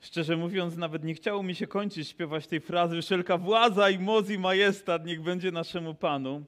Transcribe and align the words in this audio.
Szczerze 0.00 0.36
mówiąc, 0.36 0.76
nawet 0.76 1.04
nie 1.04 1.14
chciało 1.14 1.42
mi 1.42 1.54
się 1.54 1.66
kończyć 1.66 2.08
śpiewać 2.08 2.46
tej 2.46 2.60
frazy 2.60 3.02
wszelka 3.02 3.38
władza 3.38 3.90
i 3.90 3.98
moc 3.98 4.30
i 4.30 4.38
majestat 4.38 5.06
niech 5.06 5.22
będzie 5.22 5.52
naszemu 5.52 5.94
Panu. 5.94 6.44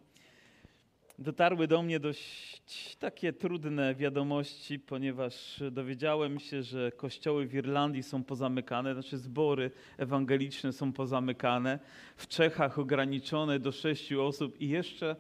Dotarły 1.19 1.68
do 1.68 1.82
mnie 1.82 2.00
dość 2.00 2.96
takie 2.96 3.32
trudne 3.32 3.94
wiadomości, 3.94 4.78
ponieważ 4.78 5.62
dowiedziałem 5.71 6.40
się, 6.40 6.62
że 6.62 6.92
kościoły 6.92 7.46
w 7.46 7.54
Irlandii 7.54 8.02
są 8.02 8.24
pozamykane, 8.24 8.95
znaczy 8.95 9.18
zbory 9.18 9.71
ewangeliczne 9.98 10.73
są 10.73 10.93
pozamykane, 10.93 11.79
w 12.17 12.29
Czechach 12.29 12.79
ograniczone 12.79 13.59
do 13.59 13.73
sześciu 13.73 14.23
osób 14.23 14.61
i 14.61 14.69
jeszcze 14.69 15.17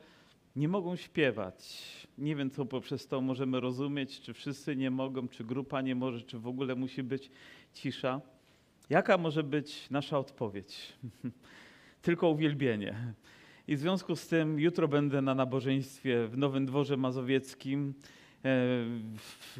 nie 0.56 0.68
mogą 0.68 0.96
śpiewać. 0.96 1.90
Nie 2.18 2.36
wiem, 2.36 2.50
co 2.50 2.64
poprzez 2.64 3.06
to 3.06 3.20
możemy 3.20 3.60
rozumieć, 3.60 4.20
czy 4.20 4.34
wszyscy 4.34 4.76
nie 4.76 4.90
mogą, 4.90 5.28
czy 5.28 5.44
grupa 5.44 5.80
nie 5.80 5.94
może, 5.94 6.22
czy 6.22 6.38
w 6.38 6.46
ogóle 6.46 6.74
musi 6.74 7.02
być 7.02 7.30
cisza. 7.74 8.20
Jaka 8.90 9.18
może 9.18 9.42
być 9.42 9.90
nasza 9.90 10.18
odpowiedź? 10.18 10.92
Tylko 12.02 12.28
uwielbienie. 12.28 13.14
I 13.68 13.76
w 13.76 13.78
związku 13.78 14.16
z 14.16 14.26
tym 14.26 14.60
jutro 14.60 14.88
będę 14.88 15.22
na 15.22 15.34
nabożeństwie 15.34 16.28
w 16.28 16.38
Nowym 16.38 16.66
Dworze 16.66 16.96
Mazowieckim. 16.96 17.94
E, 18.38 18.42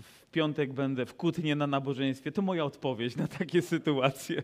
w 0.02 0.27
piątek 0.33 0.73
będę 0.73 1.06
w 1.06 1.14
Kutnie 1.14 1.56
na 1.56 1.66
nabożeństwie. 1.66 2.33
To 2.33 2.42
moja 2.42 2.64
odpowiedź 2.64 3.16
na 3.16 3.28
takie 3.28 3.62
sytuacje. 3.62 4.42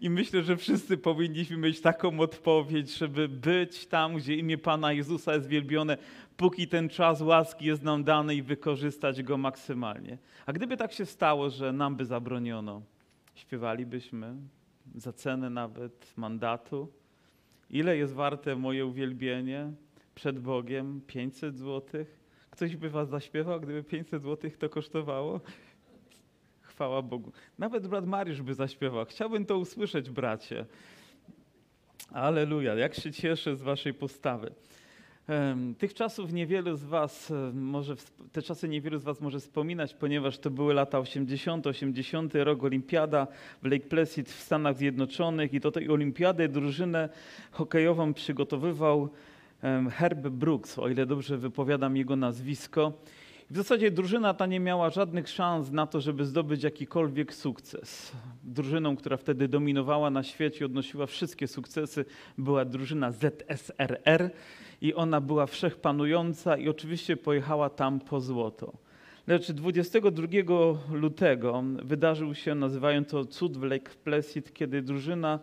I 0.00 0.10
myślę, 0.10 0.42
że 0.42 0.56
wszyscy 0.56 0.98
powinniśmy 0.98 1.56
mieć 1.56 1.80
taką 1.80 2.20
odpowiedź, 2.20 2.96
żeby 2.96 3.28
być 3.28 3.86
tam, 3.86 4.16
gdzie 4.16 4.36
imię 4.36 4.58
Pana 4.58 4.92
Jezusa 4.92 5.34
jest 5.34 5.48
wielbione, 5.48 5.98
póki 6.36 6.68
ten 6.68 6.88
czas 6.88 7.20
łaski 7.20 7.66
jest 7.66 7.82
nam 7.82 8.04
dany 8.04 8.34
i 8.34 8.42
wykorzystać 8.42 9.22
go 9.22 9.36
maksymalnie. 9.36 10.18
A 10.46 10.52
gdyby 10.52 10.76
tak 10.76 10.92
się 10.92 11.06
stało, 11.06 11.50
że 11.50 11.72
nam 11.72 11.96
by 11.96 12.04
zabroniono, 12.04 12.82
śpiewalibyśmy 13.34 14.34
za 14.94 15.12
cenę 15.12 15.50
nawet 15.50 16.12
mandatu. 16.16 16.92
Ile 17.70 17.96
jest 17.96 18.14
warte 18.14 18.56
moje 18.56 18.86
uwielbienie 18.86 19.72
przed 20.14 20.38
Bogiem? 20.38 21.00
500 21.06 21.58
złotych? 21.58 22.20
Ktoś 22.50 22.76
by 22.76 22.90
was 22.90 23.08
zaśpiewał, 23.08 23.60
gdyby 23.60 23.82
500 23.82 24.22
złotych 24.22 24.56
to 24.56 24.68
kosztowało? 24.68 25.40
Chwała 26.60 27.02
Bogu. 27.02 27.32
Nawet 27.58 27.86
brat 27.86 28.06
Mariusz 28.06 28.42
by 28.42 28.54
zaśpiewał. 28.54 29.04
Chciałbym 29.04 29.46
to 29.46 29.58
usłyszeć, 29.58 30.10
bracie. 30.10 30.66
Aleluja, 32.12 32.74
jak 32.74 32.94
się 32.94 33.12
cieszę 33.12 33.56
z 33.56 33.62
waszej 33.62 33.94
postawy. 33.94 34.54
Tych 35.78 35.94
czasów 35.94 36.32
niewielu 36.32 36.76
z 36.76 36.84
Was 36.84 37.32
może, 37.54 37.94
te 38.32 38.42
czasy 38.42 38.68
niewielu 38.68 38.98
z 38.98 39.04
Was 39.04 39.20
może 39.20 39.40
wspominać, 39.40 39.94
ponieważ 39.94 40.38
to 40.38 40.50
były 40.50 40.74
lata 40.74 40.98
80, 40.98 41.66
80 41.66 42.34
rok 42.34 42.64
Olimpiada 42.64 43.26
w 43.62 43.66
Lake 43.66 43.86
Placid 43.86 44.28
w 44.30 44.40
Stanach 44.40 44.76
Zjednoczonych 44.76 45.54
i 45.54 45.60
do 45.60 45.70
tej 45.70 45.90
olimpiady 45.90 46.48
drużynę 46.48 47.08
hokejową 47.50 48.14
przygotowywał 48.14 49.08
Herb 49.90 50.28
Brooks, 50.28 50.78
o 50.78 50.88
ile 50.88 51.06
dobrze 51.06 51.38
wypowiadam 51.38 51.96
jego 51.96 52.16
nazwisko. 52.16 52.92
W 53.54 53.56
zasadzie 53.56 53.90
drużyna 53.90 54.34
ta 54.34 54.46
nie 54.46 54.60
miała 54.60 54.90
żadnych 54.90 55.28
szans 55.28 55.70
na 55.70 55.86
to, 55.86 56.00
żeby 56.00 56.24
zdobyć 56.24 56.62
jakikolwiek 56.62 57.34
sukces. 57.34 58.12
Drużyną, 58.44 58.96
która 58.96 59.16
wtedy 59.16 59.48
dominowała 59.48 60.10
na 60.10 60.22
świecie, 60.22 60.66
odnosiła 60.66 61.06
wszystkie 61.06 61.48
sukcesy, 61.48 62.04
była 62.38 62.64
drużyna 62.64 63.12
ZSRR 63.12 64.30
i 64.80 64.94
ona 64.94 65.20
była 65.20 65.46
wszechpanująca 65.46 66.56
i 66.56 66.68
oczywiście 66.68 67.16
pojechała 67.16 67.70
tam 67.70 68.00
po 68.00 68.20
złoto. 68.20 68.72
Lecz 69.26 69.52
22 69.52 70.26
lutego 70.92 71.64
wydarzył 71.82 72.34
się, 72.34 72.54
nazywają 72.54 73.04
to 73.04 73.24
cud 73.24 73.56
w 73.56 73.62
Lake 73.62 73.90
Placid, 74.04 74.54
kiedy 74.54 74.82
drużyna 74.82 75.38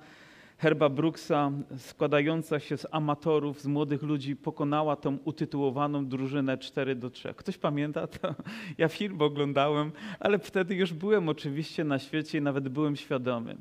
Herba 0.61 0.89
Brooksa, 0.89 1.51
składająca 1.77 2.59
się 2.59 2.77
z 2.77 2.87
amatorów, 2.91 3.61
z 3.61 3.67
młodych 3.67 4.01
ludzi, 4.01 4.35
pokonała 4.35 4.95
tą 4.95 5.17
utytułowaną 5.25 6.05
drużynę 6.05 6.57
4 6.57 6.95
do 6.95 7.09
3. 7.09 7.33
Ktoś 7.33 7.57
pamięta 7.57 8.07
to? 8.07 8.35
Ja 8.77 8.87
film 8.87 9.21
oglądałem, 9.21 9.91
ale 10.19 10.39
wtedy 10.39 10.75
już 10.75 10.93
byłem 10.93 11.29
oczywiście 11.29 11.83
na 11.83 11.99
świecie 11.99 12.37
i 12.37 12.41
nawet 12.41 12.69
byłem 12.69 12.95
świadomy. 12.95 13.57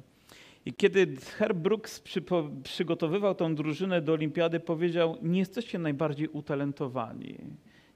I 0.67 0.73
kiedy 0.73 1.17
Herb 1.39 1.59
Brooks 1.59 2.01
przy, 2.01 2.23
przygotowywał 2.63 3.35
tą 3.35 3.55
drużynę 3.55 4.03
do 4.03 4.13
olimpiady, 4.13 4.61
powiedział, 4.61 5.17
nie 5.23 5.39
jesteście 5.39 5.79
najbardziej 5.79 6.29
utalentowani, 6.29 7.39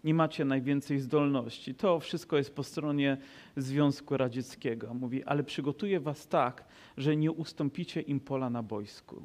nie 0.04 0.14
macie 0.14 0.44
najwięcej 0.44 0.98
zdolności. 0.98 1.74
To 1.74 2.00
wszystko 2.00 2.36
jest 2.36 2.54
po 2.54 2.62
stronie 2.62 3.16
Związku 3.56 4.16
Radzieckiego. 4.16 4.94
Mówi, 4.94 5.24
ale 5.24 5.44
przygotuję 5.44 6.00
was 6.00 6.28
tak, 6.28 6.64
że 6.96 7.16
nie 7.16 7.32
ustąpicie 7.32 8.00
im 8.00 8.20
pola 8.20 8.50
na 8.50 8.62
boisku 8.62 9.22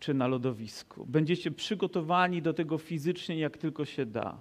czy 0.00 0.14
na 0.14 0.26
lodowisku. 0.26 1.06
Będziecie 1.06 1.50
przygotowani 1.50 2.42
do 2.42 2.52
tego 2.52 2.78
fizycznie, 2.78 3.38
jak 3.38 3.58
tylko 3.58 3.84
się 3.84 4.06
da. 4.06 4.40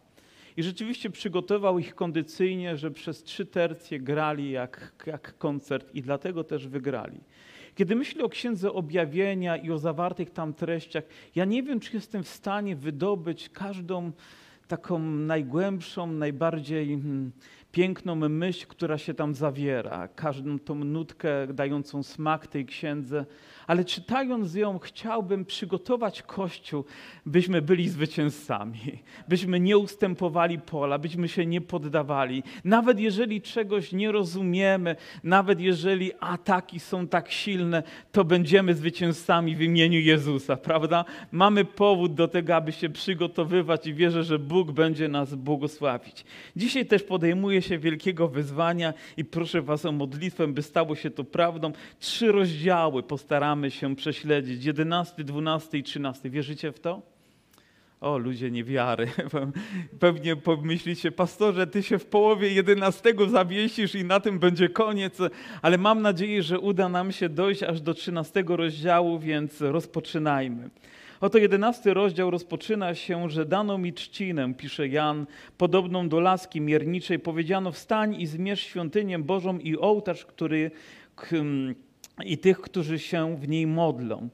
I 0.58 0.64
rzeczywiście 0.64 1.10
przygotował 1.10 1.80
ich 1.80 1.96
kondycyjnie, 1.96 2.78
że 2.78 2.92
przez 2.92 3.24
trzy 3.24 3.46
tercje 3.46 4.00
grali 4.00 4.52
jak, 4.52 4.94
jak 5.06 5.38
koncert 5.38 5.96
i 5.96 6.02
dlatego 6.02 6.44
też 6.44 6.68
wygrali. 6.68 7.20
Kiedy 7.76 7.96
myślę 7.96 8.24
o 8.24 8.30
Księdze 8.30 8.74
Objawienia 8.74 9.58
i 9.58 9.72
o 9.72 9.78
zawartych 9.78 10.32
tam 10.32 10.54
treściach, 10.54 11.04
ja 11.36 11.46
nie 11.46 11.64
wiem, 11.64 11.80
czy 11.80 11.94
jestem 11.94 12.24
w 12.24 12.30
stanie 12.30 12.76
wydobyć 12.76 13.50
każdą 13.50 14.12
taką 14.70 15.00
najgłębszą, 15.00 16.08
najbardziej 16.08 16.88
hmm, 17.02 17.32
piękną 17.72 18.16
myśl, 18.16 18.68
która 18.68 18.98
się 18.98 19.14
tam 19.14 19.36
zawiera, 19.36 20.08
każdą 20.08 20.60
tą 20.60 20.76
nutkę 20.76 21.54
dającą 21.54 22.04
smak 22.04 22.48
tej 22.48 22.66
księdze, 22.66 23.26
ale 23.70 23.86
czytając 23.86 24.56
ją, 24.56 24.80
chciałbym 24.80 25.46
przygotować 25.46 26.22
Kościół, 26.22 26.86
byśmy 27.26 27.62
byli 27.62 27.90
zwycięzcami, 27.90 28.80
byśmy 29.28 29.60
nie 29.60 29.78
ustępowali 29.78 30.60
pola, 30.60 30.98
byśmy 30.98 31.28
się 31.28 31.46
nie 31.46 31.62
poddawali. 31.62 32.44
Nawet 32.64 33.00
jeżeli 33.00 33.42
czegoś 33.42 33.92
nie 33.92 34.12
rozumiemy, 34.12 34.96
nawet 35.24 35.60
jeżeli 35.60 36.12
ataki 36.20 36.80
są 36.80 37.08
tak 37.08 37.32
silne, 37.32 37.84
to 38.12 38.26
będziemy 38.26 38.74
zwycięzcami 38.74 39.56
w 39.56 39.62
imieniu 39.62 40.00
Jezusa, 40.00 40.58
prawda? 40.58 41.06
Mamy 41.32 41.66
powód 41.66 42.14
do 42.14 42.28
tego, 42.28 42.56
aby 42.56 42.72
się 42.72 42.90
przygotowywać 42.90 43.88
i 43.88 43.94
wierzę, 43.94 44.24
że 44.24 44.40
Bóg 44.40 44.72
będzie 44.72 45.08
nas 45.08 45.36
błogosławić. 45.36 46.26
Dzisiaj 46.56 46.86
też 46.86 47.04
podejmuję 47.04 47.62
się 47.62 47.78
wielkiego 47.78 48.28
wyzwania 48.28 48.94
i 49.18 49.26
proszę 49.26 49.62
Was 49.62 49.86
o 49.86 49.92
modlitwę, 49.92 50.48
by 50.48 50.62
stało 50.62 50.96
się 50.96 51.10
to 51.10 51.24
prawdą. 51.24 51.72
Trzy 52.00 52.32
rozdziały 52.32 53.04
postaramy 53.04 53.59
staramy 53.60 53.72
się 53.72 53.96
prześledzić. 53.96 54.66
11, 54.66 55.24
12 55.24 55.78
i 55.78 55.84
13. 55.84 56.30
Wierzycie 56.30 56.72
w 56.72 56.80
to? 56.80 57.02
O, 58.02 58.18
ludzie 58.18 58.52
niewiary. 58.52 59.08
Pewnie 60.00 60.36
pomyślicie, 60.36 61.12
pastorze, 61.12 61.68
ty 61.68 61.84
się 61.84 62.00
w 62.00 62.06
połowie 62.06 62.54
11 62.54 63.14
zawiesisz 63.32 63.96
i 63.96 64.04
na 64.04 64.20
tym 64.20 64.40
będzie 64.40 64.70
koniec, 64.70 65.18
ale 65.62 65.78
mam 65.78 66.02
nadzieję, 66.02 66.44
że 66.44 66.60
uda 66.60 66.90
nam 66.90 67.12
się 67.12 67.30
dojść 67.30 67.64
aż 67.64 67.82
do 67.82 67.94
13 67.94 68.44
rozdziału, 68.48 69.20
więc 69.20 69.62
rozpoczynajmy. 69.62 70.70
Oto 71.22 71.38
jedenasty 71.38 71.94
rozdział 71.94 72.32
rozpoczyna 72.32 72.96
się, 72.96 73.30
że 73.30 73.46
dano 73.46 73.78
mi 73.78 73.94
trzcinę, 73.94 74.54
pisze 74.54 74.88
Jan, 74.88 75.26
podobną 75.58 76.10
do 76.10 76.20
laski 76.20 76.62
mierniczej. 76.62 77.20
Powiedziano, 77.20 77.72
wstań 77.72 78.22
i 78.22 78.28
zmierz 78.28 78.62
świątynię 78.62 79.20
Bożą 79.20 79.58
i 79.58 79.78
ołtarz, 79.78 80.26
który 80.26 80.72
i 82.26 82.38
tych, 82.38 82.62
którzy 82.62 83.00
się 83.00 83.38
w 83.38 83.48
niej 83.48 83.68
modlą. 83.68 84.30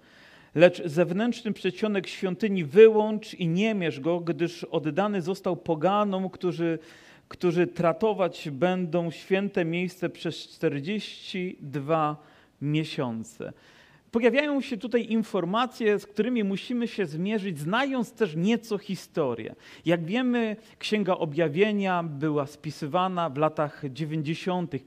Lecz 0.55 0.83
zewnętrzny 0.85 1.53
przedsionek 1.53 2.07
świątyni 2.07 2.63
wyłącz 2.63 3.33
i 3.33 3.47
nie 3.47 3.75
mierz 3.75 3.99
go, 3.99 4.19
gdyż 4.19 4.63
oddany 4.63 5.21
został 5.21 5.57
poganom, 5.57 6.29
którzy, 6.29 6.79
którzy 7.27 7.67
tratować 7.67 8.49
będą 8.51 9.11
święte 9.11 9.65
miejsce 9.65 10.09
przez 10.09 10.47
42 10.47 12.17
miesiące. 12.61 13.53
Pojawiają 14.15 14.61
się 14.61 14.77
tutaj 14.77 15.11
informacje, 15.11 15.99
z 15.99 16.05
którymi 16.05 16.43
musimy 16.43 16.87
się 16.87 17.05
zmierzyć, 17.05 17.59
znając 17.59 18.13
też 18.13 18.35
nieco 18.35 18.77
historię. 18.77 19.55
Jak 19.85 20.05
wiemy, 20.05 20.55
Księga 20.79 21.13
Objawienia 21.13 22.03
była 22.03 22.47
spisywana 22.47 23.29
w 23.29 23.37
latach 23.37 23.83
90. 23.89 24.73
I 24.73 24.79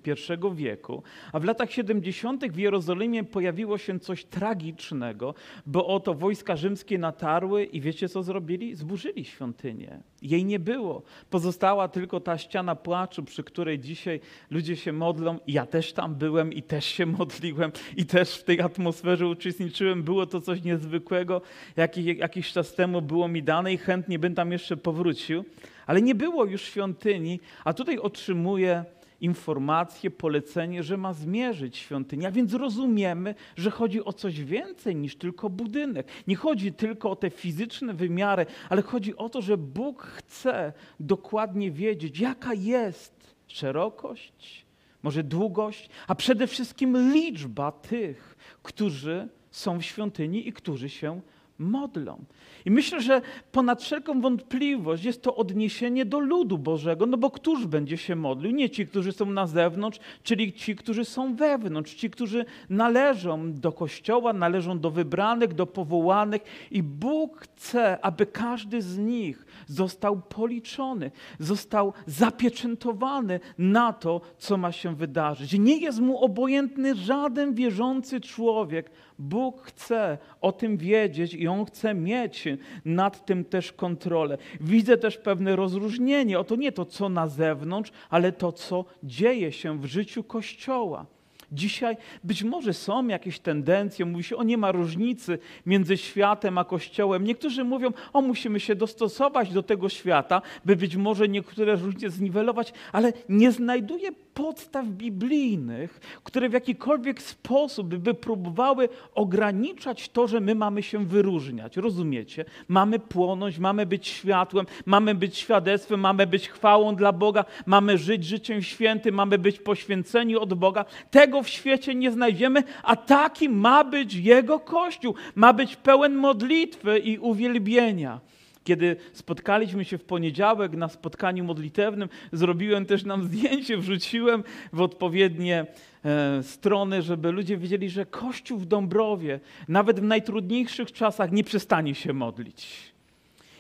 wieku, 0.54 1.02
a 1.32 1.38
w 1.40 1.44
latach 1.44 1.72
70. 1.72 2.52
w 2.52 2.58
Jerozolimie 2.58 3.24
pojawiło 3.24 3.78
się 3.78 4.00
coś 4.00 4.24
tragicznego, 4.24 5.34
bo 5.66 5.86
oto 5.86 6.14
wojska 6.14 6.56
rzymskie 6.56 6.98
natarły 6.98 7.64
i 7.64 7.80
wiecie 7.80 8.08
co 8.08 8.22
zrobili? 8.22 8.74
Zburzyli 8.74 9.24
świątynię. 9.24 10.00
Jej 10.22 10.44
nie 10.44 10.58
było. 10.58 11.02
Pozostała 11.30 11.88
tylko 11.88 12.20
ta 12.20 12.38
ściana 12.38 12.74
płaczu, 12.74 13.24
przy 13.24 13.44
której 13.44 13.78
dzisiaj 13.78 14.20
ludzie 14.50 14.76
się 14.76 14.92
modlą. 14.92 15.38
Ja 15.46 15.66
też 15.66 15.92
tam 15.92 16.14
byłem 16.14 16.52
i 16.52 16.62
też 16.62 16.84
się 16.84 17.06
modliłem 17.18 17.72
i 17.96 18.06
też 18.06 18.36
w 18.36 18.44
tej 18.44 18.60
atmosferze 18.60 19.26
uczestniczyłem. 19.26 20.02
Było 20.02 20.26
to 20.26 20.40
coś 20.40 20.62
niezwykłego. 20.62 21.42
Jakiś, 21.76 22.04
jakiś 22.04 22.52
czas 22.52 22.74
temu 22.74 23.02
było 23.02 23.28
mi 23.28 23.42
dane 23.42 23.72
i 23.72 23.78
chętnie 23.78 24.18
bym 24.18 24.34
tam 24.34 24.52
jeszcze 24.52 24.76
powrócił. 24.76 25.44
Ale 25.86 26.02
nie 26.02 26.14
było 26.14 26.44
już 26.44 26.62
świątyni, 26.62 27.40
a 27.64 27.72
tutaj 27.72 27.98
otrzymuję 27.98 28.84
informację, 29.20 30.10
polecenie, 30.10 30.82
że 30.82 30.96
ma 30.96 31.12
zmierzyć 31.12 31.76
świątynię. 31.76 32.28
A 32.28 32.30
więc 32.30 32.54
rozumiemy, 32.54 33.34
że 33.56 33.70
chodzi 33.70 34.04
o 34.04 34.12
coś 34.12 34.44
więcej 34.44 34.96
niż 34.96 35.16
tylko 35.16 35.50
budynek. 35.50 36.08
Nie 36.26 36.36
chodzi 36.36 36.72
tylko 36.72 37.10
o 37.10 37.16
te 37.16 37.30
fizyczne 37.30 37.94
wymiary, 37.94 38.46
ale 38.68 38.82
chodzi 38.82 39.16
o 39.16 39.28
to, 39.28 39.42
że 39.42 39.56
Bóg 39.56 40.02
chce 40.02 40.72
dokładnie 41.00 41.70
wiedzieć, 41.70 42.20
jaka 42.20 42.54
jest 42.54 43.34
szerokość, 43.46 44.66
może 45.02 45.24
długość, 45.24 45.90
a 46.06 46.14
przede 46.14 46.46
wszystkim 46.46 47.12
liczba 47.12 47.72
tych, 47.72 48.36
którzy 48.62 49.28
są 49.50 49.78
w 49.78 49.82
świątyni 49.82 50.48
i 50.48 50.52
którzy 50.52 50.88
się 50.88 51.20
modlą. 51.58 52.24
I 52.64 52.70
myślę, 52.70 53.00
że 53.00 53.20
ponad 53.52 53.82
wszelką 53.82 54.20
wątpliwość 54.20 55.04
jest 55.04 55.22
to 55.22 55.36
odniesienie 55.36 56.04
do 56.04 56.18
ludu 56.18 56.58
Bożego, 56.58 57.06
no 57.06 57.16
bo 57.16 57.30
któż 57.30 57.66
będzie 57.66 57.96
się 57.96 58.16
modlił? 58.16 58.52
Nie 58.52 58.70
ci, 58.70 58.86
którzy 58.86 59.12
są 59.12 59.26
na 59.26 59.46
zewnątrz, 59.46 59.98
czyli 60.22 60.52
ci, 60.52 60.76
którzy 60.76 61.04
są 61.04 61.34
wewnątrz, 61.34 61.94
ci, 61.94 62.10
którzy 62.10 62.44
należą 62.70 63.52
do 63.52 63.72
Kościoła, 63.72 64.32
należą 64.32 64.78
do 64.78 64.90
wybranych, 64.90 65.54
do 65.54 65.66
powołanych 65.66 66.42
i 66.70 66.82
Bóg 66.82 67.40
chce, 67.40 68.04
aby 68.04 68.26
każdy 68.26 68.82
z 68.82 68.98
nich 68.98 69.46
został 69.68 70.20
policzony, 70.20 71.10
został 71.38 71.92
zapieczętowany 72.06 73.40
na 73.58 73.92
to, 73.92 74.20
co 74.38 74.56
ma 74.56 74.72
się 74.72 74.94
wydarzyć. 74.94 75.58
Nie 75.58 75.76
jest 75.76 76.00
mu 76.00 76.24
obojętny 76.24 76.94
żaden 76.94 77.54
wierzący 77.54 78.20
człowiek. 78.20 78.90
Bóg 79.18 79.62
chce 79.62 80.18
o 80.40 80.52
tym 80.52 80.76
wiedzieć 80.76 81.34
i 81.34 81.48
on 81.48 81.64
chce 81.64 81.94
mieć 81.94 82.44
nad 82.84 83.26
tym 83.26 83.44
też 83.44 83.72
kontrolę. 83.72 84.38
Widzę 84.60 84.96
też 84.96 85.16
pewne 85.18 85.56
rozróżnienie. 85.56 86.38
Oto 86.38 86.56
nie 86.56 86.72
to, 86.72 86.84
co 86.84 87.08
na 87.08 87.28
zewnątrz, 87.28 87.92
ale 88.10 88.32
to, 88.32 88.52
co 88.52 88.84
dzieje 89.02 89.52
się 89.52 89.80
w 89.80 89.84
życiu 89.84 90.24
Kościoła. 90.24 91.06
Dzisiaj 91.52 91.96
być 92.24 92.42
może 92.42 92.74
są 92.74 93.08
jakieś 93.08 93.40
tendencje, 93.40 94.04
mówi 94.04 94.24
się, 94.24 94.36
o 94.36 94.42
nie 94.42 94.58
ma 94.58 94.72
różnicy 94.72 95.38
między 95.66 95.96
światem 95.96 96.58
a 96.58 96.64
Kościołem. 96.64 97.24
Niektórzy 97.24 97.64
mówią, 97.64 97.92
o 98.12 98.22
musimy 98.22 98.60
się 98.60 98.74
dostosować 98.74 99.52
do 99.52 99.62
tego 99.62 99.88
świata, 99.88 100.42
by 100.64 100.76
być 100.76 100.96
może 100.96 101.28
niektóre 101.28 101.76
różnice 101.76 102.10
zniwelować, 102.10 102.72
ale 102.92 103.12
nie 103.28 103.52
znajduję 103.52 104.12
podstaw 104.34 104.86
biblijnych, 104.86 106.00
które 106.24 106.48
w 106.48 106.52
jakikolwiek 106.52 107.22
sposób 107.22 107.94
by 107.94 108.14
próbowały 108.14 108.88
ograniczać 109.14 110.08
to, 110.08 110.26
że 110.26 110.40
my 110.40 110.54
mamy 110.54 110.82
się 110.82 111.06
wyróżniać. 111.06 111.76
Rozumiecie? 111.76 112.44
Mamy 112.68 112.98
płonąć, 112.98 113.58
mamy 113.58 113.86
być 113.86 114.06
światłem, 114.06 114.66
mamy 114.86 115.14
być 115.14 115.36
świadectwem, 115.36 116.00
mamy 116.00 116.26
być 116.26 116.48
chwałą 116.48 116.96
dla 116.96 117.12
Boga, 117.12 117.44
mamy 117.66 117.98
żyć 117.98 118.24
życiem 118.24 118.62
świętym, 118.62 119.14
mamy 119.14 119.38
być 119.38 119.58
poświęceni 119.58 120.36
od 120.36 120.54
Boga. 120.54 120.84
Tego 121.10 121.37
w 121.42 121.48
świecie 121.48 121.94
nie 121.94 122.10
znajdziemy, 122.10 122.62
a 122.82 122.96
taki 122.96 123.48
ma 123.48 123.84
być 123.84 124.14
Jego 124.14 124.60
Kościół. 124.60 125.14
Ma 125.34 125.52
być 125.52 125.76
pełen 125.76 126.14
modlitwy 126.14 126.98
i 126.98 127.18
uwielbienia. 127.18 128.20
Kiedy 128.64 128.96
spotkaliśmy 129.12 129.84
się 129.84 129.98
w 129.98 130.04
poniedziałek 130.04 130.72
na 130.72 130.88
spotkaniu 130.88 131.44
modlitewnym, 131.44 132.08
zrobiłem 132.32 132.86
też 132.86 133.04
nam 133.04 133.24
zdjęcie, 133.24 133.76
wrzuciłem 133.76 134.44
w 134.72 134.80
odpowiednie 134.80 135.66
e, 136.04 136.42
strony, 136.42 137.02
żeby 137.02 137.32
ludzie 137.32 137.56
wiedzieli, 137.56 137.90
że 137.90 138.06
Kościół 138.06 138.58
w 138.58 138.66
Dąbrowie, 138.66 139.40
nawet 139.68 140.00
w 140.00 140.02
najtrudniejszych 140.02 140.92
czasach, 140.92 141.32
nie 141.32 141.44
przestanie 141.44 141.94
się 141.94 142.12
modlić. 142.12 142.92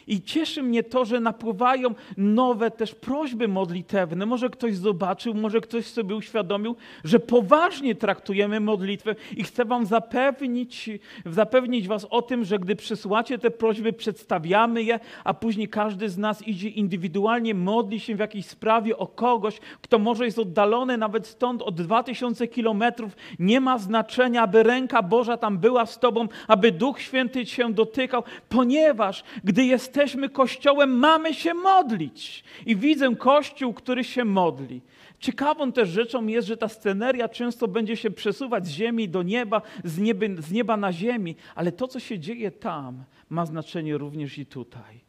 I 0.08 0.22
cieszy 0.22 0.62
mnie 0.62 0.82
to, 0.82 1.04
że 1.04 1.20
napływają 1.20 1.94
nowe 2.16 2.70
też 2.70 2.94
prośby 2.94 3.48
modlitewne. 3.48 4.26
Może 4.26 4.50
ktoś 4.50 4.76
zobaczył, 4.76 5.34
może 5.34 5.60
ktoś 5.60 5.86
sobie 5.86 6.14
uświadomił, 6.14 6.76
że 7.04 7.20
poważnie 7.20 7.94
traktujemy 7.94 8.60
modlitwę 8.60 9.14
i 9.36 9.44
chcę 9.44 9.64
Wam 9.64 9.86
zapewnić, 9.86 10.90
zapewnić 11.26 11.88
Was 11.88 12.06
o 12.10 12.22
tym, 12.22 12.44
że 12.44 12.58
gdy 12.58 12.76
przysłacie 12.76 13.38
te 13.38 13.50
prośby, 13.50 13.92
przedstawiamy 13.92 14.82
je, 14.82 15.00
a 15.24 15.34
później 15.34 15.68
każdy 15.68 16.08
z 16.08 16.18
nas 16.18 16.48
idzie 16.48 16.68
indywidualnie, 16.68 17.54
modli 17.54 18.00
się 18.00 18.16
w 18.16 18.18
jakiejś 18.18 18.46
sprawie 18.46 18.96
o 18.96 19.06
kogoś, 19.06 19.60
kto 19.80 19.98
może 19.98 20.24
jest 20.24 20.38
oddalony 20.38 20.96
nawet 20.96 21.26
stąd 21.26 21.62
od 21.62 21.82
2000 21.82 22.48
kilometrów. 22.48 23.16
Nie 23.38 23.60
ma 23.60 23.78
znaczenia, 23.78 24.42
aby 24.42 24.62
ręka 24.62 25.02
Boża 25.02 25.36
tam 25.36 25.58
była 25.58 25.86
z 25.86 25.98
Tobą, 25.98 26.28
aby 26.48 26.72
Duch 26.72 27.00
Święty 27.00 27.46
Cię 27.46 27.70
dotykał, 27.70 28.22
ponieważ 28.48 29.24
gdy 29.44 29.64
jesteś 29.64 29.97
jesteśmy 30.02 30.28
Kościołem, 30.28 30.98
mamy 30.98 31.34
się 31.34 31.54
modlić. 31.54 32.44
I 32.66 32.76
widzę 32.76 33.16
Kościół, 33.16 33.74
który 33.74 34.04
się 34.04 34.24
modli. 34.24 34.80
Ciekawą 35.18 35.72
też 35.72 35.88
rzeczą 35.88 36.26
jest, 36.26 36.48
że 36.48 36.56
ta 36.56 36.68
sceneria 36.68 37.28
często 37.28 37.68
będzie 37.68 37.96
się 37.96 38.10
przesuwać 38.10 38.66
z 38.66 38.70
ziemi 38.70 39.08
do 39.08 39.22
nieba, 39.22 39.62
z, 39.84 39.98
nieby, 39.98 40.36
z 40.38 40.52
nieba 40.52 40.76
na 40.76 40.92
ziemi, 40.92 41.36
ale 41.54 41.72
to, 41.72 41.88
co 41.88 42.00
się 42.00 42.18
dzieje 42.18 42.50
tam, 42.50 43.04
ma 43.30 43.46
znaczenie 43.46 43.98
również 43.98 44.38
i 44.38 44.46
tutaj. 44.46 45.07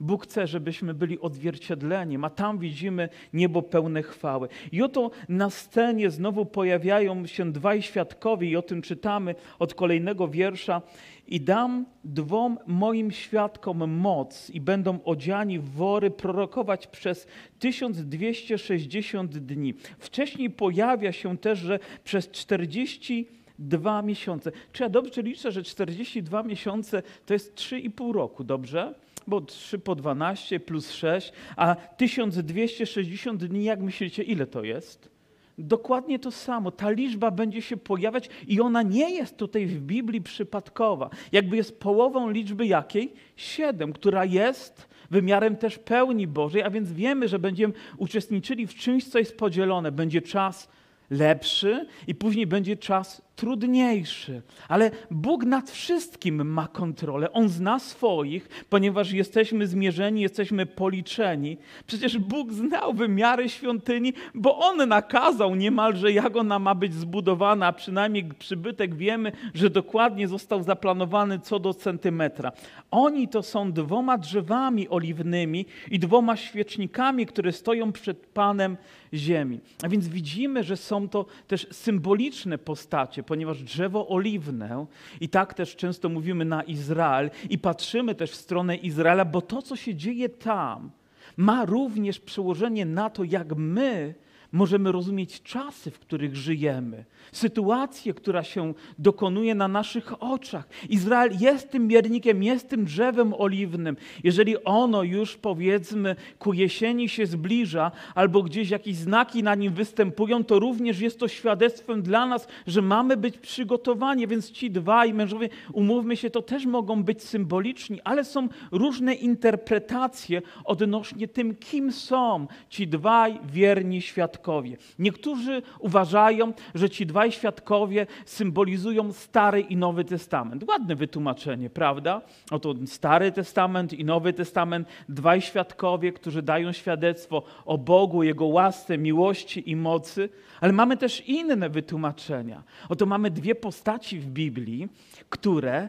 Bóg 0.00 0.24
chce, 0.24 0.46
żebyśmy 0.46 0.94
byli 0.94 1.20
odzwierciedleniem, 1.20 2.24
a 2.24 2.30
tam 2.30 2.58
widzimy 2.58 3.08
niebo 3.32 3.62
pełne 3.62 4.02
chwały. 4.02 4.48
I 4.72 4.82
oto 4.82 5.10
na 5.28 5.50
scenie 5.50 6.10
znowu 6.10 6.46
pojawiają 6.46 7.26
się 7.26 7.52
dwaj 7.52 7.82
świadkowie, 7.82 8.50
i 8.50 8.56
o 8.56 8.62
tym 8.62 8.82
czytamy 8.82 9.34
od 9.58 9.74
kolejnego 9.74 10.28
wiersza. 10.28 10.82
I 11.26 11.40
dam 11.40 11.86
dwom 12.04 12.58
moim 12.66 13.10
świadkom 13.10 13.90
moc, 13.90 14.50
i 14.50 14.60
będą 14.60 14.98
odziani 15.04 15.58
w 15.58 15.70
wory 15.70 16.10
prorokować 16.10 16.86
przez 16.86 17.26
1260 17.58 19.38
dni. 19.38 19.74
Wcześniej 19.98 20.50
pojawia 20.50 21.12
się 21.12 21.38
też, 21.38 21.58
że 21.58 21.78
przez 22.04 22.30
40 22.30 23.28
dwa 23.58 24.02
miesiące. 24.02 24.52
Czy 24.72 24.82
ja 24.82 24.88
dobrze 24.88 25.22
liczę, 25.22 25.52
że 25.52 25.62
42 25.62 26.42
miesiące 26.42 27.02
to 27.26 27.34
jest 27.34 27.54
3,5 27.54 28.12
roku, 28.12 28.44
dobrze? 28.44 28.94
Bo 29.28 29.40
3 29.40 29.78
po 29.78 29.94
12 29.94 30.60
plus 30.60 30.90
6, 30.90 31.32
a 31.56 31.74
1260 31.74 33.44
dni, 33.44 33.64
jak 33.64 33.80
myślicie, 33.80 34.22
ile 34.22 34.46
to 34.46 34.64
jest? 34.64 35.10
Dokładnie 35.58 36.18
to 36.18 36.30
samo. 36.30 36.70
Ta 36.70 36.90
liczba 36.90 37.30
będzie 37.30 37.62
się 37.62 37.76
pojawiać 37.76 38.28
i 38.46 38.60
ona 38.60 38.82
nie 38.82 39.10
jest 39.10 39.36
tutaj 39.36 39.66
w 39.66 39.80
Biblii 39.80 40.22
przypadkowa. 40.22 41.10
Jakby 41.32 41.56
jest 41.56 41.80
połową 41.80 42.30
liczby 42.30 42.66
jakiej? 42.66 43.12
Siedem, 43.36 43.92
która 43.92 44.24
jest 44.24 44.88
wymiarem 45.10 45.56
też 45.56 45.78
pełni 45.78 46.26
Bożej, 46.26 46.62
a 46.62 46.70
więc 46.70 46.92
wiemy, 46.92 47.28
że 47.28 47.38
będziemy 47.38 47.74
uczestniczyli 47.96 48.66
w 48.66 48.74
czymś, 48.74 49.04
co 49.04 49.18
jest 49.18 49.38
podzielone. 49.38 49.92
Będzie 49.92 50.22
czas 50.22 50.68
lepszy 51.10 51.86
i 52.06 52.14
później 52.14 52.46
będzie 52.46 52.76
czas 52.76 53.27
trudniejszy. 53.38 54.42
Ale 54.68 54.90
Bóg 55.10 55.44
nad 55.44 55.70
wszystkim 55.70 56.48
ma 56.52 56.68
kontrolę. 56.68 57.32
On 57.32 57.48
zna 57.48 57.78
swoich, 57.78 58.48
ponieważ 58.68 59.12
jesteśmy 59.12 59.66
zmierzeni, 59.66 60.20
jesteśmy 60.20 60.66
policzeni. 60.66 61.56
Przecież 61.86 62.18
Bóg 62.18 62.52
znał 62.52 62.94
wymiary 62.94 63.48
świątyni, 63.48 64.12
bo 64.34 64.58
On 64.58 64.88
nakazał 64.88 65.54
niemalże, 65.54 66.12
jak 66.12 66.36
ona 66.36 66.58
ma 66.58 66.74
być 66.74 66.94
zbudowana, 66.94 67.66
a 67.66 67.72
przynajmniej 67.72 68.24
przybytek 68.38 68.94
wiemy, 68.94 69.32
że 69.54 69.70
dokładnie 69.70 70.28
został 70.28 70.62
zaplanowany 70.62 71.38
co 71.38 71.58
do 71.58 71.74
centymetra. 71.74 72.52
Oni 72.90 73.28
to 73.28 73.42
są 73.42 73.72
dwoma 73.72 74.18
drzewami 74.18 74.88
oliwnymi 74.88 75.66
i 75.90 75.98
dwoma 75.98 76.36
świecznikami, 76.36 77.26
które 77.26 77.52
stoją 77.52 77.92
przed 77.92 78.26
Panem 78.26 78.76
ziemi. 79.14 79.60
A 79.82 79.88
więc 79.88 80.08
widzimy, 80.08 80.64
że 80.64 80.76
są 80.76 81.08
to 81.08 81.26
też 81.46 81.66
symboliczne 81.70 82.58
postacie, 82.58 83.22
ponieważ 83.28 83.62
drzewo 83.62 84.08
oliwne, 84.08 84.86
i 85.20 85.28
tak 85.28 85.54
też 85.54 85.76
często 85.76 86.08
mówimy 86.08 86.44
na 86.44 86.62
Izrael, 86.62 87.30
i 87.50 87.58
patrzymy 87.58 88.14
też 88.14 88.30
w 88.30 88.34
stronę 88.34 88.76
Izraela, 88.76 89.24
bo 89.24 89.40
to, 89.42 89.62
co 89.62 89.76
się 89.76 89.94
dzieje 89.94 90.28
tam, 90.28 90.90
ma 91.36 91.64
również 91.64 92.20
przełożenie 92.20 92.86
na 92.86 93.10
to, 93.10 93.24
jak 93.24 93.56
my 93.56 94.14
możemy 94.52 94.92
rozumieć 94.92 95.42
czasy, 95.42 95.90
w 95.90 95.98
których 95.98 96.36
żyjemy, 96.36 97.04
sytuację, 97.32 98.14
która 98.14 98.42
się 98.42 98.74
dokonuje 98.98 99.54
na 99.54 99.68
naszych 99.68 100.22
oczach. 100.22 100.68
Izrael 100.88 101.30
jest 101.40 101.70
tym 101.70 101.86
miernikiem, 101.86 102.42
jest 102.42 102.68
tym 102.68 102.84
drzewem 102.84 103.34
oliwnym. 103.34 103.96
Jeżeli 104.24 104.64
ono 104.64 105.02
już 105.02 105.36
powiedzmy 105.36 106.16
ku 106.38 106.52
jesieni 106.52 107.08
się 107.08 107.26
zbliża, 107.26 107.90
albo 108.14 108.42
gdzieś 108.42 108.70
jakieś 108.70 108.96
znaki 108.96 109.42
na 109.42 109.54
nim 109.54 109.72
występują, 109.72 110.44
to 110.44 110.58
również 110.58 111.00
jest 111.00 111.20
to 111.20 111.28
świadectwem 111.28 112.02
dla 112.02 112.26
nas, 112.26 112.48
że 112.66 112.82
mamy 112.82 113.16
być 113.16 113.38
przygotowani. 113.38 114.26
Więc 114.26 114.50
ci 114.50 114.70
dwaj 114.70 115.14
mężowie, 115.14 115.48
umówmy 115.72 116.16
się, 116.16 116.30
to 116.30 116.42
też 116.42 116.66
mogą 116.66 117.02
być 117.02 117.22
symboliczni, 117.22 118.00
ale 118.04 118.24
są 118.24 118.48
różne 118.72 119.14
interpretacje 119.14 120.42
odnośnie 120.64 121.28
tym, 121.28 121.54
kim 121.54 121.92
są 121.92 122.46
ci 122.68 122.88
dwaj 122.88 123.40
wierni 123.52 124.02
świadkowie 124.02 124.37
świadkowie. 124.38 124.76
Niektórzy 124.98 125.62
uważają, 125.78 126.52
że 126.74 126.90
ci 126.90 127.06
dwaj 127.06 127.32
świadkowie 127.32 128.06
symbolizują 128.26 129.12
Stary 129.12 129.60
i 129.60 129.76
Nowy 129.76 130.04
Testament. 130.04 130.64
Ładne 130.68 130.96
wytłumaczenie, 130.96 131.70
prawda? 131.70 132.22
Oto 132.50 132.74
Stary 132.86 133.32
Testament 133.32 133.92
i 133.92 134.04
Nowy 134.04 134.32
Testament, 134.32 134.88
dwaj 135.08 135.40
świadkowie, 135.40 136.12
którzy 136.12 136.42
dają 136.42 136.72
świadectwo 136.72 137.42
o 137.66 137.78
Bogu, 137.78 138.22
Jego 138.22 138.46
łasce, 138.46 138.98
miłości 138.98 139.70
i 139.70 139.76
mocy. 139.76 140.28
Ale 140.60 140.72
mamy 140.72 140.96
też 140.96 141.28
inne 141.28 141.68
wytłumaczenia. 141.68 142.62
Oto 142.88 143.06
mamy 143.06 143.30
dwie 143.30 143.54
postaci 143.54 144.18
w 144.18 144.26
Biblii, 144.26 144.88
które 145.28 145.88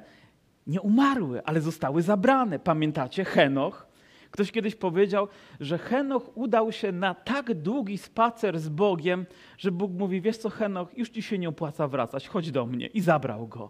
nie 0.67 0.81
umarły, 0.81 1.41
ale 1.45 1.61
zostały 1.61 2.01
zabrane. 2.01 2.59
Pamiętacie? 2.59 3.25
Henoch. 3.25 3.88
Ktoś 4.31 4.51
kiedyś 4.51 4.75
powiedział, 4.75 5.27
że 5.59 5.77
Henoch 5.77 6.37
udał 6.37 6.71
się 6.71 6.91
na 6.91 7.13
tak 7.13 7.53
długi 7.53 7.97
spacer 7.97 8.59
z 8.59 8.69
Bogiem, 8.69 9.25
że 9.57 9.71
Bóg 9.71 9.91
mówi: 9.91 10.21
Wiesz 10.21 10.37
co, 10.37 10.49
Henoch, 10.49 10.97
już 10.97 11.09
ci 11.09 11.21
się 11.21 11.37
nie 11.37 11.49
opłaca 11.49 11.87
wracać, 11.87 12.27
chodź 12.27 12.51
do 12.51 12.65
mnie. 12.65 12.87
I 12.87 13.01
zabrał 13.01 13.47
go. 13.47 13.69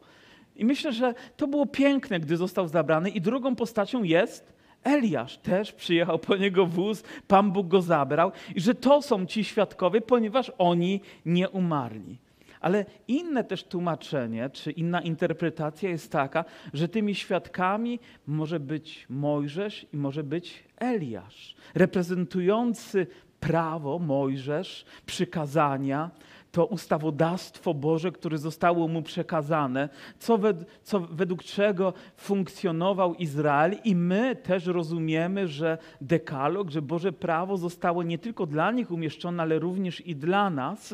I 0.56 0.66
myślę, 0.66 0.94
że 0.94 1.14
to 1.38 1.48
było 1.48 1.66
piękne, 1.66 2.20
gdy 2.20 2.38
został 2.38 2.68
zabrany. 2.68 3.10
I 3.10 3.22
drugą 3.22 3.56
postacią 3.56 4.04
jest 4.04 4.54
Eliasz. 4.84 5.38
Też 5.38 5.72
przyjechał 5.72 6.20
po 6.20 6.36
niego 6.36 6.66
wóz, 6.66 7.04
Pan 7.28 7.52
Bóg 7.52 7.68
go 7.68 7.82
zabrał. 7.82 8.32
I 8.56 8.62
że 8.62 8.76
to 8.76 9.02
są 9.02 9.26
ci 9.26 9.44
świadkowie, 9.44 10.02
ponieważ 10.02 10.52
oni 10.58 11.02
nie 11.26 11.50
umarli. 11.50 12.18
Ale 12.62 12.86
inne 13.08 13.44
też 13.44 13.64
tłumaczenie, 13.64 14.50
czy 14.50 14.72
inna 14.72 15.02
interpretacja 15.02 15.90
jest 15.90 16.12
taka, 16.12 16.46
że 16.74 16.88
tymi 16.88 17.16
świadkami 17.16 18.00
może 18.28 18.60
być 18.60 19.06
Mojżesz 19.10 19.86
i 19.94 19.98
może 19.98 20.24
być 20.24 20.64
Eliasz, 20.78 21.56
reprezentujący 21.76 23.08
prawo 23.40 24.00
Mojżesz, 24.00 24.86
przykazania, 25.06 26.12
to 26.52 26.66
ustawodawstwo 26.66 27.74
Boże, 27.74 28.12
które 28.12 28.38
zostało 28.38 28.88
mu 28.88 29.02
przekazane, 29.02 29.90
co, 30.20 30.40
co 30.84 31.00
według 31.00 31.44
czego 31.44 31.94
funkcjonował 32.18 33.16
Izrael, 33.16 33.76
i 33.84 33.96
my 33.96 34.36
też 34.36 34.66
rozumiemy, 34.66 35.48
że 35.48 35.78
dekalog, 36.02 36.70
że 36.70 36.82
Boże 36.82 37.14
prawo 37.14 37.58
zostało 37.58 38.04
nie 38.04 38.18
tylko 38.18 38.46
dla 38.46 38.72
nich 38.72 38.92
umieszczone, 38.92 39.44
ale 39.44 39.60
również 39.60 40.08
i 40.08 40.16
dla 40.16 40.50
nas. 40.50 40.94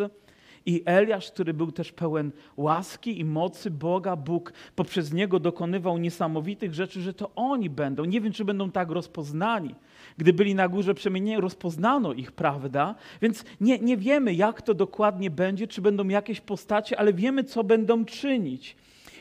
I 0.65 0.83
Eliasz, 0.85 1.31
który 1.31 1.53
był 1.53 1.71
też 1.71 1.91
pełen 1.91 2.31
łaski 2.57 3.19
i 3.19 3.25
mocy 3.25 3.71
Boga, 3.71 4.15
Bóg 4.15 4.53
poprzez 4.75 5.13
niego 5.13 5.39
dokonywał 5.39 5.97
niesamowitych 5.97 6.73
rzeczy, 6.73 7.01
że 7.01 7.13
to 7.13 7.31
oni 7.35 7.69
będą. 7.69 8.05
Nie 8.05 8.21
wiem, 8.21 8.33
czy 8.33 8.45
będą 8.45 8.71
tak 8.71 8.89
rozpoznani. 8.89 9.75
Gdy 10.17 10.33
byli 10.33 10.55
na 10.55 10.67
górze 10.67 10.93
przemienieni, 10.93 11.41
rozpoznano 11.41 12.13
ich, 12.13 12.31
prawda? 12.31 12.95
Więc 13.21 13.45
nie, 13.61 13.79
nie 13.79 13.97
wiemy, 13.97 14.33
jak 14.33 14.61
to 14.61 14.73
dokładnie 14.73 15.29
będzie, 15.31 15.67
czy 15.67 15.81
będą 15.81 16.07
jakieś 16.07 16.41
postacie, 16.41 16.99
ale 16.99 17.13
wiemy, 17.13 17.43
co 17.43 17.63
będą 17.63 18.05
czynić. 18.05 18.75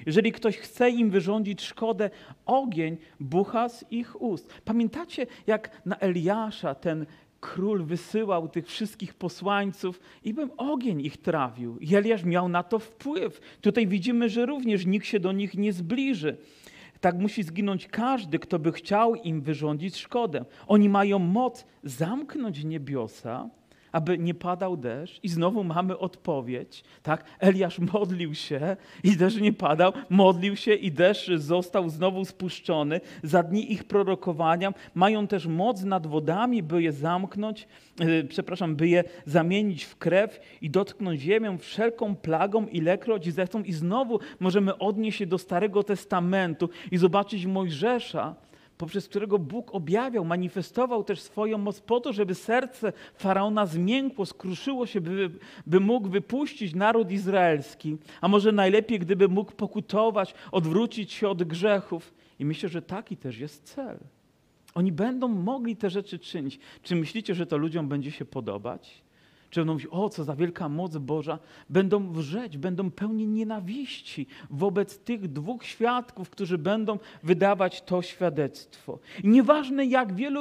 Jeżeli 0.06 0.32
ktoś 0.32 0.58
chce 0.58 0.90
im 0.90 1.10
wyrządzić 1.10 1.62
szkodę, 1.62 2.10
ogień 2.46 2.96
bucha 3.20 3.68
z 3.68 3.84
ich 3.90 4.22
ust. 4.22 4.52
Pamiętacie, 4.64 5.26
jak 5.46 5.82
na 5.86 5.98
Eliasza 5.98 6.74
ten 6.74 7.06
król 7.44 7.84
wysyłał 7.84 8.48
tych 8.48 8.66
wszystkich 8.66 9.14
posłańców 9.14 10.00
i 10.24 10.34
bym 10.34 10.50
ogień 10.56 11.00
ich 11.00 11.16
trawił. 11.16 11.78
I 11.78 11.94
Eliasz 11.94 12.24
miał 12.24 12.48
na 12.48 12.62
to 12.62 12.78
wpływ. 12.78 13.40
Tutaj 13.60 13.86
widzimy, 13.86 14.28
że 14.28 14.46
również 14.46 14.86
nikt 14.86 15.06
się 15.06 15.20
do 15.20 15.32
nich 15.32 15.54
nie 15.54 15.72
zbliży. 15.72 16.36
Tak 17.00 17.18
musi 17.18 17.42
zginąć 17.42 17.86
każdy, 17.86 18.38
kto 18.38 18.58
by 18.58 18.72
chciał 18.72 19.14
im 19.14 19.40
wyrządzić 19.40 19.96
szkodę. 19.96 20.44
Oni 20.66 20.88
mają 20.88 21.18
moc 21.18 21.66
zamknąć 21.82 22.64
niebiosa 22.64 23.48
aby 23.94 24.18
nie 24.18 24.34
padał 24.34 24.76
deszcz. 24.76 25.20
I 25.22 25.28
znowu 25.28 25.64
mamy 25.64 25.98
odpowiedź. 25.98 26.84
Tak? 27.02 27.24
Eliasz 27.38 27.78
modlił 27.78 28.34
się 28.34 28.76
i 29.04 29.16
deszcz 29.16 29.40
nie 29.40 29.52
padał. 29.52 29.92
Modlił 30.10 30.56
się 30.56 30.74
i 30.74 30.92
deszcz 30.92 31.30
został 31.30 31.88
znowu 31.88 32.24
spuszczony. 32.24 33.00
Za 33.22 33.42
dni 33.42 33.72
ich 33.72 33.84
prorokowania 33.84 34.72
mają 34.94 35.26
też 35.26 35.46
moc 35.46 35.82
nad 35.82 36.06
wodami, 36.06 36.62
by 36.62 36.82
je 36.82 36.92
zamknąć, 36.92 37.68
yy, 38.00 38.24
przepraszam, 38.24 38.76
by 38.76 38.88
je 38.88 39.04
zamienić 39.26 39.84
w 39.84 39.96
krew 39.96 40.40
i 40.60 40.70
dotknąć 40.70 41.20
ziemię 41.20 41.58
wszelką 41.60 42.16
plagą, 42.16 42.66
ilekroć 42.66 43.32
zechcą. 43.32 43.62
I 43.62 43.72
znowu 43.72 44.20
możemy 44.40 44.78
odnieść 44.78 45.18
się 45.18 45.26
do 45.26 45.38
Starego 45.38 45.82
Testamentu 45.82 46.68
i 46.90 46.96
zobaczyć 46.98 47.46
Mojżesza, 47.46 48.34
poprzez 48.78 49.08
którego 49.08 49.38
Bóg 49.38 49.74
objawiał, 49.74 50.24
manifestował 50.24 51.04
też 51.04 51.20
swoją 51.20 51.58
moc 51.58 51.80
po 51.80 52.00
to, 52.00 52.12
żeby 52.12 52.34
serce 52.34 52.92
faraona 53.14 53.66
zmiękło, 53.66 54.26
skruszyło 54.26 54.86
się, 54.86 55.00
by, 55.00 55.30
by 55.66 55.80
mógł 55.80 56.08
wypuścić 56.08 56.74
naród 56.74 57.10
izraelski, 57.10 57.96
a 58.20 58.28
może 58.28 58.52
najlepiej, 58.52 58.98
gdyby 58.98 59.28
mógł 59.28 59.52
pokutować, 59.52 60.34
odwrócić 60.52 61.12
się 61.12 61.28
od 61.28 61.42
grzechów. 61.42 62.14
I 62.38 62.44
myślę, 62.44 62.68
że 62.68 62.82
taki 62.82 63.16
też 63.16 63.38
jest 63.38 63.64
cel. 63.64 63.98
Oni 64.74 64.92
będą 64.92 65.28
mogli 65.28 65.76
te 65.76 65.90
rzeczy 65.90 66.18
czynić. 66.18 66.58
Czy 66.82 66.96
myślicie, 66.96 67.34
że 67.34 67.46
to 67.46 67.56
ludziom 67.56 67.88
będzie 67.88 68.10
się 68.10 68.24
podobać? 68.24 69.03
Czy 69.54 69.60
będą 69.60 69.72
mówić, 69.72 69.88
o 69.90 70.08
co 70.08 70.24
za 70.24 70.36
wielka 70.36 70.68
moc 70.68 70.96
Boża, 70.96 71.38
będą 71.70 72.12
wrzeć, 72.12 72.58
będą 72.58 72.90
pełni 72.90 73.26
nienawiści 73.26 74.26
wobec 74.50 74.98
tych 74.98 75.28
dwóch 75.28 75.64
świadków, 75.64 76.30
którzy 76.30 76.58
będą 76.58 76.98
wydawać 77.22 77.82
to 77.82 78.02
świadectwo. 78.02 78.98
I 79.24 79.28
nieważne 79.28 79.86
jak 79.86 80.14
wielu 80.14 80.40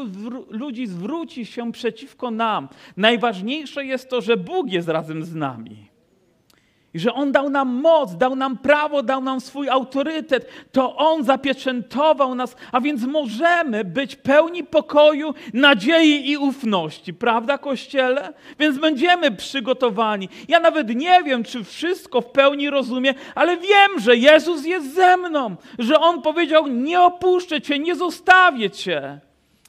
ludzi 0.50 0.88
zwróci 0.88 1.46
się 1.46 1.72
przeciwko 1.72 2.32
nam, 2.32 2.70
najważniejsze 2.98 3.86
jest 3.86 4.10
to, 4.10 4.22
że 4.22 4.38
Bóg 4.38 4.72
jest 4.72 4.88
razem 4.88 5.24
z 5.24 5.36
nami. 5.36 5.93
I 6.94 7.00
że 7.00 7.14
On 7.14 7.32
dał 7.32 7.50
nam 7.50 7.70
moc, 7.70 8.18
dał 8.18 8.36
nam 8.36 8.58
prawo, 8.58 9.04
dał 9.04 9.22
nam 9.22 9.42
swój 9.42 9.70
autorytet. 9.70 10.50
To 10.72 10.96
On 10.96 11.24
zapieczętował 11.24 12.36
nas, 12.36 12.56
a 12.72 12.82
więc 12.82 13.04
możemy 13.04 13.84
być 13.84 14.16
pełni 14.16 14.64
pokoju, 14.64 15.34
nadziei 15.54 16.32
i 16.32 16.38
ufności. 16.38 17.14
Prawda, 17.14 17.58
Kościele? 17.58 18.34
Więc 18.60 18.78
będziemy 18.78 19.32
przygotowani. 19.32 20.30
Ja 20.48 20.60
nawet 20.60 20.96
nie 20.96 21.24
wiem, 21.24 21.44
czy 21.44 21.64
wszystko 21.64 22.22
w 22.22 22.26
pełni 22.26 22.70
rozumiem, 22.70 23.16
ale 23.36 23.58
wiem, 23.58 24.00
że 24.00 24.16
Jezus 24.16 24.66
jest 24.66 24.94
ze 24.96 25.18
mną. 25.18 25.56
Że 25.80 26.00
On 26.00 26.22
powiedział, 26.22 26.68
nie 26.68 27.02
opuszczę 27.02 27.62
Cię, 27.62 27.80
nie 27.80 27.96
zostawię 27.96 28.70
Cię. 28.70 29.20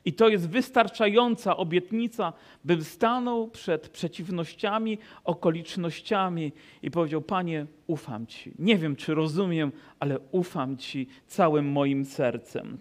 I 0.04 0.12
to 0.12 0.28
jest 0.28 0.48
wystarczająca 0.48 1.56
obietnica, 1.56 2.32
bym 2.64 2.84
stanął 2.84 3.48
przed 3.48 3.88
przeciwnościami, 3.88 4.98
okolicznościami 5.24 6.52
i 6.82 6.90
powiedział: 6.90 7.22
Panie, 7.22 7.66
ufam 7.86 8.26
Ci. 8.26 8.52
Nie 8.58 8.78
wiem, 8.78 8.96
czy 8.96 9.14
rozumiem, 9.14 9.72
ale 9.98 10.18
ufam 10.30 10.76
Ci 10.76 11.06
całym 11.26 11.68
moim 11.68 12.04
sercem. 12.04 12.78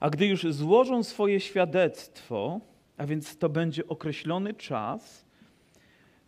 A 0.00 0.10
gdy 0.10 0.26
już 0.26 0.42
złożą 0.42 1.02
swoje 1.02 1.40
świadectwo, 1.40 2.60
a 2.96 3.06
więc 3.06 3.38
to 3.38 3.48
będzie 3.48 3.86
określony 3.86 4.54
czas, 4.54 5.24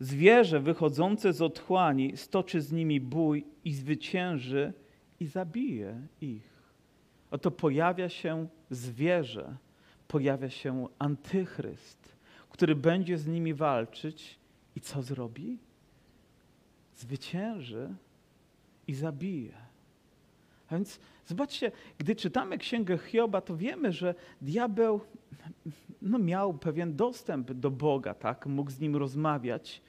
zwierzę 0.01 0.61
wychodzące 0.61 1.33
z 1.33 1.43
otchłani 1.43 2.17
stoczy 2.17 2.61
z 2.61 2.73
nimi 2.73 3.01
bój 3.01 3.45
i 3.65 3.73
zwycięży 3.73 4.73
i 5.21 5.27
zabije 5.27 6.01
ich. 6.21 6.51
Oto 7.31 7.51
pojawia 7.51 8.09
się 8.09 8.47
zwierzę, 8.71 9.57
pojawia 10.09 10.51
się 10.51 10.89
antychryst, 10.99 12.17
który 12.51 12.75
będzie 12.75 13.19
z 13.19 13.27
nimi 13.27 13.55
walczyć 13.55 14.39
i 14.77 14.81
co 14.81 15.03
zrobi? 15.03 15.59
Zwycięży 16.97 17.95
i 18.87 18.95
zabije. 18.95 19.53
A 20.69 20.75
więc 20.75 21.01
zobaczcie, 21.27 21.73
gdy 21.99 22.17
czytamy 22.17 22.59
Księgę 22.59 22.99
Hioba, 22.99 23.41
to 23.41 23.57
wiemy, 23.57 23.93
że 23.93 24.15
diabeł 24.41 25.01
no, 26.03 26.19
miał 26.19 26.55
pewien 26.55 26.97
dostęp 26.97 27.53
do 27.53 27.71
Boga, 27.71 28.15
tak? 28.15 28.47
mógł 28.47 28.71
z 28.71 28.81
nim 28.81 28.97
rozmawiać, 28.97 29.83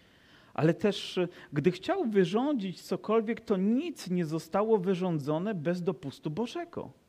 ale 0.54 0.74
też 0.74 1.20
gdy 1.54 1.72
chciał 1.72 2.06
wyrządzić 2.06 2.82
cokolwiek, 2.82 3.42
to 3.42 3.58
nic 3.58 4.10
nie 4.10 4.26
zostało 4.26 4.78
wyrządzone 4.78 5.56
bez 5.56 5.84
dopustu 5.84 6.30
Bożego. 6.30 7.01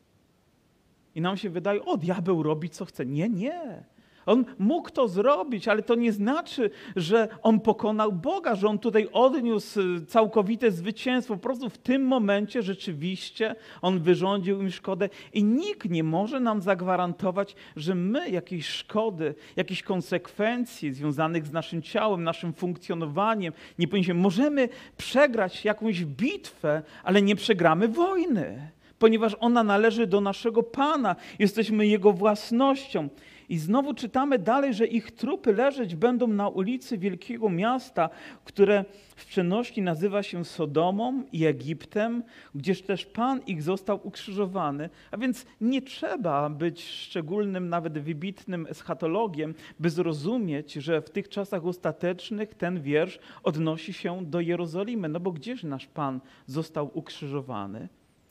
I 1.14 1.21
nam 1.21 1.37
się 1.37 1.50
wydaje, 1.50 1.85
o, 1.85 1.97
diabeł 1.97 2.42
robi 2.42 2.71
co 2.71 2.85
chce. 2.85 3.07
Nie, 3.07 3.28
nie. 3.28 3.85
On 4.26 4.45
mógł 4.59 4.90
to 4.90 5.09
zrobić, 5.09 5.69
ale 5.69 5.83
to 5.83 5.95
nie 5.95 6.12
znaczy, 6.12 6.71
że 6.97 7.28
on 7.42 7.61
pokonał 7.61 8.12
Boga, 8.12 8.54
że 8.54 8.69
on 8.69 8.78
tutaj 8.78 9.09
odniósł 9.12 9.81
całkowite 10.07 10.71
zwycięstwo. 10.71 11.35
Po 11.35 11.40
prostu 11.40 11.71
w 11.71 11.78
tym 11.78 12.02
momencie 12.02 12.62
rzeczywiście 12.62 13.54
on 13.83 14.00
wyrządził 14.00 14.62
im 14.62 14.71
szkodę 14.71 15.09
i 15.33 15.45
nikt 15.45 15.90
nie 15.90 16.04
może 16.04 16.40
nam 16.40 16.62
zagwarantować, 16.62 17.57
że 17.76 17.95
my 17.95 18.31
jakiejś 18.31 18.66
szkody, 18.66 19.35
jakichś 19.57 19.83
konsekwencji 19.83 20.92
związanych 20.92 21.47
z 21.47 21.52
naszym 21.52 21.83
ciałem, 21.83 22.25
naszym 22.25 22.52
funkcjonowaniem 22.52 23.52
nie 23.78 23.88
powinniśmy. 23.88 24.14
Możemy 24.14 24.69
przegrać 24.97 25.64
jakąś 25.64 26.04
bitwę, 26.04 26.83
ale 27.04 27.23
nie 27.23 27.37
przegramy 27.37 27.88
wojny 27.88 28.71
ponieważ 29.03 29.37
ona 29.41 29.65
należy 29.65 30.07
do 30.07 30.21
naszego 30.21 30.63
Pana. 30.63 31.17
Jesteśmy 31.39 31.87
Jego 31.87 32.13
własnością. 32.13 33.09
I 33.49 33.59
znowu 33.59 33.95
czytamy 33.95 34.39
dalej, 34.39 34.75
że 34.75 34.87
ich 34.87 35.11
trupy 35.11 35.53
leżeć 35.53 35.97
będą 35.97 36.27
na 36.27 36.49
ulicy 36.49 36.99
wielkiego 36.99 37.49
miasta, 37.49 38.11
które 38.45 38.85
w 39.17 39.27
przenośni 39.27 39.83
nazywa 39.83 40.23
się 40.23 40.45
Sodomą 40.45 41.23
i 41.33 41.45
Egiptem, 41.47 42.23
gdzież 42.55 42.83
też 42.83 43.07
Pan 43.07 43.41
ich 43.47 43.63
został 43.63 44.01
ukrzyżowany. 44.03 44.91
A 45.11 45.17
więc 45.17 45.47
nie 45.61 45.83
trzeba 45.83 46.51
być 46.51 46.85
szczególnym, 46.85 47.69
nawet 47.69 47.99
wybitnym 47.99 48.67
eschatologiem, 48.71 49.55
by 49.81 49.91
zrozumieć, 49.91 50.73
że 50.73 51.03
w 51.03 51.11
tych 51.11 51.29
czasach 51.29 51.67
ostatecznych 51.67 52.55
ten 52.55 52.83
wiersz 52.83 53.19
odnosi 53.43 53.93
się 53.93 54.25
do 54.25 54.41
Jerozolimy. 54.41 55.09
No 55.09 55.21
bo 55.21 55.33
gdzież 55.33 55.63
nasz 55.63 55.87
Pan 55.87 56.21
został 56.47 56.91
ukrzyżowany? 56.95 57.89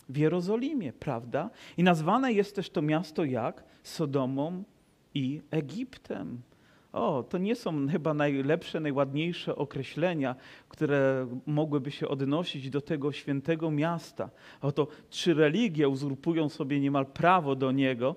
W 0.09 0.17
Jerozolimie, 0.17 0.93
prawda? 0.93 1.49
I 1.77 1.83
nazwane 1.83 2.33
jest 2.33 2.55
też 2.55 2.69
to 2.69 2.81
miasto 2.81 3.23
jak? 3.23 3.63
Sodomą 3.83 4.63
i 5.13 5.41
Egiptem. 5.51 6.41
O, 6.93 7.23
to 7.23 7.37
nie 7.37 7.55
są 7.55 7.87
chyba 7.87 8.13
najlepsze, 8.13 8.79
najładniejsze 8.79 9.55
określenia, 9.55 10.35
które 10.69 11.27
mogłyby 11.45 11.91
się 11.91 12.07
odnosić 12.07 12.69
do 12.69 12.81
tego 12.81 13.11
świętego 13.11 13.71
miasta. 13.71 14.29
Oto 14.61 14.87
trzy 15.09 15.33
religie 15.33 15.89
uzurpują 15.89 16.49
sobie 16.49 16.79
niemal 16.79 17.05
prawo 17.05 17.55
do 17.55 17.71
niego 17.71 18.15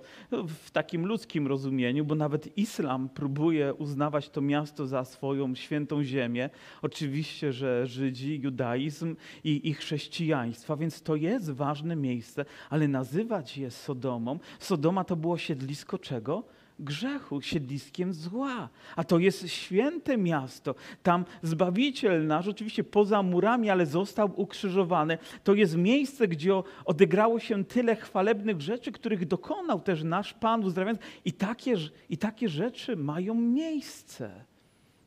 w 0.49 0.71
takim 0.71 1.07
ludzkim 1.07 1.47
rozumieniu, 1.47 2.05
bo 2.05 2.15
nawet 2.15 2.59
islam 2.59 3.09
próbuje 3.09 3.75
uznawać 3.75 4.31
to 4.31 4.41
miasto 4.41 4.87
za 4.87 5.05
swoją 5.05 5.55
świętą 5.55 6.05
ziemię. 6.05 6.51
Oczywiście, 6.83 7.53
że 7.53 7.87
Żydzi, 7.87 8.41
judaizm 8.41 9.17
i, 9.45 9.69
i 9.69 9.75
chrześcijaństwo, 9.75 10.77
więc 10.77 11.03
to 11.03 11.17
jest 11.17 11.51
ważne 11.51 11.97
miejsce, 11.97 12.45
ale 12.71 12.89
nazywać 12.89 13.59
je 13.59 13.71
Sodomą. 13.71 14.39
Sodoma 14.59 15.05
to 15.05 15.17
było 15.17 15.39
siedlisko 15.39 15.99
czego? 15.99 16.54
Grzechu, 16.79 17.41
siedliskiem 17.41 18.13
zła. 18.13 18.69
A 18.97 19.05
to 19.05 19.19
jest 19.19 19.49
święte 19.49 20.17
miasto. 20.17 20.75
Tam 21.03 21.25
Zbawiciel 21.43 22.27
nasz, 22.27 22.49
oczywiście 22.49 22.85
poza 22.85 23.23
murami, 23.23 23.71
ale 23.71 23.87
został 23.87 24.41
ukrzyżowany. 24.41 25.19
To 25.45 25.55
jest 25.55 25.77
miejsce, 25.77 26.29
gdzie 26.29 26.63
odegrało 26.85 27.41
się 27.41 27.65
tyle 27.65 27.97
chwalebnych 27.97 28.61
rzeczy, 28.61 28.93
których 28.93 29.27
dokonał 29.27 29.81
też 29.81 30.03
nasz 30.03 30.35
Pan 30.35 30.65
uzdrawiając. 30.65 31.01
I 31.25 31.33
takie, 31.33 31.75
I 32.11 32.19
takie 32.19 32.49
rzeczy 32.49 32.97
mają 32.97 33.35
miejsce. 33.35 34.45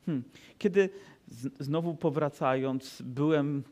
Hmm. 0.06 0.24
Kiedy 0.58 0.90
znowu 1.60 1.96
powracając, 1.96 3.02
byłem 3.02 3.64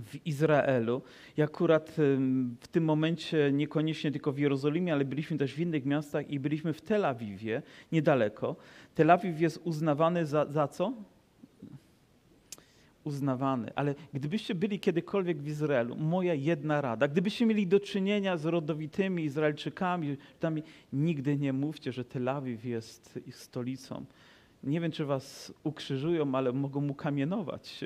w 0.00 0.26
Izraelu. 0.26 1.02
I 1.36 1.42
akurat 1.42 1.96
w 2.60 2.68
tym 2.68 2.84
momencie 2.84 3.52
niekoniecznie 3.52 4.12
tylko 4.12 4.32
w 4.32 4.38
Jerozolimie, 4.38 4.92
ale 4.92 5.04
byliśmy 5.04 5.38
też 5.38 5.54
w 5.54 5.60
innych 5.60 5.84
miastach 5.84 6.30
i 6.30 6.40
byliśmy 6.40 6.72
w 6.72 6.80
Tel 6.80 7.04
Awiwie, 7.04 7.62
niedaleko. 7.92 8.56
Tel 8.94 9.10
Awiw 9.10 9.40
jest 9.40 9.60
uznawany 9.64 10.26
za, 10.26 10.46
za 10.46 10.68
co? 10.68 10.92
Uznawany. 13.04 13.72
Ale 13.74 13.94
gdybyście 14.14 14.54
byli 14.54 14.80
kiedykolwiek 14.80 15.38
w 15.38 15.48
Izraelu, 15.48 15.96
moja 15.96 16.34
jedna 16.34 16.80
rada, 16.80 17.08
gdybyście 17.08 17.46
mieli 17.46 17.66
do 17.66 17.80
czynienia 17.80 18.36
z 18.36 18.44
rodowitymi 18.44 19.24
Izraelczykami, 19.24 20.16
tam 20.40 20.56
nigdy 20.92 21.36
nie 21.36 21.52
mówcie, 21.52 21.92
że 21.92 22.04
Tel 22.04 22.28
Awiw 22.28 22.64
jest 22.64 23.20
ich 23.26 23.36
stolicą 23.36 24.04
nie 24.66 24.80
wiem, 24.80 24.92
czy 24.92 25.04
was 25.04 25.54
ukrzyżują, 25.64 26.34
ale 26.34 26.52
mogą 26.52 26.80
mu 26.80 26.94
kamienować, 26.94 27.84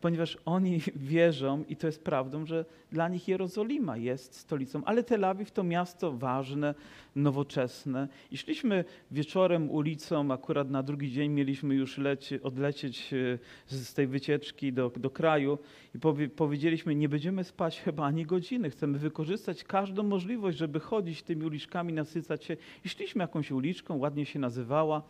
ponieważ 0.00 0.38
oni 0.44 0.80
wierzą, 0.96 1.64
i 1.68 1.76
to 1.76 1.86
jest 1.86 2.04
prawdą, 2.04 2.46
że 2.46 2.64
dla 2.92 3.08
nich 3.08 3.28
Jerozolima 3.28 3.96
jest 3.96 4.34
stolicą, 4.34 4.84
ale 4.84 5.02
Tel 5.02 5.24
Awiw 5.24 5.50
to 5.50 5.64
miasto 5.64 6.12
ważne, 6.12 6.74
nowoczesne. 7.16 8.08
I 8.30 8.38
szliśmy 8.38 8.84
wieczorem 9.10 9.70
ulicą, 9.70 10.32
akurat 10.32 10.70
na 10.70 10.82
drugi 10.82 11.12
dzień 11.12 11.30
mieliśmy 11.30 11.74
już 11.74 11.98
leci, 11.98 12.42
odlecieć 12.42 13.12
e, 13.12 13.38
z 13.66 13.94
tej 13.94 14.06
wycieczki 14.06 14.72
do, 14.72 14.92
do 14.96 15.10
kraju 15.10 15.58
i 15.94 15.98
powie, 15.98 16.28
powiedzieliśmy, 16.28 16.94
nie 16.94 17.08
będziemy 17.08 17.44
spać 17.44 17.80
chyba 17.80 18.04
ani 18.04 18.26
godziny, 18.26 18.70
chcemy 18.70 18.98
wykorzystać 18.98 19.64
każdą 19.64 20.02
możliwość, 20.02 20.58
żeby 20.58 20.80
chodzić 20.80 21.22
tymi 21.22 21.44
uliczkami, 21.44 21.92
nasycać 21.92 22.44
się. 22.44 22.56
I 22.84 22.88
szliśmy 22.88 23.22
jakąś 23.22 23.50
uliczką, 23.50 23.96
ładnie 23.96 24.26
się 24.26 24.38
nazywała, 24.38 25.02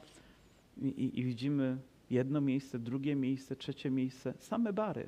i, 0.82 1.20
i 1.20 1.24
widzimy 1.24 1.78
jedno 2.10 2.40
miejsce, 2.40 2.78
drugie 2.78 3.16
miejsce, 3.16 3.56
trzecie 3.56 3.90
miejsce, 3.90 4.34
same 4.38 4.72
bary. 4.72 5.06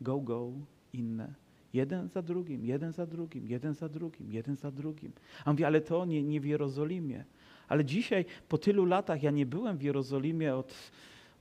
Go, 0.00 0.20
go, 0.20 0.52
inne. 0.92 1.34
Jeden 1.72 2.08
za 2.08 2.22
drugim, 2.22 2.64
jeden 2.66 2.92
za 2.92 3.06
drugim, 3.06 3.48
jeden 3.48 3.74
za 3.74 3.88
drugim, 3.88 4.32
jeden 4.32 4.56
za 4.56 4.70
drugim. 4.70 5.12
A 5.44 5.52
mówi, 5.52 5.64
ale 5.64 5.80
to 5.80 6.04
nie, 6.04 6.22
nie 6.22 6.40
w 6.40 6.44
Jerozolimie. 6.44 7.24
Ale 7.68 7.84
dzisiaj, 7.84 8.24
po 8.48 8.58
tylu 8.58 8.84
latach, 8.84 9.22
ja 9.22 9.30
nie 9.30 9.46
byłem 9.46 9.78
w 9.78 9.82
Jerozolimie 9.82 10.54
od, 10.54 10.90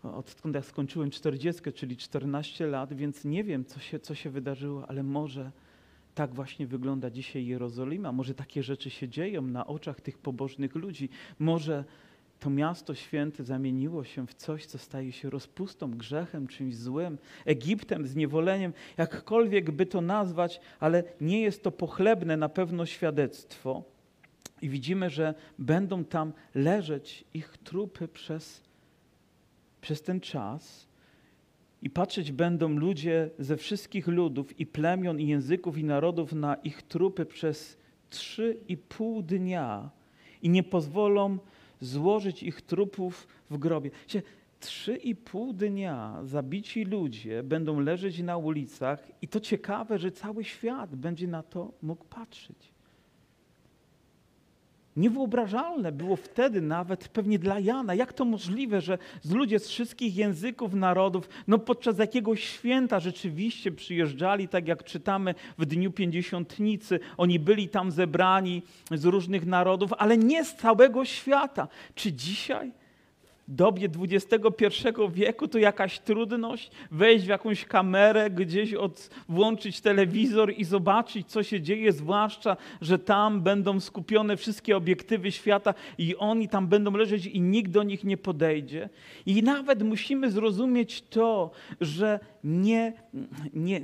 odkąd 0.03 0.55
jak 0.55 0.65
skończyłem 0.65 1.09
40, 1.11 1.61
czyli 1.73 1.97
14 1.97 2.67
lat, 2.67 2.93
więc 2.93 3.25
nie 3.25 3.43
wiem, 3.43 3.65
co 3.65 3.79
się, 3.79 3.99
co 3.99 4.15
się 4.15 4.29
wydarzyło, 4.29 4.87
ale 4.87 5.03
może 5.03 5.51
tak 6.15 6.33
właśnie 6.33 6.67
wygląda 6.67 7.09
dzisiaj 7.09 7.45
Jerozolima. 7.45 8.11
Może 8.11 8.33
takie 8.33 8.63
rzeczy 8.63 8.89
się 8.89 9.09
dzieją 9.09 9.41
na 9.41 9.67
oczach 9.67 10.01
tych 10.01 10.17
pobożnych 10.17 10.75
ludzi. 10.75 11.09
Może 11.39 11.83
to 12.45 12.49
miasto 12.49 12.95
święte 12.95 13.43
zamieniło 13.43 14.03
się 14.03 14.27
w 14.27 14.33
coś, 14.33 14.65
co 14.65 14.77
staje 14.77 15.11
się 15.11 15.29
rozpustą, 15.29 15.91
grzechem, 15.91 16.47
czymś 16.47 16.75
złym, 16.75 17.17
Egiptem, 17.45 18.07
zniewoleniem, 18.07 18.73
jakkolwiek 18.97 19.71
by 19.71 19.85
to 19.85 20.01
nazwać, 20.01 20.59
ale 20.79 21.03
nie 21.21 21.41
jest 21.41 21.63
to 21.63 21.71
pochlebne 21.71 22.37
na 22.37 22.49
pewno 22.49 22.85
świadectwo. 22.85 23.83
I 24.61 24.69
widzimy, 24.69 25.09
że 25.09 25.33
będą 25.59 26.03
tam 26.03 26.33
leżeć 26.55 27.25
ich 27.33 27.57
trupy 27.57 28.07
przez, 28.07 28.61
przez 29.81 30.01
ten 30.01 30.19
czas. 30.19 30.87
I 31.81 31.89
patrzeć 31.89 32.31
będą 32.31 32.69
ludzie 32.69 33.29
ze 33.39 33.57
wszystkich 33.57 34.07
ludów 34.07 34.59
i 34.59 34.65
plemion, 34.65 35.19
i 35.19 35.27
języków, 35.27 35.77
i 35.77 35.83
narodów 35.83 36.33
na 36.33 36.55
ich 36.55 36.81
trupy 36.81 37.25
przez 37.25 37.77
trzy 38.09 38.57
i 38.67 38.77
pół 38.77 39.21
dnia. 39.21 39.89
I 40.41 40.49
nie 40.49 40.63
pozwolą 40.63 41.37
złożyć 41.81 42.43
ich 42.43 42.61
trupów 42.61 43.27
w 43.49 43.57
grobie. 43.57 43.91
Trzy 44.59 44.95
i 44.95 45.15
pół 45.15 45.53
dnia 45.53 46.19
zabici 46.23 46.85
ludzie 46.85 47.43
będą 47.43 47.79
leżeć 47.79 48.19
na 48.19 48.37
ulicach 48.37 49.07
i 49.21 49.27
to 49.27 49.39
ciekawe, 49.39 49.99
że 49.99 50.11
cały 50.11 50.43
świat 50.43 50.95
będzie 50.95 51.27
na 51.27 51.43
to 51.43 51.73
mógł 51.81 52.05
patrzeć. 52.05 52.74
Niewyobrażalne 54.95 55.91
było 55.91 56.15
wtedy 56.15 56.61
nawet 56.61 57.07
pewnie 57.07 57.39
dla 57.39 57.59
Jana, 57.59 57.95
jak 57.95 58.13
to 58.13 58.25
możliwe, 58.25 58.81
że 58.81 58.97
ludzie 59.31 59.59
z 59.59 59.67
wszystkich 59.67 60.15
języków, 60.15 60.73
narodów, 60.73 61.29
no 61.47 61.59
podczas 61.59 61.97
jakiegoś 61.97 62.43
święta 62.43 62.99
rzeczywiście 62.99 63.71
przyjeżdżali, 63.71 64.47
tak 64.47 64.67
jak 64.67 64.83
czytamy 64.83 65.35
w 65.57 65.65
Dniu 65.65 65.91
Pięćdziesiątnicy, 65.91 66.99
oni 67.17 67.39
byli 67.39 67.69
tam 67.69 67.91
zebrani 67.91 68.61
z 68.91 69.05
różnych 69.05 69.45
narodów, 69.45 69.93
ale 69.97 70.17
nie 70.17 70.45
z 70.45 70.55
całego 70.55 71.05
świata. 71.05 71.67
Czy 71.95 72.13
dzisiaj 72.13 72.71
dobie 73.47 73.89
XXI 74.01 74.67
wieku 75.11 75.47
to 75.47 75.57
jakaś 75.57 75.99
trudność 75.99 76.71
wejść 76.91 77.25
w 77.25 77.27
jakąś 77.27 77.65
kamerę, 77.65 78.29
gdzieś 78.29 78.73
od, 78.73 79.09
włączyć 79.29 79.81
telewizor 79.81 80.53
i 80.57 80.63
zobaczyć, 80.63 81.27
co 81.27 81.43
się 81.43 81.61
dzieje, 81.61 81.91
zwłaszcza, 81.91 82.57
że 82.81 82.99
tam 82.99 83.41
będą 83.41 83.79
skupione 83.79 84.37
wszystkie 84.37 84.77
obiektywy 84.77 85.31
świata 85.31 85.73
i 85.97 86.15
oni 86.15 86.49
tam 86.49 86.67
będą 86.67 86.91
leżeć 86.91 87.25
i 87.25 87.41
nikt 87.41 87.71
do 87.71 87.83
nich 87.83 88.03
nie 88.03 88.17
podejdzie. 88.17 88.89
I 89.25 89.43
nawet 89.43 89.83
musimy 89.83 90.31
zrozumieć 90.31 91.01
to, 91.01 91.51
że 91.81 92.19
nie, 92.43 92.93
nie, 93.53 93.81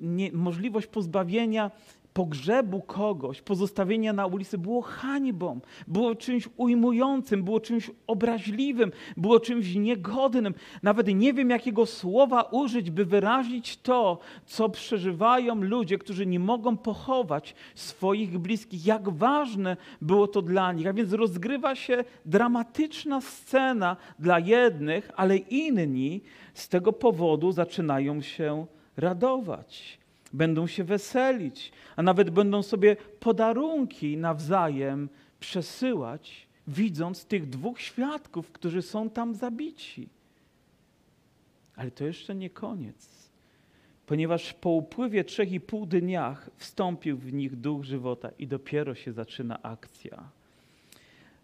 nie, 0.00 0.32
możliwość 0.32 0.86
pozbawienia 0.86 1.70
pogrzebu 2.14 2.82
kogoś, 2.82 3.42
pozostawienia 3.42 4.12
na 4.12 4.26
ulicy 4.26 4.58
było 4.58 4.82
hańbą, 4.82 5.60
było 5.86 6.14
czymś 6.14 6.48
ujmującym, 6.56 7.42
było 7.42 7.60
czymś 7.60 7.90
obraźliwym, 8.06 8.92
było 9.16 9.40
czymś 9.40 9.74
niegodnym. 9.74 10.54
Nawet 10.82 11.06
nie 11.14 11.32
wiem, 11.32 11.50
jakiego 11.50 11.86
słowa 11.86 12.42
użyć, 12.42 12.90
by 12.90 13.04
wyrazić 13.04 13.76
to, 13.76 14.18
co 14.46 14.68
przeżywają 14.68 15.54
ludzie, 15.54 15.98
którzy 15.98 16.26
nie 16.26 16.40
mogą 16.40 16.76
pochować 16.76 17.54
swoich 17.74 18.38
bliskich. 18.38 18.86
Jak 18.86 19.08
ważne 19.08 19.76
było 20.00 20.28
to 20.28 20.42
dla 20.42 20.72
nich. 20.72 20.86
A 20.86 20.92
więc 20.92 21.12
rozgrywa 21.12 21.74
się 21.74 22.04
dramatyczna 22.26 23.20
scena 23.20 23.96
dla 24.18 24.38
jednych, 24.38 25.10
ale 25.16 25.36
inni 25.36 26.20
z 26.54 26.68
tego 26.68 26.92
powodu 26.92 27.52
zaczynają 27.52 28.20
się 28.20 28.66
radować 28.96 30.03
będą 30.34 30.66
się 30.66 30.84
weselić, 30.84 31.72
a 31.96 32.02
nawet 32.02 32.30
będą 32.30 32.62
sobie 32.62 32.96
podarunki 33.20 34.16
nawzajem 34.16 35.08
przesyłać, 35.40 36.46
widząc 36.66 37.24
tych 37.24 37.48
dwóch 37.48 37.80
świadków, 37.80 38.52
którzy 38.52 38.82
są 38.82 39.10
tam 39.10 39.34
zabici. 39.34 40.08
Ale 41.76 41.90
to 41.90 42.04
jeszcze 42.04 42.34
nie 42.34 42.50
koniec, 42.50 43.30
ponieważ 44.06 44.52
po 44.52 44.70
upływie 44.70 45.24
trzech 45.24 45.52
i 45.52 45.60
pół 45.60 45.86
dniach 45.86 46.50
wstąpił 46.56 47.18
w 47.18 47.32
nich 47.32 47.56
duch 47.56 47.84
żywota 47.84 48.30
i 48.38 48.46
dopiero 48.46 48.94
się 48.94 49.12
zaczyna 49.12 49.62
akcja. 49.62 50.30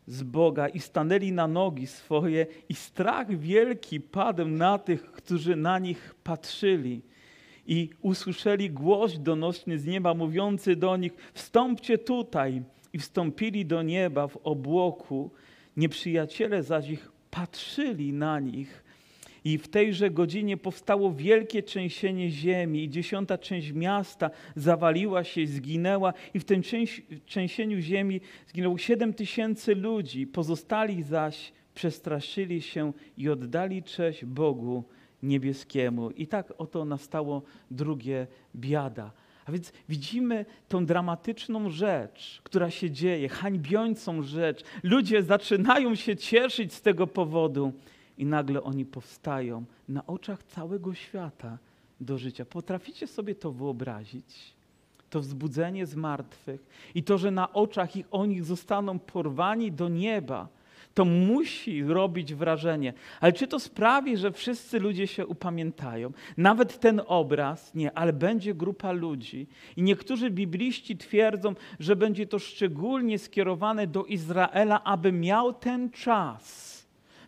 z 0.06 0.22
Boga 0.22 0.68
i 0.68 0.80
stanęli 0.80 1.32
na 1.32 1.46
nogi 1.46 1.86
swoje 1.86 2.46
i 2.68 2.74
strach 2.74 3.38
wielki 3.38 4.00
padł 4.00 4.48
na 4.48 4.78
tych, 4.78 5.12
którzy 5.12 5.56
na 5.56 5.78
nich 5.78 6.14
patrzyli. 6.24 7.02
I 7.66 7.88
usłyszeli 8.02 8.70
głos 8.70 9.18
donośny 9.18 9.78
z 9.78 9.86
nieba, 9.86 10.14
mówiący 10.14 10.76
do 10.76 10.96
nich, 10.96 11.12
wstąpcie 11.34 11.98
tutaj. 11.98 12.62
I 12.92 12.98
wstąpili 12.98 13.66
do 13.66 13.82
nieba 13.82 14.28
w 14.28 14.36
obłoku. 14.36 15.30
Nieprzyjaciele 15.76 16.62
zaś 16.62 16.88
ich 16.88 17.12
patrzyli 17.30 18.12
na 18.12 18.40
nich 18.40 18.84
i 19.44 19.58
w 19.58 19.68
tejże 19.68 20.10
godzinie 20.10 20.56
powstało 20.56 21.12
wielkie 21.12 21.62
trzęsienie 21.62 22.30
ziemi 22.30 22.84
i 22.84 22.90
dziesiąta 22.90 23.38
część 23.38 23.72
miasta 23.72 24.30
zawaliła 24.56 25.24
się, 25.24 25.46
zginęła 25.46 26.12
i 26.34 26.40
w 26.40 26.44
tym 26.44 26.62
trzęsieniu 27.26 27.80
ziemi 27.80 28.20
zginęło 28.46 28.78
siedem 28.78 29.14
tysięcy 29.14 29.74
ludzi. 29.74 30.26
Pozostali 30.26 31.02
zaś 31.02 31.52
przestraszyli 31.74 32.62
się 32.62 32.92
i 33.16 33.28
oddali 33.28 33.82
cześć 33.82 34.24
Bogu 34.24 34.84
niebieskiemu. 35.22 36.10
I 36.10 36.26
tak 36.26 36.52
oto 36.58 36.84
nastało 36.84 37.42
drugie 37.70 38.26
biada. 38.56 39.10
A 39.46 39.52
więc 39.52 39.72
widzimy 39.88 40.46
tą 40.68 40.86
dramatyczną 40.86 41.70
rzecz, 41.70 42.40
która 42.44 42.70
się 42.70 42.90
dzieje, 42.90 43.28
hańbiącą 43.28 44.22
rzecz. 44.22 44.64
Ludzie 44.82 45.22
zaczynają 45.22 45.94
się 45.94 46.16
cieszyć 46.16 46.74
z 46.74 46.82
tego 46.82 47.06
powodu 47.06 47.72
i 48.18 48.26
nagle 48.26 48.62
oni 48.62 48.84
powstają 48.84 49.64
na 49.88 50.06
oczach 50.06 50.42
całego 50.42 50.94
świata 50.94 51.58
do 52.00 52.18
życia. 52.18 52.44
Potraficie 52.44 53.06
sobie 53.06 53.34
to 53.34 53.52
wyobrazić? 53.52 54.54
To 55.10 55.20
wzbudzenie 55.20 55.86
z 55.86 55.94
martwych 55.96 56.66
i 56.94 57.02
to, 57.02 57.18
że 57.18 57.30
na 57.30 57.52
oczach 57.52 57.96
ich 57.96 58.06
oni 58.10 58.42
zostaną 58.42 58.98
porwani 58.98 59.72
do 59.72 59.88
nieba. 59.88 60.48
To 60.94 61.04
musi 61.04 61.84
robić 61.84 62.34
wrażenie. 62.34 62.92
Ale 63.20 63.32
czy 63.32 63.46
to 63.46 63.60
sprawi, 63.60 64.16
że 64.16 64.32
wszyscy 64.32 64.80
ludzie 64.80 65.06
się 65.06 65.26
upamiętają? 65.26 66.12
Nawet 66.36 66.80
ten 66.80 67.02
obraz, 67.06 67.74
nie, 67.74 67.92
ale 67.92 68.12
będzie 68.12 68.54
grupa 68.54 68.92
ludzi. 68.92 69.46
I 69.76 69.82
niektórzy 69.82 70.30
bibliści 70.30 70.96
twierdzą, 70.96 71.54
że 71.80 71.96
będzie 71.96 72.26
to 72.26 72.38
szczególnie 72.38 73.18
skierowane 73.18 73.86
do 73.86 74.04
Izraela, 74.04 74.84
aby 74.84 75.12
miał 75.12 75.52
ten 75.52 75.90
czas 75.90 76.80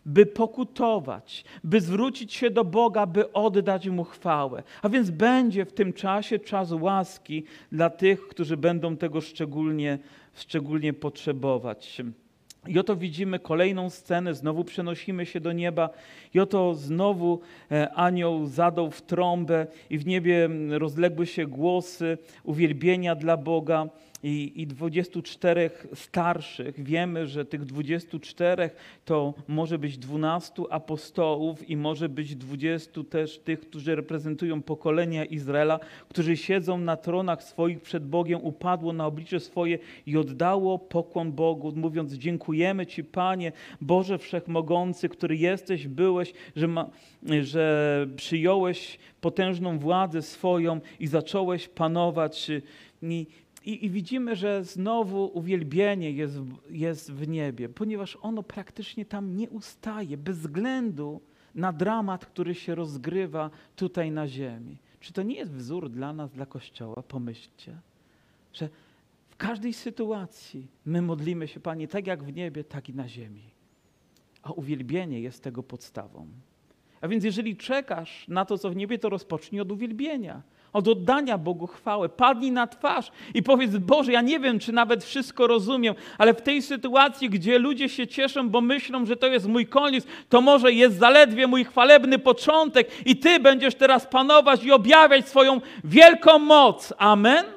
by 0.05 0.25
pokutować, 0.25 1.45
by 1.63 1.81
zwrócić 1.81 2.33
się 2.33 2.49
do 2.49 2.63
Boga, 2.63 3.05
by 3.05 3.33
oddać 3.33 3.87
Mu 3.87 4.03
chwałę. 4.03 4.63
A 4.81 4.89
więc 4.89 5.09
będzie 5.09 5.65
w 5.65 5.73
tym 5.73 5.93
czasie 5.93 6.39
czas 6.39 6.71
łaski 6.71 7.43
dla 7.71 7.89
tych, 7.89 8.27
którzy 8.27 8.57
będą 8.57 8.97
tego 8.97 9.21
szczególnie, 9.21 9.99
szczególnie 10.33 10.93
potrzebować. 10.93 12.01
I 12.67 12.79
oto 12.79 12.95
widzimy 12.95 13.39
kolejną 13.39 13.89
scenę, 13.89 14.33
znowu 14.33 14.63
przenosimy 14.63 15.25
się 15.25 15.39
do 15.39 15.51
nieba, 15.51 15.89
i 16.33 16.39
oto 16.39 16.75
znowu 16.75 17.39
e, 17.71 17.93
anioł 17.93 18.45
zadał 18.45 18.91
w 18.91 19.01
trąbę, 19.01 19.67
i 19.89 19.97
w 19.97 20.05
niebie 20.05 20.49
rozległy 20.69 21.27
się 21.27 21.47
głosy 21.47 22.17
uwielbienia 22.43 23.15
dla 23.15 23.37
Boga 23.37 23.89
i, 24.23 24.51
i 24.55 24.67
24 24.67 25.69
starszych. 25.93 26.83
Wiemy, 26.83 27.27
że 27.27 27.45
tych 27.45 27.65
24 27.65 28.69
to 29.05 29.33
może 29.47 29.79
być 29.79 29.97
12 29.97 30.53
apostołów 30.69 31.69
i 31.69 31.77
może 31.77 32.09
być 32.09 32.35
20 32.35 33.03
też 33.09 33.39
tych, 33.39 33.59
którzy 33.59 33.95
reprezentują 33.95 34.61
pokolenia 34.61 35.25
Izraela, 35.25 35.79
którzy 36.09 36.37
siedzą 36.37 36.77
na 36.77 36.97
tronach 36.97 37.43
swoich 37.43 37.81
przed 37.81 38.07
Bogiem, 38.07 38.39
upadło 38.43 38.93
na 38.93 39.07
oblicze 39.07 39.39
swoje 39.39 39.79
i 40.05 40.17
oddało 40.17 40.79
pokłon 40.79 41.31
Bogu, 41.31 41.73
mówiąc: 41.75 42.13
Dziękujemy 42.13 42.85
Ci, 42.85 43.03
Panie, 43.03 43.51
Boże 43.81 44.17
Wszechmogący, 44.17 45.09
który 45.09 45.35
jesteś, 45.37 45.87
byłeś, 45.87 46.33
że, 46.55 46.67
ma, 46.67 46.89
że 47.41 48.07
przyjąłeś 48.15 48.99
potężną 49.21 49.79
władzę 49.79 50.21
swoją 50.21 50.79
i 50.99 51.07
zacząłeś 51.07 51.67
panować. 51.67 52.51
I 53.01 53.27
i, 53.65 53.85
I, 53.85 53.89
widzimy, 53.89 54.35
że 54.35 54.63
znowu 54.63 55.37
uwielbienie 55.37 56.11
jest, 56.11 56.37
jest 56.69 57.11
w 57.13 57.27
niebie, 57.27 57.69
ponieważ 57.69 58.17
ono 58.21 58.43
praktycznie 58.43 59.05
tam 59.05 59.37
nie 59.37 59.49
ustaje, 59.49 60.17
bez 60.17 60.37
względu 60.37 61.21
na 61.55 61.73
dramat, 61.73 62.25
który 62.25 62.55
się 62.55 62.75
rozgrywa 62.75 63.49
tutaj 63.75 64.11
na 64.11 64.27
ziemi. 64.27 64.77
Czy 64.99 65.13
to 65.13 65.23
nie 65.23 65.35
jest 65.35 65.53
wzór 65.53 65.89
dla 65.89 66.13
nas, 66.13 66.31
dla 66.31 66.45
Kościoła? 66.45 67.03
Pomyślcie, 67.07 67.77
że 68.53 68.69
w 69.29 69.35
każdej 69.35 69.73
sytuacji 69.73 70.67
my 70.85 71.01
modlimy 71.01 71.47
się, 71.47 71.59
Panie, 71.59 71.87
tak 71.87 72.07
jak 72.07 72.23
w 72.23 72.33
niebie, 72.33 72.63
tak 72.63 72.89
i 72.89 72.93
na 72.93 73.07
ziemi. 73.07 73.43
A 74.43 74.51
uwielbienie 74.51 75.21
jest 75.21 75.43
tego 75.43 75.63
podstawą. 75.63 76.27
A 77.01 77.07
więc 77.07 77.23
jeżeli 77.23 77.57
czekasz 77.57 78.27
na 78.27 78.45
to, 78.45 78.57
co 78.57 78.69
w 78.69 78.75
niebie, 78.75 78.99
to 78.99 79.09
rozpocznij 79.09 79.61
od 79.61 79.71
uwielbienia 79.71 80.41
od 80.73 80.87
oddania 80.87 81.37
Bogu 81.37 81.67
chwałę. 81.67 82.09
Padnij 82.09 82.51
na 82.51 82.67
twarz 82.67 83.11
i 83.33 83.43
powiedz: 83.43 83.77
Boże, 83.77 84.11
ja 84.11 84.21
nie 84.21 84.39
wiem, 84.39 84.59
czy 84.59 84.71
nawet 84.71 85.03
wszystko 85.03 85.47
rozumiem, 85.47 85.95
ale 86.17 86.33
w 86.33 86.41
tej 86.41 86.61
sytuacji, 86.61 87.29
gdzie 87.29 87.59
ludzie 87.59 87.89
się 87.89 88.07
cieszą, 88.07 88.49
bo 88.49 88.61
myślą, 88.61 89.05
że 89.05 89.15
to 89.15 89.27
jest 89.27 89.47
mój 89.47 89.67
koniec, 89.67 90.05
to 90.29 90.41
może 90.41 90.71
jest 90.71 90.97
zaledwie 90.99 91.47
mój 91.47 91.65
chwalebny 91.65 92.19
początek 92.19 92.87
i 93.05 93.15
Ty 93.15 93.39
będziesz 93.39 93.75
teraz 93.75 94.07
panować 94.07 94.63
i 94.63 94.71
objawiać 94.71 95.27
swoją 95.27 95.61
wielką 95.83 96.39
moc. 96.39 96.93
Amen. 96.97 97.52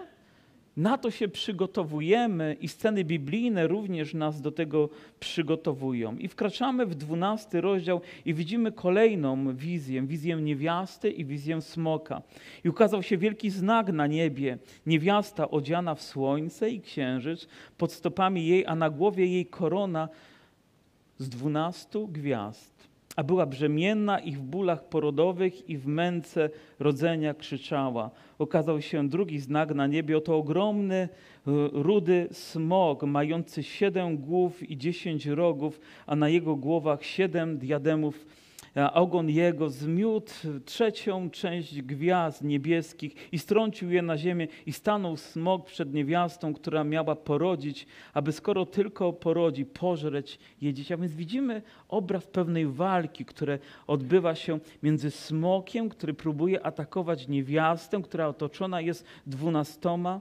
Na 0.76 0.98
to 0.98 1.10
się 1.10 1.28
przygotowujemy 1.28 2.56
i 2.60 2.68
sceny 2.68 3.04
biblijne 3.04 3.66
również 3.66 4.14
nas 4.14 4.40
do 4.40 4.52
tego 4.52 4.88
przygotowują. 5.20 6.16
I 6.16 6.28
wkraczamy 6.28 6.86
w 6.86 6.94
dwunasty 6.94 7.60
rozdział 7.60 8.00
i 8.24 8.34
widzimy 8.34 8.72
kolejną 8.72 9.56
wizję, 9.56 10.02
wizję 10.02 10.36
niewiasty 10.36 11.10
i 11.10 11.24
wizję 11.24 11.62
smoka. 11.62 12.22
I 12.64 12.68
ukazał 12.68 13.02
się 13.02 13.18
wielki 13.18 13.50
znak 13.50 13.92
na 13.92 14.06
niebie, 14.06 14.58
niewiasta 14.86 15.50
odziana 15.50 15.94
w 15.94 16.02
słońce 16.02 16.70
i 16.70 16.80
księżyc, 16.80 17.48
pod 17.78 17.92
stopami 17.92 18.46
jej, 18.46 18.66
a 18.66 18.74
na 18.74 18.90
głowie 18.90 19.26
jej 19.26 19.46
korona 19.46 20.08
z 21.18 21.28
dwunastu 21.28 22.08
gwiazd 22.08 22.95
a 23.16 23.24
była 23.24 23.46
brzemienna 23.46 24.18
i 24.18 24.32
w 24.32 24.42
bólach 24.42 24.88
porodowych 24.88 25.68
i 25.68 25.78
w 25.78 25.86
męce 25.86 26.50
rodzenia 26.78 27.34
krzyczała. 27.34 28.10
Okazał 28.38 28.80
się 28.82 29.08
drugi 29.08 29.38
znak 29.38 29.74
na 29.74 29.86
niebie, 29.86 30.16
oto 30.16 30.36
ogromny, 30.36 30.96
e, 30.96 31.08
rudy 31.72 32.28
smog, 32.32 33.02
mający 33.02 33.62
siedem 33.62 34.18
głów 34.18 34.70
i 34.70 34.76
dziesięć 34.76 35.26
rogów, 35.26 35.80
a 36.06 36.16
na 36.16 36.28
jego 36.28 36.56
głowach 36.56 37.04
siedem 37.04 37.58
diademów 37.58 38.26
ogon 38.92 39.30
jego 39.30 39.70
zmiótł 39.70 40.32
trzecią 40.64 41.30
część 41.30 41.82
gwiazd 41.82 42.42
niebieskich 42.42 43.32
i 43.32 43.38
strącił 43.38 43.90
je 43.90 44.02
na 44.02 44.18
ziemię 44.18 44.48
i 44.66 44.72
stanął 44.72 45.16
smok 45.16 45.66
przed 45.66 45.94
niewiastą, 45.94 46.54
która 46.54 46.84
miała 46.84 47.16
porodzić, 47.16 47.86
aby 48.14 48.32
skoro 48.32 48.66
tylko 48.66 49.12
porodzi, 49.12 49.66
pożreć 49.66 50.38
jej 50.60 50.74
dzieci. 50.74 50.94
A 50.94 50.96
więc 50.96 51.14
widzimy 51.14 51.62
obraz 51.88 52.26
pewnej 52.26 52.66
walki, 52.66 53.24
która 53.24 53.58
odbywa 53.86 54.34
się 54.34 54.58
między 54.82 55.10
smokiem, 55.10 55.88
który 55.88 56.14
próbuje 56.14 56.66
atakować 56.66 57.28
niewiastę, 57.28 58.02
która 58.02 58.28
otoczona 58.28 58.80
jest 58.80 59.06
dwunastoma 59.26 60.20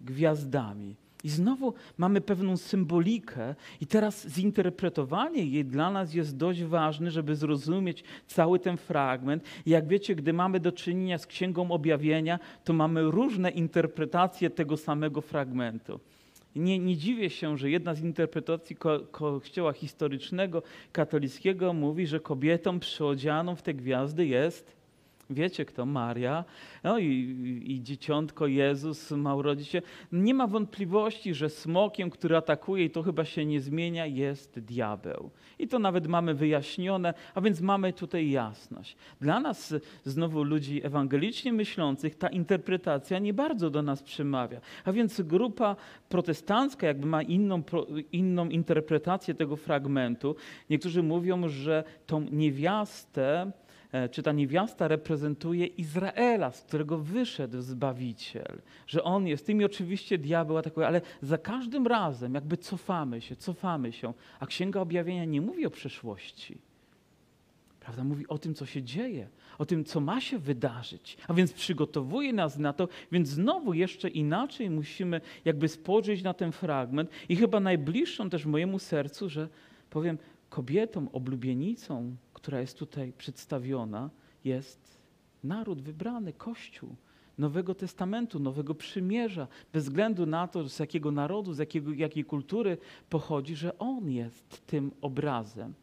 gwiazdami. 0.00 0.96
I 1.24 1.28
znowu 1.28 1.74
mamy 1.98 2.20
pewną 2.20 2.56
symbolikę, 2.56 3.54
i 3.80 3.86
teraz 3.86 4.28
zinterpretowanie 4.28 5.44
jej 5.44 5.64
dla 5.64 5.90
nas 5.90 6.14
jest 6.14 6.36
dość 6.36 6.62
ważne, 6.62 7.10
żeby 7.10 7.36
zrozumieć 7.36 8.04
cały 8.26 8.58
ten 8.58 8.76
fragment. 8.76 9.44
I 9.66 9.70
jak 9.70 9.88
wiecie, 9.88 10.14
gdy 10.14 10.32
mamy 10.32 10.60
do 10.60 10.72
czynienia 10.72 11.18
z 11.18 11.26
Księgą 11.26 11.70
Objawienia, 11.70 12.38
to 12.64 12.72
mamy 12.72 13.02
różne 13.02 13.50
interpretacje 13.50 14.50
tego 14.50 14.76
samego 14.76 15.20
fragmentu. 15.20 16.00
Nie, 16.56 16.78
nie 16.78 16.96
dziwię 16.96 17.30
się, 17.30 17.58
że 17.58 17.70
jedna 17.70 17.94
z 17.94 18.00
interpretacji 18.00 18.76
ko 18.76 19.00
Kościoła 19.00 19.72
historycznego, 19.72 20.62
katolickiego 20.92 21.72
mówi, 21.72 22.06
że 22.06 22.20
kobietą 22.20 22.80
przyodzianą 22.80 23.56
w 23.56 23.62
te 23.62 23.74
gwiazdy 23.74 24.26
jest 24.26 24.79
Wiecie 25.30 25.64
kto? 25.64 25.86
Maria. 25.86 26.44
No 26.84 26.98
i, 26.98 27.06
i 27.66 27.82
dzieciątko 27.82 28.46
Jezus 28.46 29.10
ma 29.10 29.34
urodzić 29.34 29.68
się. 29.68 29.82
Nie 30.12 30.34
ma 30.34 30.46
wątpliwości, 30.46 31.34
że 31.34 31.48
smokiem, 31.50 32.10
który 32.10 32.36
atakuje 32.36 32.84
i 32.84 32.90
to 32.90 33.02
chyba 33.02 33.24
się 33.24 33.44
nie 33.44 33.60
zmienia, 33.60 34.06
jest 34.06 34.60
diabeł. 34.60 35.30
I 35.58 35.68
to 35.68 35.78
nawet 35.78 36.06
mamy 36.06 36.34
wyjaśnione, 36.34 37.14
a 37.34 37.40
więc 37.40 37.60
mamy 37.60 37.92
tutaj 37.92 38.30
jasność. 38.30 38.96
Dla 39.20 39.40
nas, 39.40 39.74
znowu 40.04 40.42
ludzi 40.42 40.86
ewangelicznie 40.86 41.52
myślących, 41.52 42.14
ta 42.14 42.28
interpretacja 42.28 43.18
nie 43.18 43.34
bardzo 43.34 43.70
do 43.70 43.82
nas 43.82 44.02
przemawia. 44.02 44.60
A 44.84 44.92
więc 44.92 45.20
grupa 45.20 45.76
protestancka 46.08 46.86
jakby 46.86 47.06
ma 47.06 47.22
inną, 47.22 47.62
inną 48.12 48.48
interpretację 48.48 49.34
tego 49.34 49.56
fragmentu. 49.56 50.36
Niektórzy 50.70 51.02
mówią, 51.02 51.48
że 51.48 51.84
tą 52.06 52.20
niewiastę 52.20 53.52
czy 54.10 54.22
ta 54.22 54.32
niewiasta 54.32 54.88
reprezentuje 54.88 55.66
Izraela, 55.66 56.50
z 56.50 56.62
którego 56.62 56.98
wyszedł 56.98 57.60
Zbawiciel, 57.60 58.60
że 58.86 59.04
on 59.04 59.26
jest 59.26 59.46
tym 59.46 59.60
i 59.60 59.64
oczywiście 59.64 60.18
diabeł 60.18 60.58
atakuje, 60.58 60.86
ale 60.86 61.00
za 61.22 61.38
każdym 61.38 61.86
razem 61.86 62.34
jakby 62.34 62.56
cofamy 62.56 63.20
się, 63.20 63.36
cofamy 63.36 63.92
się, 63.92 64.12
a 64.40 64.46
Księga 64.46 64.80
Objawienia 64.80 65.24
nie 65.24 65.40
mówi 65.40 65.66
o 65.66 65.70
przeszłości. 65.70 66.58
Prawda? 67.80 68.04
Mówi 68.04 68.28
o 68.28 68.38
tym, 68.38 68.54
co 68.54 68.66
się 68.66 68.82
dzieje, 68.82 69.28
o 69.58 69.66
tym, 69.66 69.84
co 69.84 70.00
ma 70.00 70.20
się 70.20 70.38
wydarzyć, 70.38 71.16
a 71.28 71.34
więc 71.34 71.52
przygotowuje 71.52 72.32
nas 72.32 72.58
na 72.58 72.72
to, 72.72 72.88
więc 73.12 73.28
znowu 73.28 73.74
jeszcze 73.74 74.08
inaczej 74.08 74.70
musimy 74.70 75.20
jakby 75.44 75.68
spojrzeć 75.68 76.22
na 76.22 76.34
ten 76.34 76.52
fragment 76.52 77.10
i 77.28 77.36
chyba 77.36 77.60
najbliższą 77.60 78.30
też 78.30 78.46
mojemu 78.46 78.78
sercu, 78.78 79.28
że 79.28 79.48
powiem, 79.90 80.18
kobietą, 80.50 81.12
oblubienicą, 81.12 82.16
która 82.42 82.60
jest 82.60 82.78
tutaj 82.78 83.12
przedstawiona, 83.18 84.10
jest 84.44 84.98
naród 85.44 85.82
wybrany, 85.82 86.32
Kościół. 86.32 86.96
Nowego 87.38 87.74
Testamentu, 87.74 88.38
Nowego 88.38 88.74
Przymierza, 88.74 89.48
bez 89.72 89.84
względu 89.84 90.26
na 90.26 90.48
to, 90.48 90.68
z 90.68 90.78
jakiego 90.78 91.10
narodu, 91.10 91.52
z 91.52 91.58
jakiego, 91.58 91.92
jakiej 91.92 92.24
kultury 92.24 92.78
pochodzi, 93.10 93.56
że 93.56 93.78
On 93.78 94.10
jest 94.10 94.66
tym 94.66 94.90
obrazem. 95.00 95.74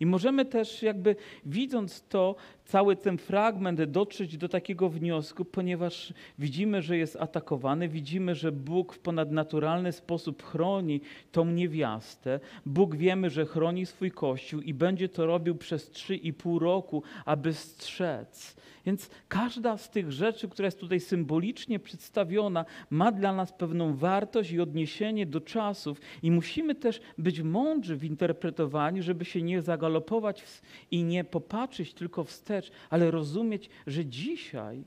I 0.00 0.06
możemy 0.06 0.44
też 0.44 0.82
jakby 0.82 1.16
widząc 1.46 2.02
to, 2.08 2.36
cały 2.64 2.96
ten 2.96 3.18
fragment 3.18 3.82
dotrzeć 3.82 4.36
do 4.36 4.48
takiego 4.48 4.88
wniosku, 4.88 5.44
ponieważ 5.44 6.12
widzimy, 6.38 6.82
że 6.82 6.96
jest 6.96 7.16
atakowany, 7.16 7.88
widzimy, 7.88 8.34
że 8.34 8.52
Bóg 8.52 8.94
w 8.94 8.98
ponadnaturalny 8.98 9.92
sposób 9.92 10.42
chroni 10.42 11.00
tą 11.32 11.44
niewiastę. 11.44 12.40
Bóg 12.66 12.96
wiemy, 12.96 13.30
że 13.30 13.46
chroni 13.46 13.86
swój 13.86 14.10
Kościół 14.10 14.60
i 14.60 14.74
będzie 14.74 15.08
to 15.08 15.26
robił 15.26 15.54
przez 15.54 15.90
trzy 15.90 16.16
i 16.16 16.32
pół 16.32 16.58
roku, 16.58 17.02
aby 17.24 17.52
strzec. 17.52 18.56
Więc 18.86 19.10
każda 19.28 19.76
z 19.76 19.90
tych 19.90 20.12
rzeczy, 20.12 20.48
która 20.48 20.66
jest 20.66 20.80
tutaj 20.80 21.00
symbolicznie 21.00 21.78
przedstawiona, 21.78 22.64
ma 22.90 23.12
dla 23.12 23.32
nas 23.32 23.52
pewną 23.52 23.96
wartość 23.96 24.50
i 24.52 24.60
odniesienie 24.60 25.26
do 25.26 25.40
czasów 25.40 26.00
i 26.22 26.30
musimy 26.30 26.74
też 26.74 27.00
być 27.18 27.42
mądrzy 27.42 27.96
w 27.96 28.04
interpretowaniu, 28.04 29.02
żeby 29.02 29.24
się 29.24 29.42
nie 29.42 29.62
zagalopować 29.84 30.44
i 30.90 31.02
nie 31.02 31.24
popatrzeć 31.24 31.94
tylko 31.94 32.24
wstecz, 32.24 32.70
ale 32.90 33.10
rozumieć, 33.10 33.70
że 33.86 34.06
dzisiaj, 34.06 34.84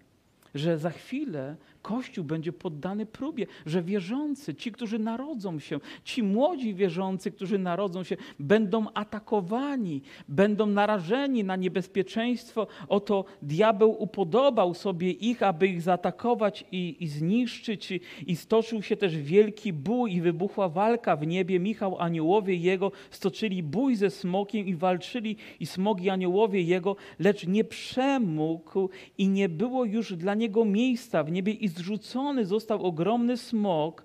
że 0.56 0.78
za 0.78 0.90
chwilę 0.90 1.56
Kościół 1.88 2.26
będzie 2.26 2.54
poddany 2.54 3.06
próbie, 3.06 3.47
że 3.65 3.84
wierzący, 3.84 4.56
ci, 4.56 4.71
którzy 4.71 5.00
narodzą 5.00 5.60
się, 5.60 5.80
ci 6.04 6.23
młodzi 6.23 6.73
wierzący, 6.73 7.32
którzy 7.32 7.58
narodzą 7.58 8.04
się, 8.04 8.17
będą 8.39 8.86
atakowani, 8.93 10.02
będą 10.28 10.65
narażeni 10.65 11.43
na 11.43 11.56
niebezpieczeństwo. 11.56 12.67
Oto 12.88 13.26
diabeł 13.41 14.04
upodobał 14.04 14.73
sobie 14.73 15.12
ich, 15.12 15.43
aby 15.43 15.67
ich 15.67 15.82
zaatakować 15.82 16.65
i, 16.71 16.97
i 17.00 17.08
zniszczyć. 17.08 17.91
I, 18.28 18.36
stoczył 18.36 18.82
się 18.82 18.97
też 18.97 19.17
wielki 19.17 19.73
bój 19.73 20.13
i 20.13 20.21
wybuchła 20.21 20.69
walka 20.69 21.15
w 21.15 21.28
niebie. 21.28 21.60
Michał, 21.60 22.00
aniołowie 22.00 22.56
jego 22.56 22.91
stoczyli 23.12 23.63
bój 23.63 23.95
ze 23.95 24.10
smokiem 24.10 24.67
i 24.67 24.76
walczyli 24.76 25.36
i 25.60 25.65
smogi 25.65 26.10
aniołowie 26.10 26.62
jego, 26.62 26.95
lecz 27.19 27.47
nie 27.47 27.63
przemógł 27.63 28.89
i 29.17 29.28
nie 29.28 29.50
było 29.50 29.86
już 29.86 30.15
dla 30.15 30.36
niego 30.36 30.65
miejsca 30.65 31.23
w 31.23 31.32
niebie 31.32 31.54
i 31.54 31.77
zrzucony 31.78 32.46
został 32.46 32.84
ogromny 32.84 33.38
smok, 33.38 34.04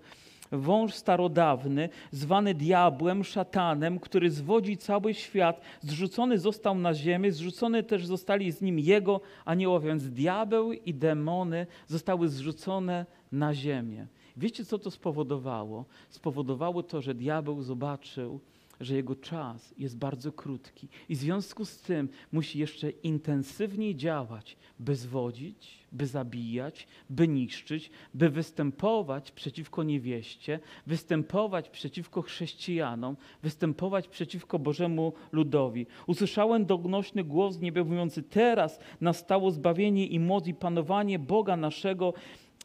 wąż 0.53 0.95
starodawny, 0.95 1.89
zwany 2.11 2.55
diabłem, 2.55 3.25
szatanem, 3.25 3.99
który 3.99 4.31
zwodzi 4.31 4.77
cały 4.77 5.15
świat, 5.15 5.61
zrzucony 5.81 6.39
został 6.39 6.75
na 6.75 6.95
ziemię, 6.95 7.33
zrzucone 7.33 7.83
też 7.83 8.07
zostali 8.07 8.53
z 8.53 8.63
nim 8.63 8.79
jego 8.79 9.21
aniołowie, 9.45 9.89
więc 9.89 10.11
diabeł 10.11 10.73
i 10.73 10.95
demony 10.95 11.67
zostały 11.87 12.29
zrzucone 12.29 13.07
na 13.33 13.55
ziemię. 13.55 14.07
Wiecie, 14.37 14.65
co 14.65 14.79
to 14.79 14.91
spowodowało? 14.91 15.85
Spowodowało 16.11 16.83
to, 16.83 17.01
że 17.01 17.15
diabeł 17.15 17.63
zobaczył, 17.63 18.41
że 18.81 18.95
jego 18.95 19.17
czas 19.17 19.75
jest 19.79 19.99
bardzo 19.99 20.33
krótki 20.33 20.89
i 21.09 21.17
w 21.17 21.19
związku 21.19 21.65
z 21.65 21.79
tym 21.79 22.09
musi 22.33 22.59
jeszcze 22.59 22.91
intensywniej 22.91 23.97
działać, 23.97 24.57
by 24.79 24.97
zwodzić, 24.97 25.79
by 25.93 26.07
zabijać, 26.07 26.87
by 27.11 27.29
niszczyć, 27.29 27.91
by 28.15 28.31
występować 28.31 29.33
przeciwko 29.33 29.83
niewieście, 29.83 30.61
występować 30.87 31.69
przeciwko 31.69 32.23
chrześcijanom, 32.23 33.17
występować 33.43 34.09
przeciwko 34.09 34.59
Bożemu 34.59 35.13
ludowi. 35.33 35.87
Usłyszałem 36.07 36.67
dognośny 36.67 37.25
głos 37.25 37.61
niebie 37.61 37.85
mówiący: 37.85 38.23
Teraz 38.23 38.81
nastało 39.01 39.51
zbawienie 39.51 40.07
i 40.07 40.21
moc 40.21 40.47
i 40.47 40.55
panowanie 40.55 41.19
Boga 41.19 41.57
naszego 41.57 42.15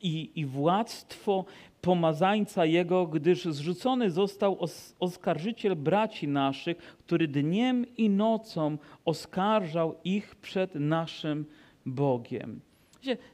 i, 0.01 0.31
i 0.35 0.45
władztwo 0.45 1.45
pomazańca 1.81 2.65
Jego, 2.65 3.07
gdyż 3.07 3.45
zrzucony 3.45 4.11
został 4.11 4.61
os 4.61 4.95
oskarżyciel 4.99 5.75
braci 5.75 6.27
naszych, 6.27 6.77
który 6.77 7.27
dniem 7.27 7.85
i 7.97 8.09
nocą 8.09 8.77
oskarżał 9.05 9.95
ich 10.03 10.35
przed 10.35 10.75
naszym 10.75 11.45
Bogiem. 11.85 12.66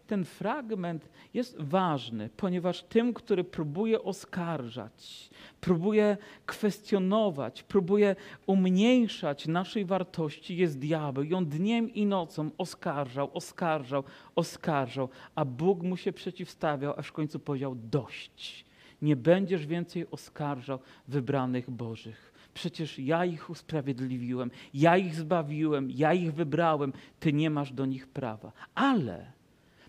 Ten 0.08 0.26
fragment 0.26 1.10
jest 1.34 1.62
ważny, 1.62 2.30
ponieważ 2.38 2.84
tym, 2.84 3.14
który 3.14 3.44
próbuje 3.44 4.04
oskarżać, 4.04 5.30
próbuje 5.62 6.18
kwestionować, 6.46 7.64
próbuje 7.64 8.16
umniejszać 8.46 9.48
naszej 9.48 9.86
wartości, 9.86 10.58
jest 10.58 10.80
diabeł. 10.80 11.24
I 11.24 11.34
on 11.34 11.46
dniem 11.46 11.94
i 11.94 12.06
nocą 12.06 12.52
oskarżał, 12.58 13.30
oskarżał, 13.34 14.04
oskarżał, 14.36 15.10
a 15.36 15.46
Bóg 15.46 15.84
mu 15.84 15.98
się 15.98 16.14
przeciwstawiał, 16.14 16.94
aż 16.98 17.08
w 17.08 17.14
końcu 17.14 17.40
powiedział: 17.40 17.76
Dość. 17.76 18.66
Nie 19.02 19.16
będziesz 19.16 19.66
więcej 19.66 20.12
oskarżał 20.12 20.80
wybranych 21.08 21.70
Bożych. 21.70 22.34
Przecież 22.54 23.00
ja 23.00 23.26
ich 23.26 23.50
usprawiedliwiłem, 23.50 24.52
ja 24.74 24.98
ich 24.98 25.16
zbawiłem, 25.16 25.92
ja 25.92 26.14
ich 26.14 26.34
wybrałem, 26.34 26.94
ty 27.20 27.34
nie 27.34 27.50
masz 27.50 27.74
do 27.74 27.86
nich 27.86 28.08
prawa. 28.08 28.52
Ale 28.76 29.32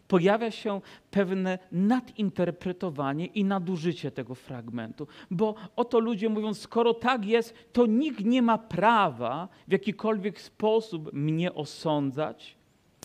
pojawia 0.09 0.51
się 0.51 0.81
pewne 1.11 1.59
nadinterpretowanie 1.73 3.27
i 3.27 3.45
nadużycie 3.45 4.11
tego 4.11 4.35
fragmentu. 4.35 5.07
Bo 5.31 5.55
oto 5.77 5.99
ludzie 5.99 6.29
mówią, 6.29 6.55
skoro 6.55 6.95
tak 6.95 7.25
jest, 7.25 7.55
to 7.73 7.87
nikt 7.87 8.25
nie 8.25 8.43
ma 8.43 8.59
prawa 8.59 9.49
w 9.69 9.73
jakikolwiek 9.73 10.40
sposób 10.40 11.12
mnie 11.12 11.55
osądzać. 11.55 12.57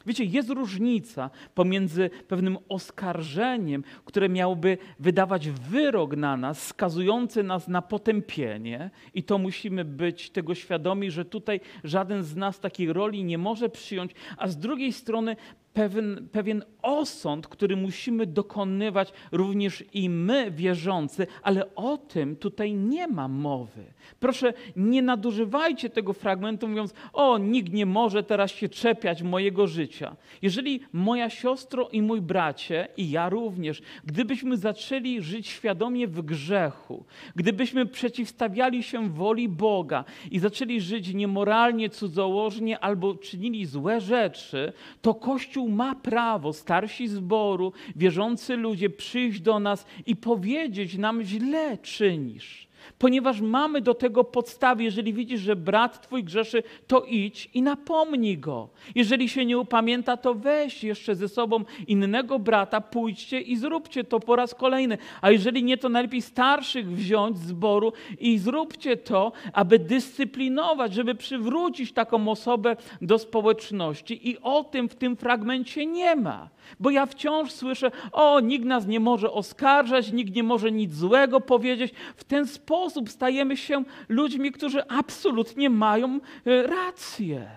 Wiecie, 0.06 0.24
jest 0.24 0.50
różnica 0.50 1.30
pomiędzy 1.56 2.10
pewnym 2.28 2.58
oskarżeniem, 2.70 3.84
które 4.06 4.30
miałoby 4.30 4.78
wydawać 5.00 5.50
wyrok 5.50 6.16
na 6.16 6.38
nas, 6.38 6.68
skazujący 6.68 7.44
nas 7.44 7.68
na 7.68 7.82
potępienie, 7.82 8.92
i 9.14 9.24
to 9.24 9.38
musimy 9.38 9.86
być 9.86 10.30
tego 10.30 10.56
świadomi, 10.56 11.12
że 11.12 11.26
tutaj 11.26 11.60
żaden 11.84 12.24
z 12.24 12.36
nas 12.36 12.60
takiej 12.60 12.94
roli 12.94 13.24
nie 13.24 13.38
może 13.38 13.70
przyjąć, 13.70 14.12
a 14.38 14.48
z 14.48 14.58
drugiej 14.58 14.94
strony 14.94 15.36
pewien, 15.80 16.28
pewien 16.32 16.64
osąd, 16.82 17.48
który 17.48 17.76
musimy 17.76 18.26
dokonywać 18.26 19.14
również 19.32 19.84
i 19.94 20.10
my, 20.10 20.52
wierzący, 20.52 21.28
ale 21.44 21.76
o 21.76 21.98
tym 21.98 22.36
tutaj 22.36 22.74
nie 22.74 23.08
ma 23.08 23.28
mowy. 23.28 23.84
Proszę, 24.20 24.54
nie 24.76 25.02
nadużywajcie 25.02 25.90
tego 25.90 26.14
fragmentu, 26.14 26.68
mówiąc: 26.68 26.94
O, 27.14 27.38
nikt 27.38 27.74
nie 27.74 27.86
może 27.86 28.24
teraz 28.24 28.52
się 28.52 28.70
czepiać 28.70 29.24
mojego 29.24 29.68
życia. 29.68 30.16
Jeżeli 30.42 30.80
moja 30.94 31.30
siostro 31.30 31.90
i 31.92 32.02
mój 32.02 32.22
bracie, 32.22 32.88
i 32.98 33.12
ja 33.12 33.30
również, 33.30 33.82
gdybyśmy 34.06 34.58
zaczęli 34.58 35.22
żyć 35.22 35.48
świadomie 35.48 36.08
w 36.08 36.22
grzechu, 36.22 37.06
gdybyśmy 37.36 37.86
przeciwstawiali 37.86 38.84
się 38.84 39.10
woli 39.10 39.50
Boga 39.50 40.04
i 40.32 40.40
zaczęli 40.40 40.82
żyć 40.82 41.14
niemoralnie, 41.14 41.90
cudzołożnie 41.90 42.80
albo 42.80 43.16
czynili 43.16 43.66
złe 43.66 44.02
rzeczy, 44.02 44.74
to 45.02 45.14
Kościół 45.14 45.69
ma 45.70 45.96
prawo, 45.96 46.54
starsi 46.54 47.08
zboru, 47.08 47.74
wierzący 47.96 48.56
ludzie, 48.56 48.90
przyjść 48.90 49.42
do 49.42 49.60
nas 49.60 49.86
i 50.06 50.16
powiedzieć 50.16 50.98
nam, 50.98 51.24
źle 51.24 51.78
czynisz 51.78 52.69
ponieważ 52.98 53.42
mamy 53.42 53.82
do 53.82 53.94
tego 53.94 54.24
podstawy. 54.24 54.84
Jeżeli 54.84 55.14
widzisz, 55.14 55.42
że 55.42 55.56
brat 55.56 56.02
twój 56.02 56.24
grzeszy, 56.24 56.64
to 56.88 57.02
idź 57.02 57.50
i 57.54 57.62
napomnij 57.62 58.38
go. 58.38 58.70
Jeżeli 58.96 59.30
się 59.30 59.46
nie 59.46 59.58
upamięta, 59.58 60.18
to 60.18 60.34
weź 60.34 60.84
jeszcze 60.84 61.16
ze 61.16 61.30
sobą 61.30 61.64
innego 61.88 62.40
brata, 62.40 62.82
pójdźcie 62.82 63.42
i 63.42 63.58
zróbcie 63.58 64.04
to 64.04 64.20
po 64.20 64.36
raz 64.36 64.56
kolejny. 64.56 64.98
A 65.22 65.32
jeżeli 65.32 65.64
nie, 65.64 65.78
to 65.78 65.90
najlepiej 65.90 66.22
starszych 66.22 66.92
wziąć 66.92 67.38
z 67.38 67.48
zboru 67.48 67.94
i 68.20 68.38
zróbcie 68.38 68.98
to, 68.98 69.32
aby 69.54 69.80
dyscyplinować, 69.80 70.94
żeby 70.94 71.16
przywrócić 71.16 71.94
taką 71.94 72.28
osobę 72.28 72.76
do 73.02 73.20
społeczności. 73.20 74.30
I 74.30 74.38
o 74.42 74.64
tym 74.64 74.90
w 74.90 74.96
tym 74.96 75.16
fragmencie 75.16 75.86
nie 75.86 76.16
ma. 76.16 76.50
Bo 76.80 76.90
ja 76.90 77.06
wciąż 77.06 77.52
słyszę, 77.52 77.92
o, 78.12 78.40
nikt 78.40 78.66
nas 78.66 78.88
nie 78.88 79.00
może 79.00 79.32
oskarżać, 79.32 80.12
nikt 80.12 80.36
nie 80.36 80.44
może 80.44 80.72
nic 80.72 80.94
złego 80.94 81.42
powiedzieć. 81.42 81.94
W 82.16 82.24
ten 82.24 82.48
sposób 82.48 82.79
stajemy 83.08 83.58
się 83.58 83.84
ludźmi, 84.10 84.52
którzy 84.52 84.88
absolutnie 84.88 85.70
mają 85.70 86.20
e, 86.46 86.64
rację. 86.64 87.50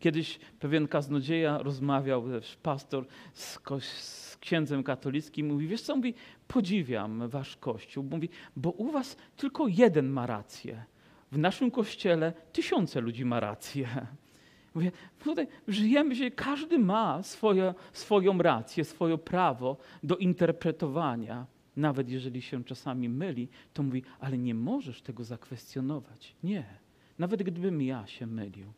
Kiedyś 0.00 0.38
pewien 0.60 0.88
kaznodzieja 0.88 1.58
rozmawiał, 1.58 2.28
też 2.28 2.56
pastor 2.62 3.06
z, 3.32 3.58
z 3.80 4.36
księdzem 4.36 4.82
katolickim, 4.82 5.46
mówi, 5.46 5.66
wiesz 5.66 5.82
co, 5.82 5.96
mówi, 5.96 6.14
podziwiam 6.48 7.28
wasz 7.28 7.56
kościół, 7.56 8.04
mówi, 8.10 8.28
bo 8.56 8.70
u 8.70 8.90
was 8.90 9.16
tylko 9.36 9.68
jeden 9.68 10.08
ma 10.08 10.26
rację. 10.26 10.84
W 11.32 11.38
naszym 11.38 11.70
kościele 11.70 12.32
tysiące 12.52 13.00
ludzi 13.00 13.24
ma 13.24 13.40
rację. 13.40 13.88
Mówię, 14.74 14.92
tutaj 15.24 15.46
żyjemy 15.68 16.16
się, 16.16 16.30
każdy 16.30 16.78
ma 16.78 17.22
swoje, 17.22 17.74
swoją 17.92 18.38
rację, 18.38 18.84
swoje 18.84 19.18
prawo 19.18 19.76
do 20.02 20.16
interpretowania. 20.16 21.46
Nawet 21.76 22.08
jeżeli 22.08 22.42
się 22.42 22.64
czasami 22.64 23.08
myli, 23.08 23.48
to 23.74 23.82
mówi, 23.82 24.02
ale 24.20 24.38
nie 24.38 24.54
możesz 24.54 25.02
tego 25.02 25.24
zakwestionować. 25.24 26.34
Nie, 26.42 26.64
nawet 27.18 27.42
gdybym 27.42 27.82
ja 27.82 28.06
się 28.06 28.26
mylił. 28.26 28.72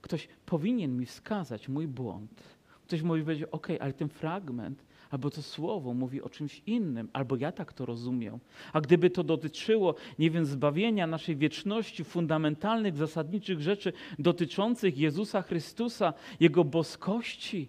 Ktoś 0.00 0.28
powinien 0.46 0.96
mi 0.96 1.06
wskazać 1.06 1.68
mój 1.68 1.88
błąd. 1.88 2.42
Ktoś 2.84 3.02
mówi 3.02 3.22
powiedzieć, 3.22 3.48
ok, 3.50 3.68
ale 3.80 3.92
ten 3.92 4.08
fragment 4.08 4.84
albo 5.14 5.30
to 5.30 5.42
słowo 5.42 5.94
mówi 5.94 6.22
o 6.22 6.28
czymś 6.28 6.62
innym, 6.66 7.08
albo 7.12 7.36
ja 7.36 7.52
tak 7.52 7.72
to 7.72 7.86
rozumiem. 7.86 8.38
A 8.72 8.80
gdyby 8.80 9.10
to 9.10 9.24
dotyczyło, 9.24 9.94
nie 10.18 10.30
wiem, 10.30 10.46
zbawienia 10.46 11.06
naszej 11.06 11.36
wieczności, 11.36 12.04
fundamentalnych, 12.04 12.96
zasadniczych 12.96 13.60
rzeczy 13.60 13.92
dotyczących 14.18 14.98
Jezusa 14.98 15.42
Chrystusa, 15.42 16.14
Jego 16.40 16.64
boskości, 16.64 17.68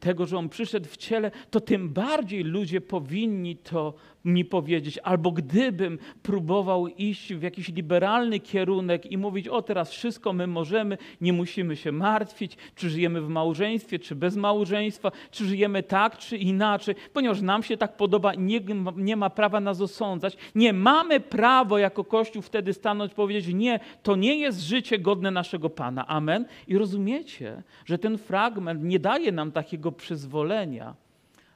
tego, 0.00 0.26
że 0.26 0.38
On 0.38 0.48
przyszedł 0.48 0.88
w 0.88 0.96
ciele, 0.96 1.30
to 1.50 1.60
tym 1.60 1.88
bardziej 1.88 2.44
ludzie 2.44 2.80
powinni 2.80 3.56
to 3.56 3.94
mi 4.24 4.44
powiedzieć. 4.44 4.98
Albo 4.98 5.32
gdybym 5.32 5.98
próbował 6.22 6.88
iść 6.88 7.34
w 7.34 7.42
jakiś 7.42 7.68
liberalny 7.68 8.40
kierunek 8.40 9.12
i 9.12 9.18
mówić, 9.18 9.48
o 9.48 9.62
teraz 9.62 9.90
wszystko 9.90 10.32
my 10.32 10.46
możemy, 10.46 10.98
nie 11.20 11.32
musimy 11.32 11.76
się 11.76 11.92
martwić, 11.92 12.56
czy 12.74 12.90
żyjemy 12.90 13.20
w 13.20 13.28
małżeństwie, 13.28 13.98
czy 13.98 14.14
bez 14.14 14.36
małżeństwa, 14.36 15.12
czy 15.30 15.44
żyjemy 15.44 15.82
tak, 15.82 16.18
czy 16.18 16.36
inaczej, 16.36 16.94
ponieważ 17.12 17.40
nam 17.40 17.62
się 17.62 17.76
tak 17.76 17.96
podoba, 17.96 18.34
nie, 18.34 18.60
nie 18.96 19.16
ma 19.16 19.30
prawa 19.30 19.60
nas 19.60 19.80
osądzać. 19.80 20.36
Nie 20.54 20.72
mamy 20.72 21.20
prawo 21.20 21.78
jako 21.78 22.04
Kościół 22.04 22.42
wtedy 22.42 22.72
stanąć 22.72 23.12
i 23.12 23.14
powiedzieć, 23.14 23.54
nie, 23.54 23.80
to 24.02 24.16
nie 24.16 24.36
jest 24.38 24.60
życie 24.60 24.98
godne 24.98 25.30
naszego 25.30 25.70
Pana. 25.70 26.06
Amen. 26.06 26.46
I 26.68 26.78
rozumiecie, 26.78 27.62
że 27.84 27.98
ten 27.98 28.18
fragment 28.18 28.84
nie 28.84 28.98
daje 28.98 29.32
nam 29.32 29.43
takiego 29.52 29.92
przyzwolenia, 29.92 30.94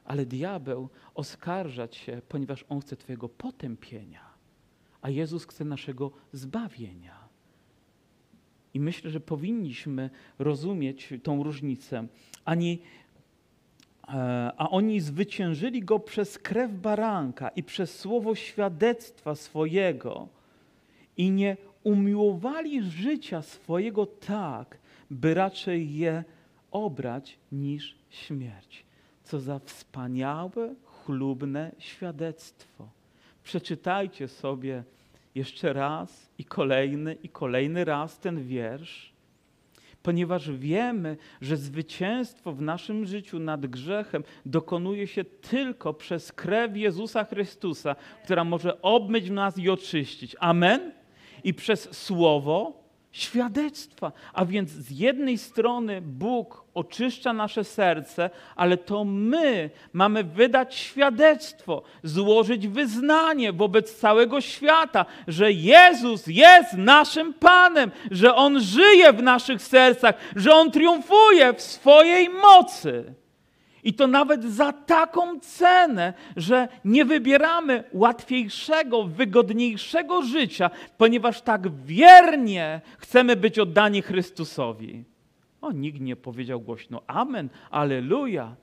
ale 0.05 0.25
diabeł 0.25 0.89
oskarżać 1.15 1.95
się, 1.95 2.21
ponieważ 2.29 2.65
on 2.69 2.81
chce 2.81 2.95
Twojego 2.95 3.29
potępienia, 3.29 4.21
a 5.01 5.09
Jezus 5.09 5.45
chce 5.45 5.65
naszego 5.65 6.11
zbawienia. 6.33 7.29
I 8.73 8.79
myślę, 8.79 9.11
że 9.11 9.19
powinniśmy 9.19 10.09
rozumieć 10.39 11.13
tą 11.23 11.43
różnicę. 11.43 12.07
Ani, 12.45 12.79
e, 14.07 14.51
a 14.57 14.69
oni 14.69 14.99
zwyciężyli 14.99 15.81
go 15.81 15.99
przez 15.99 16.37
krew 16.37 16.71
baranka 16.71 17.49
i 17.49 17.63
przez 17.63 17.99
słowo 17.99 18.35
świadectwa 18.35 19.35
swojego 19.35 20.27
i 21.17 21.31
nie 21.31 21.57
umiłowali 21.83 22.83
życia 22.83 23.41
swojego 23.41 24.05
tak, 24.05 24.77
by 25.11 25.33
raczej 25.33 25.95
je 25.95 26.23
obrać 26.71 27.39
niż 27.51 27.95
śmierć. 28.09 28.85
Co 29.23 29.39
za 29.39 29.59
wspaniałe, 29.59 30.75
chlubne 30.85 31.71
świadectwo. 31.77 32.89
Przeczytajcie 33.43 34.27
sobie 34.27 34.83
jeszcze 35.35 35.73
raz 35.73 36.29
i 36.37 36.45
kolejny 36.45 37.15
i 37.23 37.29
kolejny 37.29 37.85
raz 37.85 38.19
ten 38.19 38.43
wiersz, 38.43 39.13
ponieważ 40.03 40.51
wiemy, 40.51 41.17
że 41.41 41.57
zwycięstwo 41.57 42.53
w 42.53 42.61
naszym 42.61 43.05
życiu 43.05 43.39
nad 43.39 43.65
grzechem 43.65 44.23
dokonuje 44.45 45.07
się 45.07 45.23
tylko 45.23 45.93
przez 45.93 46.31
krew 46.31 46.77
Jezusa 46.77 47.23
Chrystusa, 47.23 47.95
która 48.23 48.43
może 48.43 48.81
obmyć 48.81 49.29
nas 49.29 49.57
i 49.57 49.69
oczyścić. 49.69 50.35
Amen? 50.39 50.91
I 51.43 51.53
przez 51.53 51.97
słowo 51.97 52.78
świadectwa. 53.11 54.11
A 54.33 54.45
więc 54.45 54.69
z 54.69 54.99
jednej 54.99 55.37
strony 55.37 56.01
Bóg 56.01 56.63
oczyszcza 56.73 57.33
nasze 57.33 57.63
serce, 57.63 58.29
ale 58.55 58.77
to 58.77 59.05
my 59.05 59.69
mamy 59.93 60.23
wydać 60.23 60.75
świadectwo, 60.75 61.83
złożyć 62.03 62.67
wyznanie 62.67 63.53
wobec 63.53 63.95
całego 63.95 64.41
świata, 64.41 65.05
że 65.27 65.51
Jezus 65.51 66.27
jest 66.27 66.73
naszym 66.73 67.33
Panem, 67.33 67.91
że 68.11 68.35
On 68.35 68.59
żyje 68.59 69.13
w 69.13 69.23
naszych 69.23 69.61
sercach, 69.61 70.15
że 70.35 70.53
On 70.53 70.71
triumfuje 70.71 71.53
w 71.53 71.61
swojej 71.61 72.29
mocy. 72.29 73.13
I 73.83 73.93
to 73.93 74.07
nawet 74.07 74.43
za 74.43 74.73
taką 74.73 75.39
cenę, 75.39 76.13
że 76.35 76.67
nie 76.85 77.05
wybieramy 77.05 77.83
łatwiejszego, 77.93 79.03
wygodniejszego 79.03 80.21
życia, 80.21 80.69
ponieważ 80.97 81.41
tak 81.41 81.75
wiernie 81.75 82.81
chcemy 82.97 83.35
być 83.35 83.59
oddani 83.59 84.01
Chrystusowi. 84.01 85.03
O, 85.61 85.71
nikt 85.71 85.99
nie 86.01 86.15
powiedział 86.15 86.61
głośno 86.61 87.01
Amen, 87.07 87.49
Aleluja. 87.71 88.55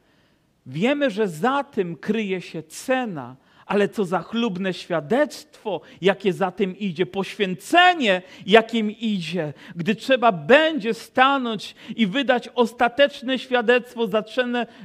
Wiemy, 0.66 1.10
że 1.10 1.28
za 1.28 1.64
tym 1.64 1.96
kryje 1.96 2.40
się 2.40 2.62
cena, 2.62 3.36
ale 3.66 3.88
co 3.88 4.04
za 4.04 4.22
chlubne 4.22 4.74
świadectwo, 4.74 5.80
jakie 6.00 6.32
za 6.32 6.50
tym 6.50 6.78
idzie, 6.78 7.06
poświęcenie, 7.06 8.22
jakim 8.46 8.90
idzie, 8.90 9.52
gdy 9.76 9.94
trzeba 9.94 10.32
będzie 10.32 10.94
stanąć 10.94 11.74
i 11.96 12.06
wydać 12.06 12.48
ostateczne 12.54 13.38
świadectwo 13.38 14.06
za 14.06 14.24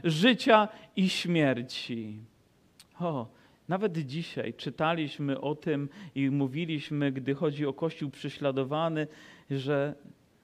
życia 0.03 0.67
i 0.95 1.09
śmierci. 1.09 2.17
O, 2.99 3.27
nawet 3.67 3.97
dzisiaj 3.97 4.53
czytaliśmy 4.53 5.41
o 5.41 5.55
tym 5.55 5.89
i 6.15 6.29
mówiliśmy, 6.29 7.11
gdy 7.11 7.35
chodzi 7.35 7.65
o 7.65 7.73
Kościół 7.73 8.09
prześladowany, 8.09 9.07
że 9.51 9.95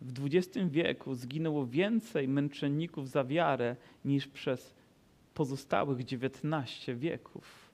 w 0.02 0.26
XX 0.26 0.58
wieku 0.71 1.15
zginęło 1.15 1.67
więcej 1.67 2.28
męczenników 2.28 3.10
za 3.10 3.23
wiarę 3.23 3.76
niż 4.06 4.28
przez 4.28 4.76
pozostałych 5.34 6.00
XIX 6.00 7.00
wieków. 7.00 7.67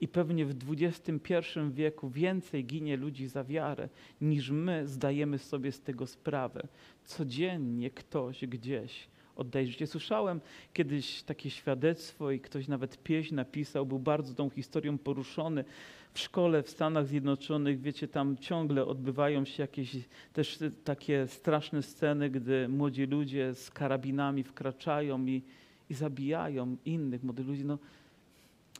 I 0.00 0.08
pewnie 0.08 0.46
w 0.46 0.54
XXI 0.70 1.34
wieku 1.70 2.10
więcej 2.10 2.64
ginie 2.64 2.96
ludzi 2.96 3.26
za 3.26 3.44
wiarę, 3.44 3.88
niż 4.20 4.50
my 4.50 4.88
zdajemy 4.88 5.38
sobie 5.38 5.72
z 5.72 5.80
tego 5.80 6.06
sprawę. 6.06 6.68
Codziennie 7.04 7.90
ktoś 7.90 8.46
gdzieś 8.46 9.08
oddaje. 9.38 9.86
Słyszałem 9.86 10.40
kiedyś 10.72 11.22
takie 11.22 11.50
świadectwo 11.50 12.30
i 12.30 12.40
ktoś 12.40 12.68
nawet 12.68 13.02
pieśń 13.02 13.34
napisał, 13.34 13.86
był 13.86 13.98
bardzo 13.98 14.34
tą 14.34 14.50
historią 14.50 14.98
poruszony. 14.98 15.64
W 16.12 16.18
szkole 16.18 16.62
w 16.62 16.70
Stanach 16.70 17.06
Zjednoczonych, 17.06 17.80
wiecie, 17.80 18.08
tam 18.08 18.36
ciągle 18.36 18.86
odbywają 18.86 19.44
się 19.44 19.62
jakieś 19.62 19.96
też 20.32 20.58
takie 20.84 21.26
straszne 21.26 21.82
sceny, 21.82 22.30
gdy 22.30 22.68
młodzi 22.68 23.06
ludzie 23.06 23.54
z 23.54 23.70
karabinami 23.70 24.42
wkraczają 24.42 25.26
i, 25.26 25.42
i 25.90 25.94
zabijają 25.94 26.76
innych 26.84 27.22
młodych 27.22 27.46
ludzi. 27.46 27.64
No, 27.64 27.78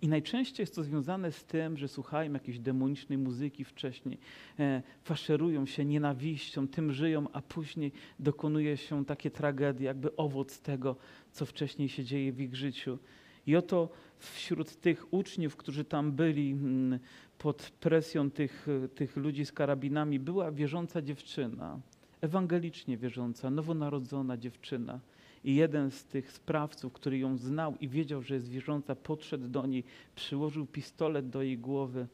i 0.02 0.08
najczęściej 0.08 0.62
jest 0.62 0.74
to 0.74 0.82
związane 0.82 1.32
z 1.32 1.44
tym, 1.44 1.76
że 1.76 1.88
słuchają 1.88 2.32
jakiejś 2.32 2.58
demonicznej 2.58 3.18
muzyki 3.18 3.64
wcześniej, 3.64 4.18
e, 4.58 4.82
faszerują 5.04 5.66
się 5.66 5.84
nienawiścią, 5.84 6.68
tym 6.68 6.92
żyją, 6.92 7.26
a 7.32 7.42
później 7.42 7.92
dokonuje 8.18 8.76
się 8.76 9.04
takie 9.04 9.30
tragedie, 9.30 9.86
jakby 9.86 10.16
owoc 10.16 10.60
tego, 10.60 10.96
co 11.32 11.46
wcześniej 11.46 11.88
się 11.88 12.04
dzieje 12.04 12.32
w 12.32 12.40
ich 12.40 12.56
życiu. 12.56 12.98
I 13.46 13.56
oto 13.56 13.88
wśród 14.18 14.76
tych 14.76 15.12
uczniów, 15.12 15.56
którzy 15.56 15.84
tam 15.84 16.12
byli 16.12 16.50
mm, 16.50 16.98
pod 17.38 17.70
presją 17.80 18.30
tych, 18.30 18.66
tych 18.94 19.16
ludzi 19.16 19.44
z 19.46 19.52
karabinami, 19.52 20.20
była 20.20 20.52
wierząca 20.52 21.02
dziewczyna, 21.02 21.80
ewangelicznie 22.20 22.96
wierząca, 22.96 23.50
nowonarodzona 23.50 24.36
dziewczyna. 24.36 25.00
I 25.44 25.54
jeden 25.54 25.90
z 25.90 26.04
tych 26.04 26.32
sprawców, 26.32 26.92
który 26.92 27.18
ją 27.18 27.36
znał 27.36 27.76
i 27.80 27.88
wiedział, 27.88 28.22
że 28.22 28.34
jest 28.34 28.48
wierząca, 28.48 28.96
podszedł 28.96 29.48
do 29.48 29.66
niej, 29.66 29.84
przyłożył 30.14 30.66
pistolet 30.66 31.30
do 31.30 31.42
jej 31.42 31.58
głowy. 31.58 32.06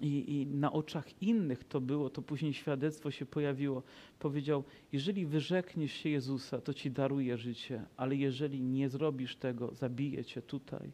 I, 0.00 0.40
I, 0.40 0.46
na 0.46 0.72
oczach 0.72 1.22
innych 1.22 1.64
to 1.64 1.80
było, 1.80 2.10
to 2.10 2.22
później 2.22 2.54
świadectwo 2.54 3.10
się 3.10 3.26
pojawiło. 3.26 3.82
Powiedział: 4.18 4.64
Jeżeli 4.92 5.26
wyrzekniesz 5.26 5.92
się 5.92 6.08
Jezusa, 6.08 6.60
to 6.60 6.74
ci 6.74 6.90
daruję 6.90 7.38
życie, 7.38 7.84
ale 7.96 8.16
jeżeli 8.16 8.60
nie 8.60 8.88
zrobisz 8.88 9.36
tego, 9.36 9.74
zabiję 9.74 10.24
cię 10.24 10.42
tutaj. 10.42 10.92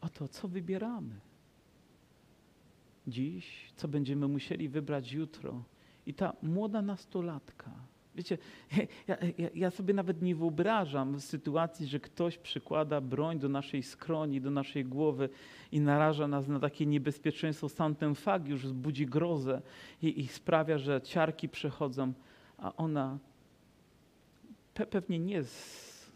Oto 0.00 0.28
co 0.28 0.48
wybieramy? 0.48 1.20
Dziś, 3.06 3.72
co 3.76 3.88
będziemy 3.88 4.28
musieli 4.28 4.68
wybrać 4.68 5.12
jutro. 5.12 5.62
I 6.06 6.14
ta 6.14 6.32
młoda 6.42 6.82
nastolatka, 6.82 7.70
Wiecie, 8.16 8.38
ja, 9.08 9.16
ja, 9.38 9.48
ja, 9.54 9.70
sobie 9.70 9.94
nawet 9.94 10.22
nie 10.22 10.34
wyobrażam 10.34 11.20
sytuacji, 11.20 11.86
że 11.86 12.00
ktoś 12.00 12.38
przykłada 12.38 13.00
broń 13.00 13.38
do 13.38 13.48
naszej 13.48 13.82
skroni, 13.82 14.40
do 14.40 14.50
naszej 14.50 14.84
głowy 14.84 15.28
i 15.72 15.80
naraża 15.80 16.28
nas 16.28 16.48
na 16.48 16.60
takie 16.60 16.86
niebezpieczeństwo. 16.86 17.68
Sam 17.68 17.94
ten 17.94 18.14
fakt 18.14 18.48
już 18.48 18.72
budzi 18.72 19.06
grozę 19.06 19.62
i, 20.02 20.20
i 20.20 20.28
sprawia, 20.28 20.78
że 20.78 21.00
ciarki 21.00 21.48
przechodzą. 21.48 22.12
a 22.58 22.76
ona 22.76 23.18
pe 24.74 24.86
pewnie 24.86 25.18
nie 25.18 25.42
z, 25.42 26.12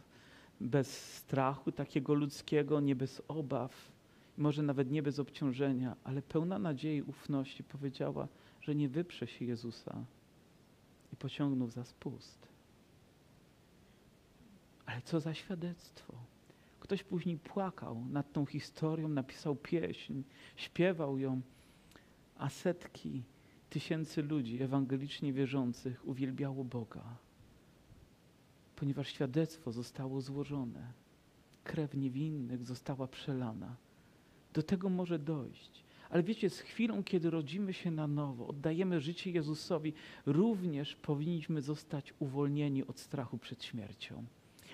bez 0.60 1.14
strachu 1.14 1.72
takiego 1.72 2.14
ludzkiego, 2.14 2.80
nie 2.80 2.96
bez 2.96 3.22
obaw, 3.28 3.90
może 4.38 4.62
nawet 4.62 4.90
nie 4.90 5.02
bez 5.02 5.18
obciążenia, 5.18 5.96
ale 6.04 6.22
pełna 6.22 6.58
nadziei, 6.58 7.02
ufności 7.02 7.64
powiedziała, 7.64 8.28
że 8.60 8.74
nie 8.74 8.88
wyprze 8.88 9.26
się 9.26 9.44
Jezusa 9.44 10.04
i 11.12 11.16
pociągnął 11.16 11.70
za 11.70 11.84
spust. 11.84 12.48
Ale 14.86 15.02
co 15.02 15.20
za 15.20 15.34
świadectwo. 15.34 16.14
Ktoś 16.80 17.02
później 17.02 17.38
płakał 17.38 18.04
nad 18.04 18.32
tą 18.32 18.46
historią, 18.46 19.08
napisał 19.08 19.56
pieśń, 19.56 20.22
śpiewał 20.56 21.18
ją, 21.18 21.40
a 22.36 22.48
setki 22.48 23.22
tysięcy 23.70 24.22
ludzi 24.22 24.62
ewangelicznie 24.62 25.32
wierzących 25.32 26.08
uwielbiało 26.08 26.64
Boga, 26.64 27.16
ponieważ 28.76 29.08
świadectwo 29.08 29.72
zostało 29.72 30.20
złożone, 30.20 30.92
krew 31.64 31.94
niewinnych 31.94 32.64
została 32.64 33.06
przelana. 33.06 33.76
Do 34.52 34.62
tego 34.62 34.88
może 34.88 35.18
dojść. 35.18 35.84
Ale 36.10 36.22
wiecie, 36.22 36.50
z 36.50 36.60
chwilą, 36.60 37.04
kiedy 37.04 37.30
rodzimy 37.30 37.72
się 37.72 37.90
na 37.90 38.06
nowo, 38.06 38.46
oddajemy 38.46 39.00
życie 39.00 39.30
Jezusowi, 39.30 39.92
również 40.26 40.96
powinniśmy 40.96 41.62
zostać 41.62 42.14
uwolnieni 42.18 42.86
od 42.86 42.98
strachu 42.98 43.38
przed 43.38 43.64
śmiercią 43.64 44.24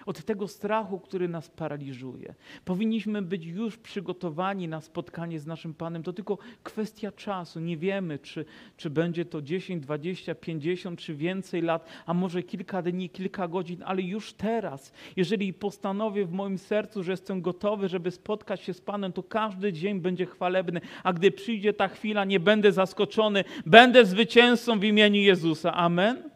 od 0.07 0.25
tego 0.25 0.49
strachu, 0.49 1.01
który 1.01 1.29
nas 1.29 1.49
paraliżuje. 1.49 2.35
Powinniśmy 2.65 3.23
być 3.23 3.47
już 3.47 3.77
przygotowani 3.77 4.69
na 4.69 4.81
spotkanie 4.81 5.41
z 5.41 5.47
naszym 5.47 5.75
Panem. 5.75 6.03
To 6.03 6.13
tylko 6.13 6.39
kwestia 6.63 7.13
czasu. 7.13 7.61
Nie 7.61 7.77
wiemy, 7.77 8.19
czy, 8.19 8.45
czy 8.77 8.91
będzie 8.91 9.25
to 9.25 9.43
10, 9.43 9.83
20, 9.83 10.35
50 10.35 11.01
czy 11.01 11.15
więcej 11.15 11.63
lat, 11.63 11.89
a 12.07 12.15
może 12.15 12.43
kilka 12.43 12.83
dni, 12.83 13.11
kilka 13.11 13.49
godzin, 13.49 13.83
ale 13.87 14.03
już 14.03 14.33
teraz, 14.33 14.93
jeżeli 15.17 15.53
postanowię 15.53 16.27
w 16.27 16.33
moim 16.33 16.59
sercu, 16.59 17.03
że 17.03 17.11
jestem 17.11 17.43
gotowy, 17.43 17.89
żeby 17.89 18.11
spotkać 18.11 18.61
się 18.61 18.75
z 18.75 18.81
Panem, 18.81 19.13
to 19.13 19.23
każdy 19.23 19.73
dzień 19.73 20.01
będzie 20.01 20.27
chwalebny, 20.27 20.81
a 21.03 21.13
gdy 21.13 21.31
przyjdzie 21.31 21.73
ta 21.73 21.89
chwila, 21.89 22.25
nie 22.25 22.41
będę 22.41 22.73
zaskoczony, 22.73 23.45
będę 23.67 24.05
zwycięzcą 24.05 24.81
w 24.81 24.85
imieniu 24.85 25.21
Jezusa. 25.21 25.75
Amen. 25.75 26.31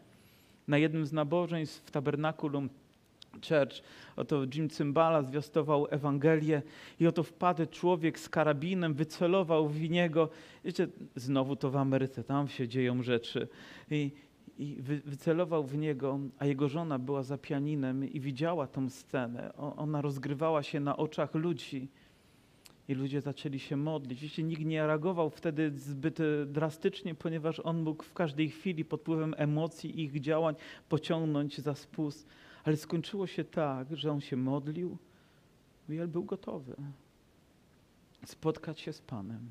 Na 0.68 0.78
jednym 0.78 1.06
z 1.06 1.12
nabożeństw 1.12 1.86
w 1.86 1.90
tabernakulum 1.90 2.68
Church. 3.48 3.82
Oto 4.16 4.44
Jim 4.54 4.68
Cymbala 4.68 5.22
zwiastował 5.22 5.86
Ewangelię 5.90 6.62
i 7.00 7.06
oto 7.06 7.22
wpadł 7.22 7.66
człowiek 7.66 8.18
z 8.18 8.28
karabinem, 8.28 8.94
wycelował 8.94 9.68
w 9.68 9.90
niego. 9.90 10.28
Wiecie, 10.64 10.88
znowu 11.16 11.56
to 11.56 11.70
w 11.70 11.76
Ameryce, 11.76 12.24
tam 12.24 12.48
się 12.48 12.68
dzieją 12.68 13.02
rzeczy. 13.02 13.48
I, 13.90 14.12
i 14.58 14.76
wy, 14.80 15.00
wycelował 15.04 15.64
w 15.64 15.78
niego, 15.78 16.18
a 16.38 16.46
jego 16.46 16.68
żona 16.68 16.98
była 16.98 17.22
za 17.22 17.38
pianinem 17.38 18.12
i 18.12 18.20
widziała 18.20 18.66
tą 18.66 18.90
scenę. 18.90 19.54
O, 19.56 19.76
ona 19.76 20.02
rozgrywała 20.02 20.62
się 20.62 20.80
na 20.80 20.96
oczach 20.96 21.34
ludzi. 21.34 21.88
I 22.88 22.94
ludzie 22.94 23.20
zaczęli 23.20 23.58
się 23.58 23.76
modlić. 23.76 24.20
Wiecie, 24.20 24.42
nikt 24.42 24.64
nie 24.64 24.86
reagował 24.86 25.30
wtedy 25.30 25.72
zbyt 25.76 26.20
e, 26.20 26.46
drastycznie, 26.46 27.14
ponieważ 27.14 27.60
on 27.60 27.82
mógł 27.82 28.04
w 28.04 28.12
każdej 28.12 28.50
chwili 28.50 28.84
pod 28.84 29.00
wpływem 29.00 29.34
emocji 29.36 30.00
i 30.00 30.04
ich 30.04 30.20
działań 30.20 30.54
pociągnąć 30.88 31.58
za 31.58 31.74
spust. 31.74 32.28
Ale 32.70 32.76
skończyło 32.76 33.26
się 33.26 33.44
tak, 33.44 33.96
że 33.96 34.12
on 34.12 34.20
się 34.20 34.36
modlił 34.36 34.98
i 35.88 35.98
był 36.08 36.24
gotowy 36.24 36.76
spotkać 38.26 38.80
się 38.80 38.92
z 38.92 39.00
Panem. 39.00 39.50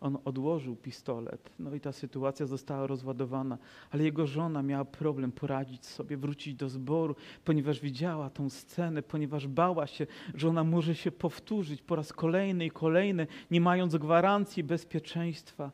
On 0.00 0.18
odłożył 0.24 0.76
pistolet, 0.76 1.50
no 1.58 1.74
i 1.74 1.80
ta 1.80 1.92
sytuacja 1.92 2.46
została 2.46 2.86
rozładowana, 2.86 3.58
ale 3.90 4.04
jego 4.04 4.26
żona 4.26 4.62
miała 4.62 4.84
problem 4.84 5.32
poradzić 5.32 5.86
sobie, 5.86 6.16
wrócić 6.16 6.54
do 6.54 6.68
zboru, 6.68 7.16
ponieważ 7.44 7.80
widziała 7.80 8.30
tą 8.30 8.50
scenę, 8.50 9.02
ponieważ 9.02 9.48
bała 9.48 9.86
się, 9.86 10.06
że 10.34 10.48
ona 10.48 10.64
może 10.64 10.94
się 10.94 11.10
powtórzyć 11.10 11.82
po 11.82 11.96
raz 11.96 12.12
kolejny 12.12 12.66
i 12.66 12.70
kolejny, 12.70 13.26
nie 13.50 13.60
mając 13.60 13.96
gwarancji 13.96 14.64
bezpieczeństwa. 14.64 15.72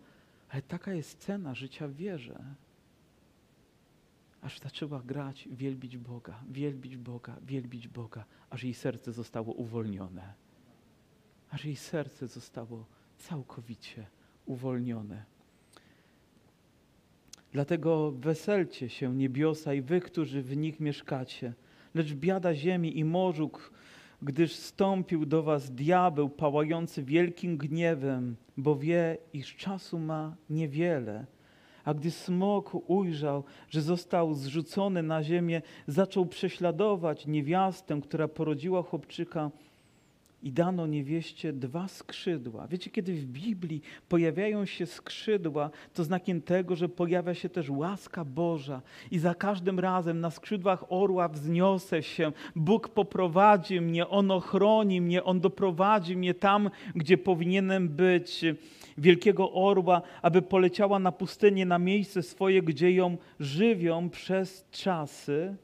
Ale 0.48 0.62
taka 0.62 0.94
jest 0.94 1.18
cena 1.18 1.54
życia 1.54 1.88
w 1.88 1.92
wierze 1.92 2.44
aż 4.42 4.60
zaczęła 4.60 5.02
grać, 5.02 5.48
wielbić 5.52 5.98
Boga, 5.98 6.40
wielbić 6.50 6.96
Boga, 6.96 7.36
wielbić 7.42 7.88
Boga, 7.88 8.24
aż 8.50 8.64
jej 8.64 8.74
serce 8.74 9.12
zostało 9.12 9.52
uwolnione. 9.52 10.34
Aż 11.50 11.64
jej 11.64 11.76
serce 11.76 12.28
zostało 12.28 12.86
całkowicie 13.18 14.06
uwolnione. 14.46 15.24
Dlatego 17.52 18.12
weselcie 18.12 18.88
się 18.88 19.14
niebiosa 19.14 19.74
i 19.74 19.82
wy, 19.82 20.00
którzy 20.00 20.42
w 20.42 20.56
nich 20.56 20.80
mieszkacie. 20.80 21.52
Lecz 21.94 22.12
biada 22.12 22.54
ziemi 22.54 22.98
i 22.98 23.04
morzu, 23.04 23.50
gdyż 24.22 24.52
stąpił 24.52 25.26
do 25.26 25.42
was 25.42 25.70
diabeł 25.70 26.28
pałający 26.28 27.02
wielkim 27.02 27.56
gniewem, 27.56 28.36
bo 28.56 28.76
wie, 28.76 29.18
iż 29.32 29.56
czasu 29.56 29.98
ma 29.98 30.36
niewiele. 30.50 31.26
A 31.86 31.94
gdy 31.94 32.10
smok 32.10 32.90
ujrzał, 32.90 33.44
że 33.68 33.82
został 33.82 34.34
zrzucony 34.34 35.02
na 35.02 35.22
ziemię, 35.22 35.62
zaczął 35.86 36.26
prześladować 36.26 37.26
niewiastę, 37.26 38.00
która 38.02 38.28
porodziła 38.28 38.82
chłopczyka 38.82 39.50
i 40.42 40.52
dano 40.52 40.86
niewieście 40.86 41.52
dwa 41.52 41.88
skrzydła. 41.88 42.66
Wiecie, 42.66 42.90
kiedy 42.90 43.14
w 43.14 43.26
Biblii 43.26 43.82
pojawiają 44.08 44.66
się 44.66 44.86
skrzydła, 44.86 45.70
to 45.94 46.04
znakiem 46.04 46.42
tego, 46.42 46.76
że 46.76 46.88
pojawia 46.88 47.34
się 47.34 47.48
też 47.48 47.70
łaska 47.70 48.24
Boża. 48.24 48.82
I 49.10 49.18
za 49.18 49.34
każdym 49.34 49.80
razem 49.80 50.20
na 50.20 50.30
skrzydłach 50.30 50.84
orła 50.92 51.28
wzniosę 51.28 52.02
się. 52.02 52.32
Bóg 52.56 52.88
poprowadzi 52.88 53.80
mnie, 53.80 54.08
On 54.08 54.30
ochroni 54.30 55.00
mnie, 55.00 55.24
On 55.24 55.40
doprowadzi 55.40 56.16
mnie 56.16 56.34
tam, 56.34 56.70
gdzie 56.94 57.18
powinienem 57.18 57.88
być. 57.88 58.44
Wielkiego 58.98 59.52
orła, 59.52 60.02
aby 60.22 60.42
poleciała 60.42 60.98
na 60.98 61.12
pustynię, 61.12 61.66
na 61.66 61.78
miejsce 61.78 62.22
swoje, 62.22 62.62
gdzie 62.62 62.92
ją 62.92 63.16
żywią 63.40 64.10
przez 64.10 64.66
czasy 64.70 65.56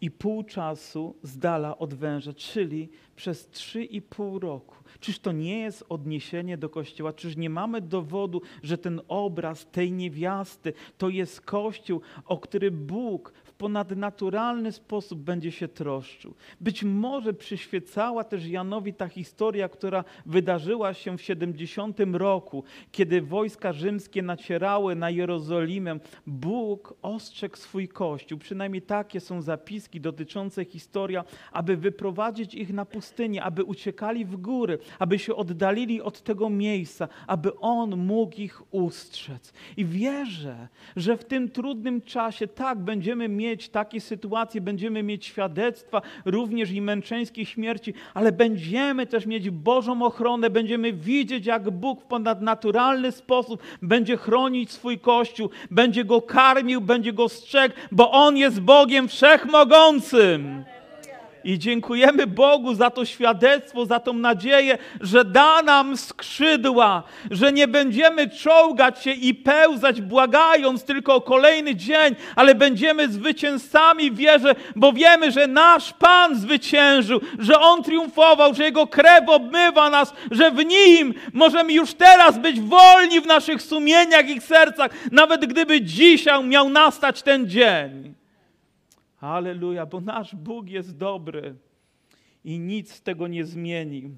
i 0.00 0.10
pół 0.10 0.44
czasu 0.44 1.14
z 1.22 1.38
dala 1.38 1.78
od 1.78 1.94
węża, 1.94 2.32
czyli 2.32 2.88
przez 3.16 3.48
trzy 3.48 3.84
i 3.84 4.02
pół 4.02 4.38
roku. 4.38 4.76
Czyż 5.00 5.18
to 5.18 5.32
nie 5.32 5.58
jest 5.58 5.84
odniesienie 5.88 6.58
do 6.58 6.68
Kościoła? 6.68 7.12
Czyż 7.12 7.36
nie 7.36 7.50
mamy 7.50 7.80
dowodu, 7.80 8.42
że 8.62 8.78
ten 8.78 9.00
obraz 9.08 9.66
tej 9.66 9.92
niewiasty 9.92 10.72
to 10.98 11.08
jest 11.08 11.40
Kościół, 11.40 12.00
o 12.24 12.38
który 12.38 12.70
Bóg 12.70 13.32
ponadnaturalny 13.60 14.72
sposób 14.72 15.20
będzie 15.20 15.52
się 15.52 15.68
troszczył. 15.68 16.34
Być 16.60 16.84
może 16.84 17.34
przyświecała 17.34 18.24
też 18.24 18.46
Janowi 18.46 18.94
ta 18.94 19.08
historia, 19.08 19.68
która 19.68 20.04
wydarzyła 20.26 20.94
się 20.94 21.18
w 21.18 21.22
70 21.22 21.98
roku, 22.12 22.64
kiedy 22.92 23.22
wojska 23.22 23.72
rzymskie 23.72 24.22
nacierały 24.22 24.94
na 24.94 25.10
Jerozolimę. 25.10 25.98
Bóg 26.26 26.94
ostrzegł 27.02 27.56
swój 27.56 27.88
Kościół, 27.88 28.38
przynajmniej 28.38 28.82
takie 28.82 29.20
są 29.20 29.42
zapiski 29.42 30.00
dotyczące 30.00 30.64
historia, 30.64 31.24
aby 31.52 31.76
wyprowadzić 31.76 32.54
ich 32.54 32.72
na 32.72 32.84
pustynię, 32.84 33.42
aby 33.42 33.64
uciekali 33.64 34.24
w 34.24 34.36
góry, 34.36 34.78
aby 34.98 35.18
się 35.18 35.34
oddalili 35.36 36.02
od 36.02 36.22
tego 36.22 36.50
miejsca, 36.50 37.08
aby 37.26 37.58
On 37.58 37.96
mógł 37.96 38.40
ich 38.40 38.74
ustrzec. 38.74 39.52
I 39.76 39.84
wierzę, 39.84 40.68
że 40.96 41.16
w 41.16 41.24
tym 41.24 41.48
trudnym 41.48 42.00
czasie 42.00 42.46
tak 42.48 42.78
będziemy 42.78 43.28
mieć 43.28 43.49
mieć 43.50 43.68
takie 43.68 44.00
sytuacje, 44.00 44.60
będziemy 44.60 45.02
mieć 45.02 45.26
świadectwa 45.26 46.02
również 46.24 46.70
i 46.70 46.80
męczeńskiej 46.80 47.46
śmierci, 47.46 47.94
ale 48.14 48.32
będziemy 48.32 49.06
też 49.06 49.26
mieć 49.26 49.50
Bożą 49.50 50.02
ochronę, 50.02 50.50
będziemy 50.50 50.92
widzieć, 50.92 51.46
jak 51.46 51.70
Bóg 51.70 52.00
w 52.00 52.04
ponadnaturalny 52.04 53.12
sposób 53.12 53.62
będzie 53.82 54.16
chronić 54.16 54.70
swój 54.70 54.98
Kościół, 54.98 55.50
będzie 55.70 56.04
go 56.04 56.22
karmił, 56.22 56.80
będzie 56.80 57.12
go 57.12 57.28
strzegł, 57.28 57.74
bo 57.92 58.10
On 58.10 58.36
jest 58.36 58.60
Bogiem 58.60 59.08
Wszechmogącym. 59.08 60.64
I 61.44 61.58
dziękujemy 61.58 62.26
Bogu 62.26 62.74
za 62.74 62.90
to 62.90 63.04
świadectwo, 63.04 63.86
za 63.86 64.00
tą 64.00 64.12
nadzieję, 64.12 64.78
że 65.00 65.24
da 65.24 65.62
nam 65.62 65.96
skrzydła, 65.96 67.02
że 67.30 67.52
nie 67.52 67.68
będziemy 67.68 68.30
czołgać 68.30 69.02
się 69.02 69.10
i 69.10 69.34
pełzać, 69.34 70.00
błagając 70.00 70.84
tylko 70.84 71.14
o 71.14 71.20
kolejny 71.20 71.76
dzień, 71.76 72.14
ale 72.36 72.54
będziemy 72.54 73.08
zwycięzcami 73.08 74.12
wierze, 74.12 74.54
bo 74.76 74.92
wiemy, 74.92 75.30
że 75.30 75.46
nasz 75.46 75.92
Pan 75.92 76.36
zwyciężył, 76.36 77.20
że 77.38 77.60
On 77.60 77.82
triumfował, 77.82 78.54
że 78.54 78.64
Jego 78.64 78.86
krew 78.86 79.28
obmywa 79.28 79.90
nas, 79.90 80.12
że 80.30 80.50
w 80.50 80.64
Nim 80.64 81.14
możemy 81.32 81.72
już 81.72 81.94
teraz 81.94 82.38
być 82.38 82.60
wolni 82.60 83.20
w 83.20 83.26
naszych 83.26 83.62
sumieniach 83.62 84.28
i 84.28 84.40
sercach, 84.40 84.90
nawet 85.12 85.46
gdyby 85.46 85.80
dzisiaj 85.82 86.44
miał 86.44 86.68
nastać 86.68 87.22
ten 87.22 87.48
dzień. 87.48 88.19
Aleluja, 89.20 89.86
bo 89.86 90.00
nasz 90.00 90.34
Bóg 90.34 90.68
jest 90.68 90.96
dobry 90.96 91.54
i 92.44 92.58
nic 92.58 93.00
tego 93.00 93.28
nie 93.28 93.44
zmieni. 93.44 94.10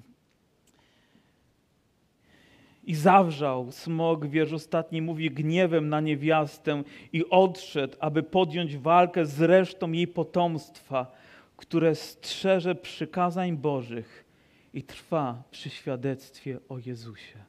I 2.83 2.95
zawrzał 2.95 3.71
smog, 3.71 4.25
wiersz 4.25 4.53
ostatni 4.53 5.01
mówi, 5.01 5.31
gniewem 5.31 5.89
na 5.89 6.01
niewiastę 6.01 6.83
i 7.13 7.29
odszedł, 7.29 7.97
aby 7.99 8.23
podjąć 8.23 8.77
walkę 8.77 9.25
z 9.25 9.41
resztą 9.41 9.91
jej 9.91 10.07
potomstwa, 10.07 11.11
które 11.57 11.95
strzeże 11.95 12.75
przykazań 12.75 13.57
Bożych 13.57 14.25
i 14.73 14.83
trwa 14.83 15.43
przy 15.51 15.69
świadectwie 15.69 16.59
o 16.69 16.79
Jezusie. 16.79 17.39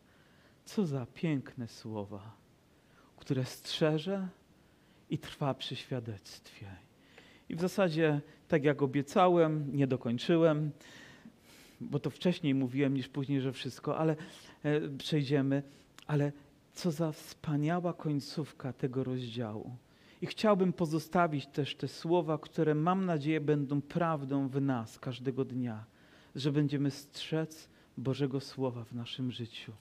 Co 0.64 0.86
za 0.86 1.06
piękne 1.14 1.68
słowa, 1.68 2.32
które 3.16 3.44
strzeże 3.44 4.28
i 5.10 5.18
trwa 5.18 5.54
przy 5.54 5.76
świadectwie. 5.76 6.83
I 7.48 7.54
w 7.54 7.60
zasadzie, 7.60 8.20
tak 8.48 8.64
jak 8.64 8.82
obiecałem, 8.82 9.76
nie 9.76 9.86
dokończyłem, 9.86 10.70
bo 11.80 11.98
to 11.98 12.10
wcześniej 12.10 12.54
mówiłem 12.54 12.94
niż 12.94 13.08
później, 13.08 13.40
że 13.40 13.52
wszystko, 13.52 13.98
ale 13.98 14.16
e, 14.62 14.88
przejdziemy. 14.98 15.62
Ale 16.06 16.32
co 16.72 16.90
za 16.90 17.12
wspaniała 17.12 17.92
końcówka 17.92 18.72
tego 18.72 19.04
rozdziału. 19.04 19.76
I 20.22 20.26
chciałbym 20.26 20.72
pozostawić 20.72 21.46
też 21.46 21.76
te 21.76 21.88
słowa, 21.88 22.38
które 22.38 22.74
mam 22.74 23.06
nadzieję 23.06 23.40
będą 23.40 23.82
prawdą 23.82 24.48
w 24.48 24.60
nas 24.60 24.98
każdego 24.98 25.44
dnia, 25.44 25.84
że 26.34 26.52
będziemy 26.52 26.90
strzec 26.90 27.68
Bożego 27.98 28.40
Słowa 28.40 28.84
w 28.84 28.92
naszym 28.92 29.30
życiu 29.30 29.72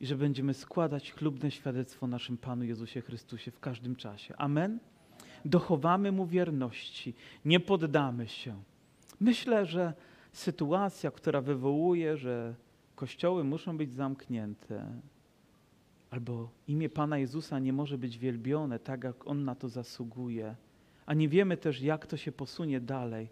i 0.00 0.06
że 0.06 0.16
będziemy 0.16 0.54
składać 0.54 1.12
chlubne 1.12 1.50
świadectwo 1.50 2.06
naszym 2.06 2.36
Panu 2.36 2.64
Jezusie 2.64 3.00
Chrystusie 3.00 3.50
w 3.50 3.60
każdym 3.60 3.96
czasie. 3.96 4.36
Amen? 4.36 4.78
Dochowamy 5.44 6.12
Mu 6.12 6.26
wierności, 6.26 7.14
nie 7.44 7.60
poddamy 7.60 8.28
się. 8.28 8.62
Myślę, 9.20 9.66
że 9.66 9.94
sytuacja, 10.32 11.10
która 11.10 11.40
wywołuje, 11.40 12.16
że 12.16 12.54
kościoły 12.94 13.44
muszą 13.44 13.76
być 13.76 13.92
zamknięte, 13.92 14.86
albo 16.10 16.50
imię 16.68 16.88
Pana 16.88 17.18
Jezusa 17.18 17.58
nie 17.58 17.72
może 17.72 17.98
być 17.98 18.18
wielbione 18.18 18.78
tak, 18.78 19.04
jak 19.04 19.26
On 19.26 19.44
na 19.44 19.54
to 19.54 19.68
zasługuje, 19.68 20.56
a 21.06 21.14
nie 21.14 21.28
wiemy 21.28 21.56
też, 21.56 21.80
jak 21.80 22.06
to 22.06 22.16
się 22.16 22.32
posunie 22.32 22.80
dalej, 22.80 23.28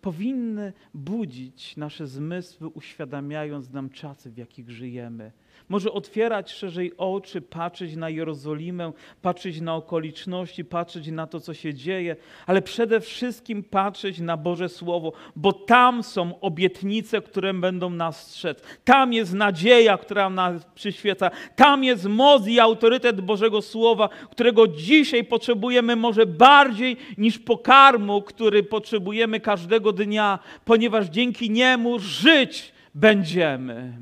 powinny 0.00 0.72
budzić 0.94 1.76
nasze 1.76 2.06
zmysły, 2.06 2.68
uświadamiając 2.68 3.70
nam 3.70 3.90
czasy, 3.90 4.30
w 4.30 4.36
jakich 4.36 4.70
żyjemy. 4.70 5.32
Może 5.68 5.92
otwierać 5.92 6.52
szerzej 6.52 6.92
oczy, 6.96 7.40
patrzeć 7.40 7.96
na 7.96 8.10
Jerozolimę, 8.10 8.92
patrzeć 9.22 9.60
na 9.60 9.74
okoliczności, 9.74 10.64
patrzeć 10.64 11.08
na 11.08 11.26
to, 11.26 11.40
co 11.40 11.54
się 11.54 11.74
dzieje, 11.74 12.16
ale 12.46 12.62
przede 12.62 13.00
wszystkim 13.00 13.62
patrzeć 13.62 14.18
na 14.18 14.36
Boże 14.36 14.68
Słowo, 14.68 15.12
bo 15.36 15.52
tam 15.52 16.02
są 16.02 16.40
obietnice, 16.40 17.22
które 17.22 17.54
będą 17.54 17.90
nas 17.90 18.26
strzec. 18.26 18.62
Tam 18.84 19.12
jest 19.12 19.34
nadzieja, 19.34 19.98
która 19.98 20.30
nas 20.30 20.64
przyświeca. 20.74 21.30
Tam 21.56 21.84
jest 21.84 22.06
moc 22.06 22.46
i 22.46 22.60
autorytet 22.60 23.20
Bożego 23.20 23.62
Słowa, 23.62 24.08
którego 24.30 24.68
dzisiaj 24.68 25.24
potrzebujemy 25.24 25.96
może 25.96 26.26
bardziej 26.26 26.96
niż 27.18 27.38
pokarmu, 27.38 28.22
który 28.22 28.62
potrzebujemy 28.62 29.40
każdego 29.40 29.92
dnia, 29.92 30.38
ponieważ 30.64 31.06
dzięki 31.06 31.50
niemu 31.50 31.98
żyć 31.98 32.72
będziemy. 32.94 33.92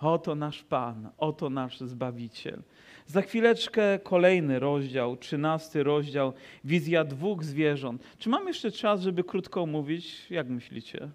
Oto 0.00 0.34
nasz 0.34 0.62
Pan, 0.62 1.08
oto 1.18 1.50
nasz 1.50 1.80
Zbawiciel. 1.80 2.62
Za 3.06 3.22
chwileczkę 3.22 3.98
kolejny 3.98 4.58
rozdział, 4.58 5.16
trzynasty 5.16 5.82
rozdział, 5.82 6.32
wizja 6.64 7.04
dwóch 7.04 7.44
zwierząt. 7.44 8.02
Czy 8.18 8.28
mam 8.28 8.46
jeszcze 8.46 8.70
czas, 8.70 9.00
żeby 9.00 9.24
krótko 9.24 9.66
mówić? 9.66 10.30
Jak 10.30 10.48
myślicie? 10.48 11.08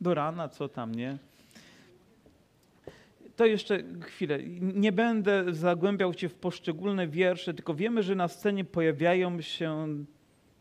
Do 0.00 0.14
rana, 0.14 0.48
co 0.48 0.68
tam, 0.68 0.94
nie? 0.94 1.18
To 3.36 3.46
jeszcze 3.46 3.82
chwilę. 4.00 4.38
Nie 4.60 4.92
będę 4.92 5.54
zagłębiał 5.54 6.12
się 6.12 6.28
w 6.28 6.34
poszczególne 6.34 7.08
wiersze, 7.08 7.54
tylko 7.54 7.74
wiemy, 7.74 8.02
że 8.02 8.14
na 8.14 8.28
scenie 8.28 8.64
pojawiają 8.64 9.40
się 9.40 9.88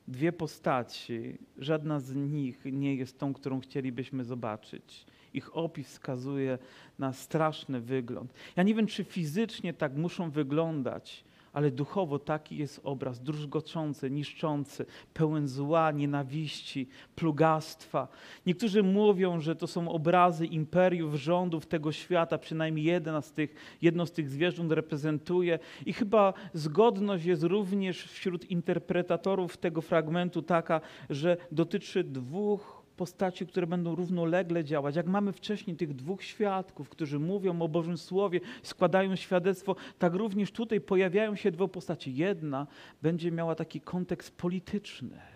dwie 0.07 0.31
postaci. 0.31 1.37
Żadna 1.57 1.99
z 1.99 2.15
nich 2.15 2.61
nie 2.65 2.95
jest 2.95 3.19
tą, 3.19 3.33
którą 3.33 3.59
chcielibyśmy 3.59 4.23
zobaczyć 4.23 5.05
ich 5.33 5.57
opis 5.57 5.87
wskazuje 5.87 6.57
na 6.99 7.13
straszny 7.13 7.81
wygląd. 7.81 8.33
Ja 8.55 8.63
nie 8.63 8.75
wiem, 8.75 8.87
czy 8.87 9.03
fizycznie 9.03 9.73
tak 9.73 9.97
muszą 9.97 10.29
wyglądać, 10.29 11.23
ale 11.53 11.71
duchowo 11.71 12.19
taki 12.19 12.57
jest 12.57 12.81
obraz, 12.83 13.23
druzgoczący, 13.23 14.11
niszczący, 14.11 14.85
pełen 15.13 15.47
zła, 15.47 15.91
nienawiści, 15.91 16.87
plugastwa. 17.15 18.07
Niektórzy 18.45 18.83
mówią, 18.83 19.39
że 19.39 19.55
to 19.55 19.67
są 19.67 19.89
obrazy 19.89 20.45
imperiów, 20.45 21.15
rządów 21.15 21.65
tego 21.65 21.91
świata, 21.91 22.37
przynajmniej 22.37 22.85
jedna 22.85 23.21
z 23.21 23.31
tych, 23.31 23.77
jedno 23.81 24.05
z 24.05 24.11
tych 24.11 24.29
zwierząt 24.29 24.71
reprezentuje. 24.71 25.59
I 25.85 25.93
chyba 25.93 26.33
zgodność 26.53 27.25
jest 27.25 27.43
również 27.43 28.03
wśród 28.03 28.51
interpretatorów 28.51 29.57
tego 29.57 29.81
fragmentu 29.81 30.41
taka, 30.41 30.81
że 31.09 31.37
dotyczy 31.51 32.03
dwóch 32.03 32.80
postaci, 33.01 33.47
które 33.47 33.67
będą 33.67 33.95
równolegle 33.95 34.63
działać. 34.63 34.95
Jak 34.95 35.07
mamy 35.07 35.31
wcześniej 35.31 35.77
tych 35.77 35.93
dwóch 35.93 36.23
świadków, 36.23 36.89
którzy 36.89 37.19
mówią 37.19 37.61
o 37.61 37.67
Bożym 37.67 37.97
Słowie, 37.97 38.39
składają 38.63 39.15
świadectwo, 39.15 39.75
tak 39.99 40.13
również 40.13 40.51
tutaj 40.51 40.81
pojawiają 40.81 41.35
się 41.35 41.51
dwie 41.51 41.67
postaci. 41.67 42.15
Jedna 42.15 42.67
będzie 43.01 43.31
miała 43.31 43.55
taki 43.55 43.81
kontekst 43.81 44.37
polityczny 44.37 45.30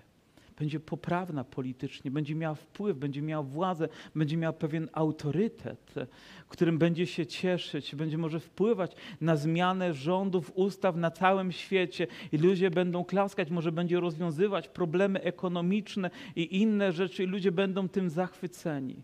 będzie 0.58 0.80
poprawna 0.80 1.44
politycznie, 1.44 2.12
będzie 2.12 2.36
miała 2.36 2.56
wpływ, 2.56 2.98
będzie 2.98 3.22
miała 3.22 3.44
władzę, 3.44 3.90
będzie 4.16 4.38
miała 4.38 4.54
pewien 4.54 4.90
autorytet, 4.94 5.94
którym 6.50 6.78
będzie 6.78 7.08
się 7.08 7.26
cieszyć, 7.26 7.96
będzie 7.96 8.18
może 8.18 8.40
wpływać 8.40 8.96
na 9.22 9.36
zmianę 9.36 9.94
rządów, 9.94 10.52
ustaw 10.56 10.96
na 10.96 11.12
całym 11.12 11.52
świecie 11.52 12.08
i 12.32 12.38
ludzie 12.38 12.72
będą 12.72 13.04
klaskać, 13.04 13.50
może 13.50 13.72
będzie 13.72 14.00
rozwiązywać 14.00 14.68
problemy 14.68 15.22
ekonomiczne 15.22 16.10
i 16.36 16.62
inne 16.62 16.92
rzeczy 16.92 17.24
i 17.24 17.28
ludzie 17.28 17.52
będą 17.52 17.90
tym 17.90 18.10
zachwyceni. 18.10 19.04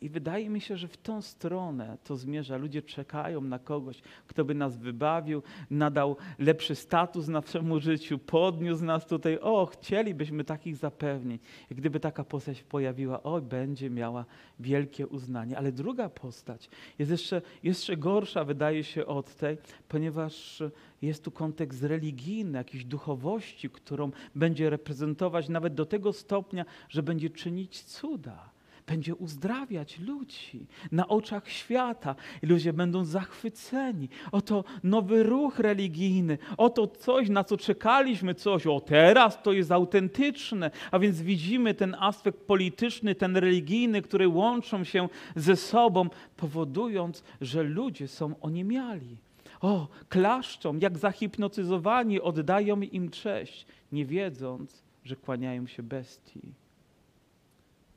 I 0.00 0.08
wydaje 0.08 0.50
mi 0.50 0.60
się, 0.60 0.76
że 0.76 0.88
w 0.88 0.96
tą 0.96 1.22
stronę 1.22 1.98
to 2.04 2.16
zmierza. 2.16 2.56
Ludzie 2.56 2.82
czekają 2.82 3.40
na 3.40 3.58
kogoś, 3.58 4.02
kto 4.26 4.44
by 4.44 4.54
nas 4.54 4.78
wybawił, 4.78 5.42
nadał 5.70 6.16
lepszy 6.38 6.74
status 6.74 7.28
naszemu 7.28 7.80
życiu, 7.80 8.18
podniósł 8.18 8.84
nas 8.84 9.06
tutaj. 9.06 9.38
O, 9.38 9.66
chcielibyśmy 9.66 10.44
takich 10.44 10.76
zapewnień. 10.76 11.38
I 11.70 11.74
gdyby 11.74 12.00
taka 12.00 12.24
postać 12.24 12.62
pojawiła, 12.62 13.22
oj, 13.22 13.42
będzie 13.42 13.90
miała 13.90 14.24
wielkie 14.60 15.06
uznanie. 15.06 15.58
Ale 15.58 15.72
druga 15.72 16.08
postać 16.08 16.70
jest 16.98 17.10
jeszcze, 17.10 17.42
jeszcze 17.62 17.96
gorsza, 17.96 18.44
wydaje 18.44 18.84
się, 18.84 19.06
od 19.06 19.34
tej, 19.34 19.58
ponieważ 19.88 20.62
jest 21.02 21.24
tu 21.24 21.30
kontekst 21.30 21.82
religijny, 21.82 22.58
jakiejś 22.58 22.84
duchowości, 22.84 23.70
którą 23.70 24.10
będzie 24.34 24.70
reprezentować 24.70 25.48
nawet 25.48 25.74
do 25.74 25.86
tego 25.86 26.12
stopnia, 26.12 26.64
że 26.88 27.02
będzie 27.02 27.30
czynić 27.30 27.82
cuda 27.82 28.59
będzie 28.86 29.14
uzdrawiać 29.14 29.98
ludzi 29.98 30.66
na 30.92 31.08
oczach 31.08 31.48
świata 31.48 32.14
i 32.42 32.46
ludzie 32.46 32.72
będą 32.72 33.04
zachwyceni. 33.04 34.08
Oto 34.32 34.64
nowy 34.84 35.22
ruch 35.22 35.58
religijny, 35.58 36.38
oto 36.56 36.86
coś, 36.86 37.28
na 37.28 37.44
co 37.44 37.56
czekaliśmy, 37.56 38.34
coś, 38.34 38.66
o 38.66 38.80
teraz 38.80 39.42
to 39.42 39.52
jest 39.52 39.72
autentyczne. 39.72 40.70
A 40.90 40.98
więc 40.98 41.22
widzimy 41.22 41.74
ten 41.74 41.96
aspekt 41.98 42.38
polityczny, 42.38 43.14
ten 43.14 43.36
religijny, 43.36 44.02
który 44.02 44.28
łączą 44.28 44.84
się 44.84 45.08
ze 45.36 45.56
sobą, 45.56 46.08
powodując, 46.36 47.24
że 47.40 47.62
ludzie 47.62 48.08
są 48.08 48.34
oniemiali. 48.40 49.16
O, 49.60 49.88
klaszczą, 50.08 50.78
jak 50.78 50.98
zahipnotyzowani, 50.98 52.20
oddają 52.20 52.80
im 52.80 53.10
cześć, 53.10 53.66
nie 53.92 54.06
wiedząc, 54.06 54.82
że 55.04 55.16
kłaniają 55.16 55.66
się 55.66 55.82
bestii. 55.82 56.40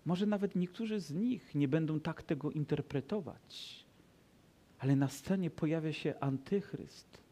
Może 0.06 0.26
nawet 0.26 0.56
niektórzy 0.56 1.00
z 1.00 1.12
nich 1.12 1.56
nie 1.56 1.68
będą 1.68 2.00
tak 2.00 2.24
tego 2.24 2.52
interpretować, 2.52 3.84
ale 4.80 4.96
na 4.96 5.08
scenie 5.08 5.50
pojawia 5.50 5.94
się 5.94 6.14
antychryst. 6.20 7.24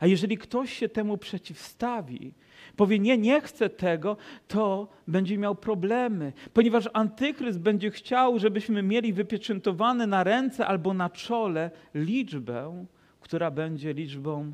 A 0.00 0.06
jeżeli 0.06 0.38
ktoś 0.38 0.72
się 0.72 0.88
temu 0.88 1.18
przeciwstawi, 1.18 2.32
powie 2.76 2.98
nie, 2.98 3.18
nie 3.18 3.40
chcę 3.40 3.70
tego, 3.70 4.16
to 4.48 4.88
będzie 5.08 5.38
miał 5.38 5.54
problemy, 5.54 6.32
ponieważ 6.52 6.88
antychryst 6.92 7.60
będzie 7.60 7.90
chciał, 7.90 8.38
żebyśmy 8.38 8.82
mieli 8.82 9.12
wypieczętowane 9.12 10.06
na 10.06 10.24
ręce 10.24 10.66
albo 10.66 10.94
na 10.94 11.10
czole 11.10 11.70
liczbę, 11.94 12.86
która 13.20 13.50
będzie 13.50 13.92
liczbą 13.92 14.52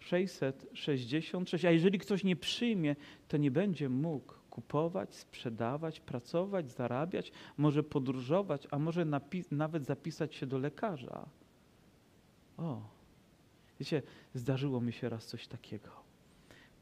666. 0.00 1.64
A 1.64 1.70
jeżeli 1.70 1.98
ktoś 1.98 2.24
nie 2.24 2.36
przyjmie, 2.36 2.96
to 3.28 3.36
nie 3.36 3.50
będzie 3.50 3.88
mógł 3.88 4.37
kupować, 4.58 5.14
sprzedawać, 5.14 6.00
pracować, 6.00 6.70
zarabiać, 6.70 7.32
może 7.56 7.82
podróżować, 7.82 8.66
a 8.70 8.78
może 8.78 9.06
nawet 9.50 9.86
zapisać 9.86 10.34
się 10.34 10.46
do 10.46 10.58
lekarza. 10.58 11.26
O, 12.56 12.80
wiecie, 13.80 14.02
zdarzyło 14.34 14.80
mi 14.80 14.92
się 14.92 15.08
raz 15.08 15.26
coś 15.26 15.46
takiego. 15.46 15.90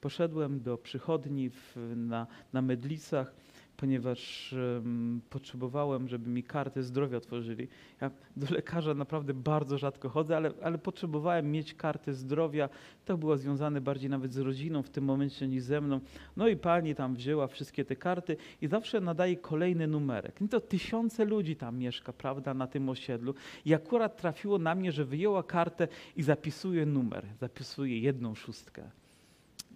Poszedłem 0.00 0.60
do 0.60 0.78
przychodni 0.78 1.50
w, 1.50 1.76
na, 1.96 2.26
na 2.52 2.62
Medlicach, 2.62 3.34
ponieważ 3.76 4.52
um, 4.52 5.20
potrzebowałem, 5.30 6.08
żeby 6.08 6.30
mi 6.30 6.42
kartę 6.42 6.82
zdrowia 6.82 7.16
otworzyli. 7.16 7.68
Ja 8.00 8.10
do 8.36 8.54
lekarza 8.54 8.94
naprawdę 8.94 9.34
bardzo 9.34 9.78
rzadko 9.78 10.08
chodzę, 10.08 10.36
ale, 10.36 10.52
ale 10.62 10.78
potrzebowałem 10.78 11.50
mieć 11.50 11.74
kartę 11.74 12.14
zdrowia. 12.14 12.68
To 13.04 13.18
było 13.18 13.36
związane 13.36 13.80
bardziej 13.80 14.10
nawet 14.10 14.32
z 14.32 14.38
rodziną 14.38 14.82
w 14.82 14.90
tym 14.90 15.04
momencie 15.04 15.48
niż 15.48 15.62
ze 15.62 15.80
mną. 15.80 16.00
No 16.36 16.48
i 16.48 16.56
pani 16.56 16.94
tam 16.94 17.14
wzięła 17.14 17.46
wszystkie 17.46 17.84
te 17.84 17.96
karty 17.96 18.36
i 18.62 18.66
zawsze 18.66 19.00
nadaje 19.00 19.36
kolejny 19.36 19.86
numerek. 19.86 20.40
No 20.40 20.48
to 20.48 20.60
tysiące 20.60 21.24
ludzi 21.24 21.56
tam 21.56 21.78
mieszka, 21.78 22.12
prawda, 22.12 22.54
na 22.54 22.66
tym 22.66 22.88
osiedlu. 22.88 23.34
I 23.64 23.74
akurat 23.74 24.16
trafiło 24.16 24.58
na 24.58 24.74
mnie, 24.74 24.92
że 24.92 25.04
wyjęła 25.04 25.42
kartę 25.42 25.88
i 26.16 26.22
zapisuje 26.22 26.86
numer. 26.86 27.26
Zapisuje 27.40 28.00
jedną 28.00 28.34
szóstkę. 28.34 28.90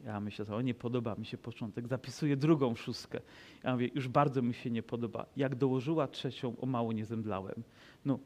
Ja 0.05 0.21
myślę, 0.21 0.45
o 0.55 0.61
nie 0.61 0.75
podoba 0.75 1.15
mi 1.15 1.27
się 1.27 1.39
początek, 1.39 1.89
zapisuję 1.89 2.37
drugą 2.37 2.75
szóstkę. 2.75 3.21
Ja 3.65 3.73
mówię, 3.73 3.91
już 3.95 4.09
bardzo 4.09 4.43
mi 4.43 4.55
się 4.55 4.71
nie 4.71 4.83
podoba. 4.83 5.27
Jak 5.37 5.55
dołożyła 5.55 6.09
trzecią, 6.09 6.57
o 6.61 6.67
mało 6.67 6.93
nie 6.93 7.05
zemdlałem. 7.05 7.63
No, 8.05 8.19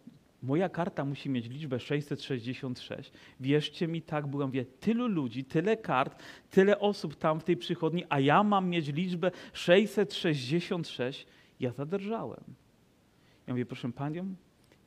moja 0.42 0.68
karta 0.68 1.04
musi 1.04 1.30
mieć 1.30 1.48
liczbę 1.48 1.80
666. 1.80 3.12
Wierzcie 3.40 3.88
mi, 3.88 4.02
tak 4.02 4.26
byłem, 4.26 4.50
wie, 4.50 4.64
tylu 4.64 5.06
ludzi, 5.06 5.44
tyle 5.44 5.76
kart, 5.76 6.22
tyle 6.50 6.78
osób 6.78 7.16
tam 7.16 7.40
w 7.40 7.44
tej 7.44 7.56
przychodni, 7.56 8.04
a 8.08 8.20
ja 8.20 8.42
mam 8.42 8.68
mieć 8.68 8.88
liczbę 8.88 9.30
666. 9.52 11.26
Ja 11.60 11.72
zadrżałem. 11.72 12.44
Ja 13.46 13.52
mówię, 13.52 13.66
proszę 13.66 13.92
panią, 13.92 14.34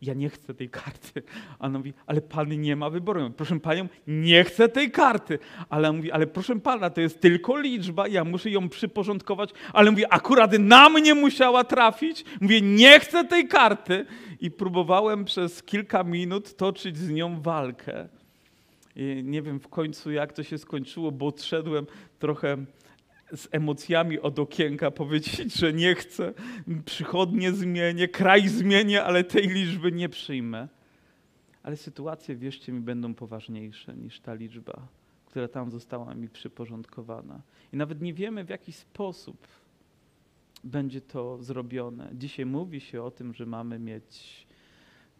ja 0.02 0.14
nie 0.14 0.30
chcę 0.30 0.54
tej 0.54 0.70
karty. 0.70 1.24
A 1.60 1.66
ona 1.66 1.78
mówi, 1.78 1.93
ale 2.06 2.22
pan 2.22 2.62
nie 2.62 2.76
ma 2.76 2.89
wyboru. 2.89 3.30
Proszę 3.38 3.60
panią, 3.60 3.88
nie 4.08 4.43
chcę 4.43 4.70
tej 4.70 4.91
karty. 4.91 5.39
Ale 5.70 5.91
mówi, 5.91 6.12
ale 6.12 6.28
proszę 6.28 6.60
pana, 6.60 6.89
to 6.89 7.02
jest 7.02 7.22
tylko 7.22 7.60
liczba, 7.60 8.08
ja 8.08 8.24
muszę 8.24 8.50
ją 8.50 8.70
przyporządkować. 8.70 9.50
Ale 9.74 9.91
mówi, 9.91 10.04
akurat 10.10 10.60
na 10.60 10.89
mnie 10.89 11.16
musiała 11.16 11.64
trafić. 11.64 12.26
Mówię, 12.41 12.62
nie 12.62 13.00
chcę 13.00 13.26
tej 13.26 13.48
karty. 13.48 14.06
I 14.39 14.52
próbowałem 14.52 15.26
przez 15.26 15.64
kilka 15.64 16.04
minut 16.04 16.58
toczyć 16.58 16.98
z 16.98 17.10
nią 17.10 17.41
walkę. 17.41 18.08
I 18.95 19.22
nie 19.24 19.41
wiem 19.41 19.60
w 19.60 19.68
końcu, 19.68 20.12
jak 20.12 20.34
to 20.34 20.43
się 20.43 20.58
skończyło, 20.58 21.12
bo 21.12 21.28
odszedłem 21.28 21.88
trochę 22.20 22.58
z 23.36 23.48
emocjami 23.52 24.20
od 24.20 24.40
okienka 24.40 24.92
powiedzieć, 24.92 25.54
że 25.54 25.74
nie 25.74 25.96
chcę, 25.96 26.34
przychodnie 26.86 27.52
zmienię, 27.54 28.08
kraj 28.08 28.48
zmienię, 28.48 29.04
ale 29.04 29.24
tej 29.24 29.48
liczby 29.48 29.92
nie 29.92 30.10
przyjmę. 30.10 30.68
Ale 31.64 31.78
sytuacje, 31.78 32.36
wierzcie 32.36 32.72
mi, 32.72 32.80
będą 32.80 33.14
poważniejsze 33.14 33.96
niż 33.96 34.20
ta 34.20 34.34
liczba, 34.34 34.88
która 35.26 35.48
tam 35.48 35.72
została 35.72 36.14
mi 36.14 36.30
przyporządkowana. 36.30 37.42
I 37.74 37.78
nawet 37.78 38.02
nie 38.02 38.14
wiemy, 38.14 38.44
w 38.44 38.50
jaki 38.50 38.72
sposób 38.72 39.48
będzie 40.64 41.02
to 41.02 41.44
zrobione. 41.44 42.10
Dzisiaj 42.14 42.46
mówi 42.46 42.80
się 42.80 43.04
o 43.04 43.12
tym, 43.12 43.34
że 43.34 43.46
mamy 43.46 43.80
mieć 43.80 44.47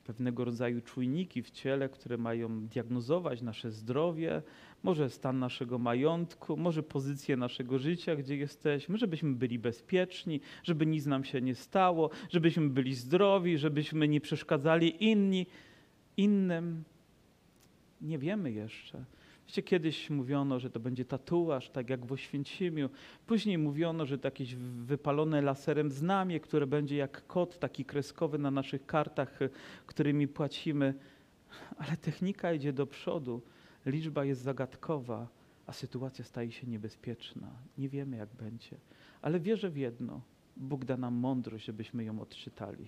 pewnego 0.08 0.46
rodzaju 0.46 0.82
czujniki 0.82 1.44
w 1.44 1.52
ciele, 1.52 1.90
które 1.90 2.18
mają 2.18 2.68
diagnozować 2.68 3.42
nasze 3.42 3.72
zdrowie, 3.72 4.42
może 4.84 5.10
stan 5.10 5.40
naszego 5.40 5.80
majątku, 5.80 6.58
może 6.58 6.84
pozycję 6.84 7.38
naszego 7.38 7.80
życia, 7.80 8.16
gdzie 8.16 8.38
jesteśmy, 8.38 8.98
żebyśmy 8.98 9.36
byli 9.36 9.60
bezpieczni, 9.60 10.40
żeby 10.64 10.86
nic 10.86 11.06
nam 11.06 11.24
się 11.24 11.42
nie 11.42 11.56
stało, 11.56 12.10
żebyśmy 12.30 12.70
byli 12.70 12.96
zdrowi, 12.96 13.58
żebyśmy 13.58 14.08
nie 14.08 14.22
przeszkadzali 14.22 15.04
inni, 15.10 15.46
innym. 16.18 16.84
Nie 18.02 18.18
wiemy 18.18 18.52
jeszcze. 18.52 19.06
Wiecie, 19.48 19.64
kiedyś 19.64 20.10
mówiono, 20.10 20.60
że 20.60 20.70
to 20.70 20.80
będzie 20.80 21.06
tatuaż, 21.06 21.70
tak 21.70 21.90
jak 21.90 22.06
w 22.06 22.12
Oświęcimiu. 22.12 22.90
Później 23.26 23.58
mówiono, 23.58 24.06
że 24.06 24.18
to 24.18 24.28
jakieś 24.28 24.56
wypalone 24.56 25.42
laserem 25.42 25.92
znamie, 25.92 26.40
które 26.40 26.68
będzie 26.68 26.96
jak 26.96 27.28
kod 27.28 27.60
taki 27.60 27.86
kreskowy 27.86 28.38
na 28.38 28.52
naszych 28.52 28.86
kartach, 28.86 29.40
którymi 29.86 30.28
płacimy. 30.28 30.94
Ale 31.78 31.98
technika 31.98 32.54
idzie 32.54 32.74
do 32.74 32.88
przodu. 32.88 33.42
Liczba 33.86 34.26
jest 34.26 34.42
zagadkowa, 34.42 35.28
a 35.66 35.74
sytuacja 35.74 36.26
staje 36.26 36.52
się 36.52 36.68
niebezpieczna. 36.68 37.52
Nie 37.78 37.90
wiemy, 37.90 38.18
jak 38.18 38.30
będzie. 38.30 38.78
Ale 39.22 39.40
wierzę 39.40 39.70
w 39.70 39.78
jedno. 39.78 40.22
Bóg 40.58 40.86
da 40.86 40.98
nam 40.98 41.14
mądrość, 41.14 41.66
żebyśmy 41.66 42.04
ją 42.04 42.20
odczytali. 42.20 42.88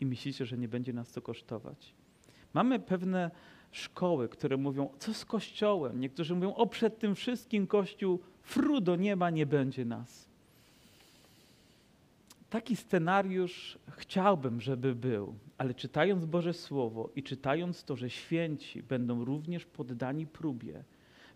I 0.00 0.06
myślicie, 0.06 0.46
że 0.46 0.58
nie 0.58 0.68
będzie 0.68 0.92
nas 0.92 1.12
to 1.12 1.22
kosztować. 1.22 1.94
Mamy 2.54 2.80
pewne 2.80 3.30
szkoły, 3.72 4.28
które 4.28 4.56
mówią, 4.56 4.88
co 4.98 5.14
z 5.14 5.24
Kościołem? 5.24 6.00
Niektórzy 6.00 6.34
mówią, 6.34 6.54
o 6.54 6.66
przed 6.66 6.98
tym 6.98 7.14
wszystkim 7.14 7.66
Kościół 7.66 8.18
fru 8.42 8.80
do 8.80 8.96
nieba 8.96 9.30
nie 9.30 9.46
będzie 9.46 9.84
nas. 9.84 10.28
Taki 12.50 12.76
scenariusz 12.76 13.78
chciałbym, 13.90 14.60
żeby 14.60 14.94
był, 14.94 15.34
ale 15.58 15.74
czytając 15.74 16.24
Boże 16.24 16.52
Słowo 16.52 17.10
i 17.16 17.22
czytając 17.22 17.84
to, 17.84 17.96
że 17.96 18.10
święci 18.10 18.82
będą 18.82 19.24
również 19.24 19.66
poddani 19.66 20.26
próbie, 20.26 20.84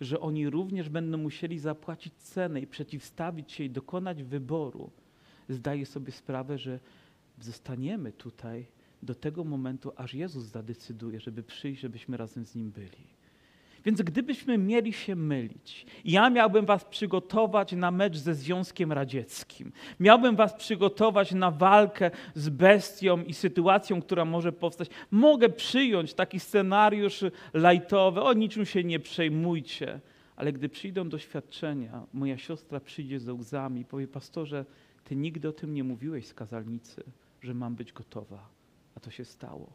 że 0.01 0.21
oni 0.21 0.51
również 0.51 0.89
będą 0.89 1.19
musieli 1.19 1.59
zapłacić 1.59 2.15
cenę 2.15 2.61
i 2.61 2.67
przeciwstawić 2.67 3.53
się 3.53 3.65
i 3.65 3.71
dokonać 3.71 4.23
wyboru, 4.23 4.91
zdaję 5.49 5.87
sobie 5.87 6.13
sprawę, 6.13 6.59
że 6.59 6.81
zostaniemy 7.41 8.13
tutaj 8.13 8.67
do 9.03 9.15
tego 9.15 9.45
momentu, 9.45 9.93
aż 9.97 10.15
Jezus 10.15 10.45
zadecyduje, 10.45 11.21
żeby 11.21 11.43
przyjść, 11.43 11.81
żebyśmy 11.81 12.17
razem 12.17 12.45
z 12.45 12.55
Nim 12.55 12.71
byli. 12.71 13.13
Więc 13.85 14.03
gdybyśmy 14.03 14.59
mieli 14.59 14.93
się 14.93 15.17
mylić, 15.17 15.87
ja 16.05 16.31
miałbym 16.31 16.67
was 16.67 16.85
przygotować 16.85 17.73
na 17.73 17.91
mecz 17.91 18.17
ze 18.17 18.35
Związkiem 18.35 18.93
Radzieckim. 18.93 19.73
Miałbym 20.01 20.37
was 20.37 20.55
przygotować 20.55 21.33
na 21.33 21.51
walkę 21.51 22.11
z 22.35 22.49
bestią 22.49 23.23
i 23.23 23.35
sytuacją, 23.35 24.03
która 24.03 24.25
może 24.25 24.53
powstać. 24.53 24.89
Mogę 25.11 25.49
przyjąć 25.49 26.15
taki 26.15 26.41
scenariusz 26.41 27.25
lajtowy, 27.55 28.21
o 28.21 28.33
niczym 28.33 28.67
się 28.67 28.85
nie 28.85 29.01
przejmujcie. 29.01 30.01
Ale 30.37 30.53
gdy 30.53 30.69
przyjdą 30.69 31.09
doświadczenia, 31.09 32.07
moja 32.13 32.39
siostra 32.39 32.81
przyjdzie 32.81 33.21
ze 33.21 33.35
łzami 33.35 33.81
i 33.81 33.85
powie, 33.85 34.09
pastorze, 34.09 34.65
ty 35.05 35.17
nigdy 35.17 35.49
o 35.49 35.53
tym 35.53 35.75
nie 35.75 35.85
mówiłeś 35.85 36.27
z 36.27 36.35
kazalnicy, 36.35 37.03
że 37.43 37.55
mam 37.55 37.75
być 37.75 37.93
gotowa, 37.93 38.49
a 38.97 39.01
to 39.01 39.11
się 39.11 39.25
stało. 39.25 39.73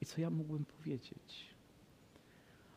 I 0.00 0.06
co 0.06 0.20
ja 0.20 0.30
mógłbym 0.30 0.64
powiedzieć? 0.64 1.46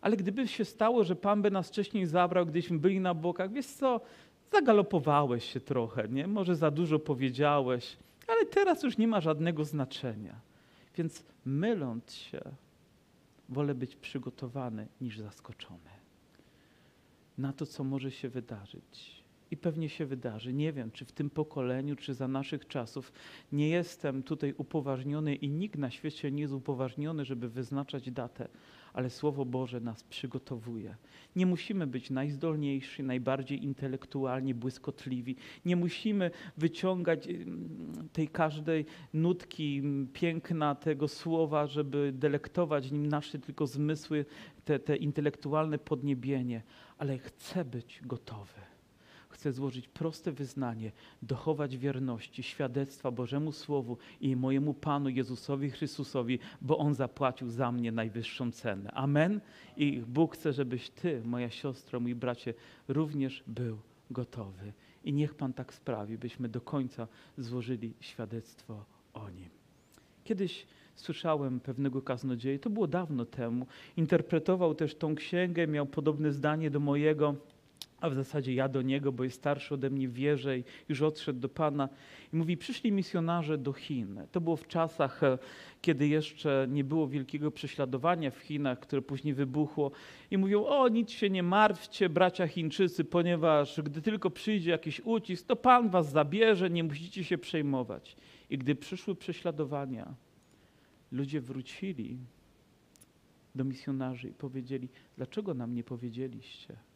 Ale 0.01 0.17
gdyby 0.17 0.47
się 0.47 0.65
stało, 0.65 1.03
że 1.03 1.15
Pan 1.15 1.41
by 1.41 1.51
nas 1.51 1.67
wcześniej 1.67 2.05
zabrał, 2.05 2.45
gdyśmy 2.45 2.79
byli 2.79 2.99
na 2.99 3.13
bokach, 3.13 3.51
wiesz 3.51 3.65
co, 3.65 4.01
zagalopowałeś 4.51 5.53
się 5.53 5.59
trochę, 5.59 6.07
nie? 6.07 6.27
Może 6.27 6.55
za 6.55 6.71
dużo 6.71 6.99
powiedziałeś, 6.99 7.97
ale 8.27 8.45
teraz 8.45 8.83
już 8.83 8.97
nie 8.97 9.07
ma 9.07 9.21
żadnego 9.21 9.65
znaczenia. 9.65 10.35
Więc 10.95 11.23
myląc 11.45 12.13
się, 12.13 12.41
wolę 13.49 13.75
być 13.75 13.95
przygotowany 13.95 14.87
niż 15.01 15.19
zaskoczony 15.19 15.97
na 17.37 17.53
to, 17.53 17.65
co 17.65 17.83
może 17.83 18.11
się 18.11 18.29
wydarzyć. 18.29 19.16
I 19.51 19.57
pewnie 19.57 19.89
się 19.89 20.05
wydarzy. 20.05 20.53
Nie 20.53 20.73
wiem, 20.73 20.91
czy 20.91 21.05
w 21.05 21.11
tym 21.11 21.29
pokoleniu, 21.29 21.95
czy 21.95 22.13
za 22.13 22.27
naszych 22.27 22.67
czasów. 22.67 23.11
Nie 23.51 23.69
jestem 23.69 24.23
tutaj 24.23 24.53
upoważniony 24.57 25.35
i 25.35 25.49
nikt 25.49 25.77
na 25.77 25.91
świecie 25.91 26.31
nie 26.31 26.41
jest 26.41 26.53
upoważniony, 26.53 27.25
żeby 27.25 27.49
wyznaczać 27.49 28.11
datę, 28.11 28.47
ale 28.93 29.09
Słowo 29.09 29.45
Boże 29.45 29.79
nas 29.79 30.03
przygotowuje. 30.03 30.95
Nie 31.35 31.45
musimy 31.45 31.87
być 31.87 32.09
najzdolniejsi, 32.09 33.03
najbardziej 33.03 33.63
intelektualnie 33.63 34.55
błyskotliwi. 34.55 35.35
Nie 35.65 35.75
musimy 35.75 36.31
wyciągać 36.57 37.27
tej 38.13 38.27
każdej 38.27 38.85
nutki 39.13 39.81
piękna 40.13 40.75
tego 40.75 41.07
słowa, 41.07 41.67
żeby 41.67 42.11
delektować 42.15 42.91
nim 42.91 43.07
nasze 43.07 43.39
tylko 43.39 43.67
zmysły, 43.67 44.25
te, 44.65 44.79
te 44.79 44.95
intelektualne 44.95 45.77
podniebienie, 45.77 46.63
ale 46.97 47.17
chcę 47.17 47.65
być 47.65 48.01
gotowy 48.05 48.76
chcę 49.37 49.53
złożyć 49.53 49.87
proste 49.87 50.31
wyznanie, 50.31 50.91
dochować 51.21 51.77
wierności, 51.77 52.43
świadectwa 52.43 53.11
Bożemu 53.11 53.51
Słowu 53.51 53.97
i 54.21 54.35
mojemu 54.35 54.73
Panu 54.73 55.09
Jezusowi 55.09 55.69
Chrystusowi, 55.69 56.39
bo 56.61 56.77
On 56.77 56.93
zapłacił 56.93 57.49
za 57.49 57.71
mnie 57.71 57.91
najwyższą 57.91 58.51
cenę. 58.51 58.91
Amen. 58.91 59.41
I 59.77 60.01
Bóg 60.07 60.33
chce, 60.33 60.53
żebyś 60.53 60.89
Ty, 60.89 61.21
moja 61.25 61.49
siostro, 61.49 61.99
mój 61.99 62.15
bracie, 62.15 62.53
również 62.87 63.43
był 63.47 63.77
gotowy. 64.11 64.73
I 65.03 65.13
niech 65.13 65.35
Pan 65.35 65.53
tak 65.53 65.73
sprawi, 65.73 66.17
byśmy 66.17 66.49
do 66.49 66.61
końca 66.61 67.07
złożyli 67.37 67.93
świadectwo 67.99 68.85
o 69.13 69.29
Nim. 69.29 69.49
Kiedyś 70.23 70.65
słyszałem 70.95 71.59
pewnego 71.59 72.01
kaznodzieja, 72.01 72.59
to 72.59 72.69
było 72.69 72.87
dawno 72.87 73.25
temu, 73.25 73.67
interpretował 73.97 74.75
też 74.75 74.95
tą 74.95 75.15
księgę, 75.15 75.67
miał 75.67 75.85
podobne 75.85 76.31
zdanie 76.31 76.69
do 76.71 76.79
mojego 76.79 77.35
a 78.01 78.09
w 78.09 78.13
zasadzie 78.13 78.53
ja 78.53 78.69
do 78.69 78.81
niego, 78.81 79.11
bo 79.11 79.23
jest 79.23 79.37
starszy 79.37 79.73
ode 79.73 79.89
mnie 79.89 80.07
w 80.07 80.13
wierze 80.13 80.59
i 80.59 80.63
już 80.89 81.01
odszedł 81.01 81.39
do 81.39 81.49
Pana. 81.49 81.89
I 82.33 82.35
mówi, 82.35 82.57
przyszli 82.57 82.91
misjonarze 82.91 83.57
do 83.57 83.73
Chin. 83.73 84.21
To 84.31 84.41
było 84.41 84.55
w 84.55 84.67
czasach, 84.67 85.23
e, 85.23 85.37
kiedy 85.81 86.07
jeszcze 86.07 86.67
nie 86.69 86.83
było 86.83 87.07
wielkiego 87.07 87.51
prześladowania 87.51 88.31
w 88.31 88.37
Chinach, 88.37 88.79
które 88.79 89.01
później 89.01 89.33
wybuchło. 89.33 89.91
I 90.31 90.37
mówią, 90.37 90.65
o 90.65 90.87
nic 90.87 91.09
się 91.09 91.29
nie 91.29 91.43
martwcie, 91.43 92.09
bracia 92.09 92.47
Chińczycy, 92.47 93.03
ponieważ 93.03 93.81
gdy 93.81 94.01
tylko 94.01 94.29
przyjdzie 94.29 94.71
jakiś 94.71 95.01
ucisk, 95.03 95.47
to 95.47 95.55
Pan 95.55 95.89
was 95.89 96.11
zabierze, 96.11 96.69
nie 96.69 96.83
musicie 96.83 97.23
się 97.23 97.37
przejmować. 97.37 98.15
I 98.49 98.57
gdy 98.57 98.75
przyszły 98.75 99.15
prześladowania, 99.15 100.13
ludzie 101.11 101.41
wrócili 101.41 102.17
do 103.55 103.63
misjonarzy 103.63 104.29
i 104.29 104.33
powiedzieli, 104.33 104.89
dlaczego 105.17 105.53
nam 105.53 105.73
nie 105.73 105.83
powiedzieliście? 105.83 106.86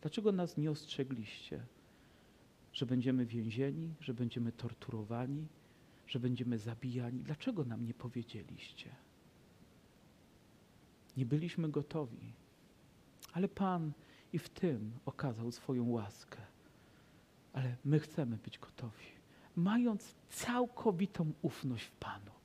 Dlaczego 0.00 0.32
nas 0.32 0.56
nie 0.56 0.70
ostrzegliście, 0.70 1.66
że 2.72 2.86
będziemy 2.86 3.26
więzieni, 3.26 3.94
że 4.00 4.14
będziemy 4.14 4.52
torturowani, 4.52 5.46
że 6.06 6.20
będziemy 6.20 6.58
zabijani? 6.58 7.20
Dlaczego 7.20 7.64
nam 7.64 7.84
nie 7.84 7.94
powiedzieliście? 7.94 8.90
Nie 11.16 11.26
byliśmy 11.26 11.68
gotowi, 11.68 12.32
ale 13.32 13.48
Pan 13.48 13.92
i 14.32 14.38
w 14.38 14.48
tym 14.48 14.92
okazał 15.06 15.52
swoją 15.52 15.90
łaskę. 15.90 16.38
Ale 17.52 17.76
my 17.84 18.00
chcemy 18.00 18.36
być 18.36 18.58
gotowi, 18.58 19.06
mając 19.56 20.14
całkowitą 20.28 21.32
ufność 21.42 21.84
w 21.84 21.90
Panu 21.92 22.37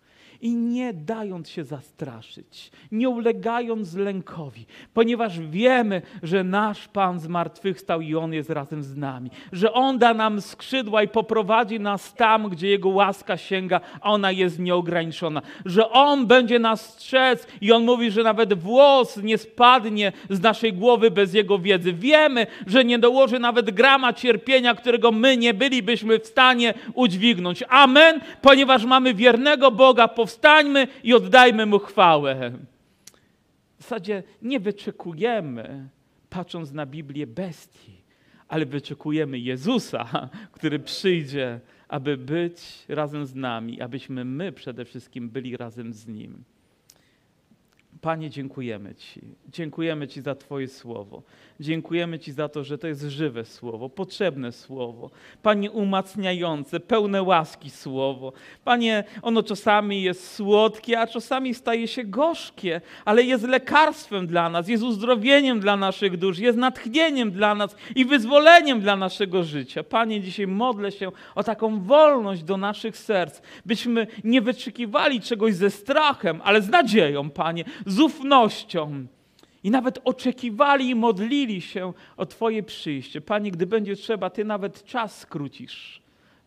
i 0.44 0.56
nie 0.56 0.94
dając 0.94 1.50
się 1.50 1.64
zastraszyć, 1.64 2.72
nie 2.92 3.10
ulegając 3.10 3.96
lękowi, 3.96 4.66
ponieważ 4.94 5.40
wiemy, 5.40 6.02
że 6.24 6.44
nasz 6.44 6.88
Pan 6.88 7.20
zmartwychwstał 7.20 8.02
i 8.02 8.16
On 8.16 8.34
jest 8.34 8.50
razem 8.50 8.84
z 8.84 8.98
nami, 8.98 9.30
że 9.52 9.74
On 9.74 10.00
da 10.00 10.14
nam 10.14 10.42
skrzydła 10.42 11.04
i 11.04 11.08
poprowadzi 11.08 11.80
nas 11.80 12.14
tam, 12.14 12.50
gdzie 12.50 12.68
Jego 12.68 12.90
łaska 12.90 13.38
sięga, 13.38 13.82
a 14.02 14.12
ona 14.12 14.32
jest 14.32 14.60
nieograniczona, 14.60 15.42
że 15.66 15.90
On 15.90 16.28
będzie 16.28 16.60
nas 16.60 16.94
strzec 16.94 17.48
i 17.62 17.72
On 17.72 17.84
mówi, 17.84 18.12
że 18.12 18.24
nawet 18.24 18.54
włos 18.54 19.18
nie 19.18 19.38
spadnie 19.38 20.12
z 20.30 20.42
naszej 20.42 20.74
głowy 20.74 21.12
bez 21.12 21.34
Jego 21.34 21.60
wiedzy. 21.60 21.94
Wiemy, 21.94 22.48
że 22.68 22.86
nie 22.86 23.00
dołoży 23.00 23.40
nawet 23.40 23.72
grama 23.72 24.14
cierpienia, 24.14 24.76
którego 24.76 25.12
my 25.12 25.38
nie 25.38 25.54
bylibyśmy 25.54 26.20
w 26.20 26.28
stanie 26.28 26.74
udźwignąć. 26.94 27.64
Amen, 27.70 28.20
ponieważ 28.42 28.86
mamy 28.86 29.14
wiernego 29.14 29.72
Boga, 29.72 30.08
powstańmy 30.34 30.88
i 31.04 31.14
oddajmy 31.14 31.66
Mu 31.66 31.80
chwałę. 31.80 32.52
W 33.78 33.84
zasadzie 33.84 34.24
nie 34.42 34.60
wyczekujemy, 34.60 35.90
patrząc 36.30 36.72
na 36.72 36.86
Biblię, 36.86 37.28
bestii, 37.28 38.02
ale 38.48 38.66
wyczekujemy 38.66 39.40
Jezusa, 39.40 40.30
który 40.52 40.80
przyjdzie, 40.80 41.60
aby 41.88 42.18
być 42.18 42.86
razem 42.88 43.26
z 43.26 43.36
nami, 43.36 43.82
abyśmy 43.82 44.26
my 44.26 44.52
przede 44.52 44.86
wszystkim 44.86 45.30
byli 45.30 45.58
razem 45.58 45.94
z 45.94 46.08
Nim. 46.08 46.44
Panie, 48.04 48.30
dziękujemy 48.30 48.96
Ci. 48.96 49.22
Dziękujemy 49.48 50.08
Ci 50.08 50.22
za 50.22 50.36
Twoje 50.36 50.68
słowo. 50.68 51.24
Dziękujemy 51.60 52.20
Ci 52.20 52.32
za 52.32 52.50
to, 52.50 52.64
że 52.64 52.78
to 52.78 52.88
jest 52.88 53.02
żywe 53.02 53.46
słowo, 53.46 53.90
potrzebne 53.90 54.52
słowo. 54.52 55.10
Panie, 55.44 55.72
umacniające, 55.72 56.80
pełne 56.80 57.24
łaski 57.24 57.70
słowo. 57.70 58.34
Panie, 58.64 59.04
ono 59.22 59.44
czasami 59.44 60.02
jest 60.02 60.36
słodkie, 60.36 61.00
a 61.00 61.08
czasami 61.08 61.54
staje 61.54 61.88
się 61.88 62.04
gorzkie, 62.04 62.82
ale 63.06 63.24
jest 63.24 63.44
lekarstwem 63.44 64.28
dla 64.28 64.50
nas, 64.50 64.68
jest 64.68 64.84
uzdrowieniem 64.84 65.60
dla 65.60 65.78
naszych 65.78 66.18
dusz, 66.18 66.40
jest 66.40 66.58
natchnieniem 66.58 67.32
dla 67.32 67.56
nas 67.56 67.76
i 67.96 68.06
wyzwoleniem 68.06 68.82
dla 68.82 68.96
naszego 68.96 69.44
życia. 69.44 69.84
Panie, 69.84 70.22
dzisiaj 70.22 70.48
modlę 70.48 70.92
się 70.92 71.12
o 71.36 71.44
taką 71.44 71.82
wolność 71.82 72.44
do 72.44 72.58
naszych 72.58 72.98
serc, 72.98 73.42
byśmy 73.66 74.08
nie 74.24 74.42
wyczekiwali 74.42 75.22
czegoś 75.22 75.56
ze 75.56 75.70
strachem, 75.70 76.42
ale 76.44 76.62
z 76.62 76.70
nadzieją, 76.70 77.30
Panie, 77.30 77.64
z 77.94 78.00
ufnością. 78.00 79.06
I 79.64 79.72
nawet 79.72 80.00
oczekiwali 80.04 80.90
i 80.90 80.96
modlili 80.96 81.62
się 81.62 81.94
o 82.18 82.26
Twoje 82.26 82.64
przyjście. 82.64 83.22
Panie, 83.22 83.52
gdy 83.52 83.66
będzie 83.66 83.96
trzeba, 83.96 84.30
Ty 84.30 84.46
nawet 84.46 84.84
czas 84.84 85.20
skrócisz. 85.20 86.02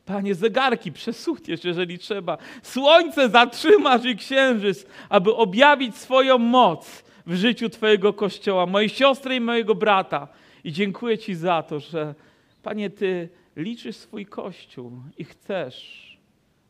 Panie, 0.05 0.35
zegarki 0.35 0.93
przesuniesz, 0.93 1.65
jeżeli 1.65 1.99
trzeba. 1.99 2.39
Słońce 2.63 3.29
zatrzymasz 3.29 4.05
i 4.05 4.17
księżyc, 4.17 4.87
aby 5.09 5.35
objawić 5.35 5.97
swoją 5.97 6.39
moc 6.39 7.05
w 7.27 7.35
życiu 7.35 7.69
Twojego 7.69 8.13
Kościoła, 8.13 8.67
mojej 8.67 8.89
siostry 8.89 9.37
i 9.37 9.41
mojego 9.41 9.75
brata. 9.75 10.29
I 10.65 10.73
dziękuję 10.73 11.19
Ci 11.19 11.35
za 11.35 11.63
to, 11.63 11.81
że 11.81 12.15
Panie, 12.63 12.91
Ty 12.91 13.29
liczysz 13.57 13.97
swój 13.97 14.27
Kościół 14.27 14.93
i 15.19 15.25
chcesz, 15.25 16.19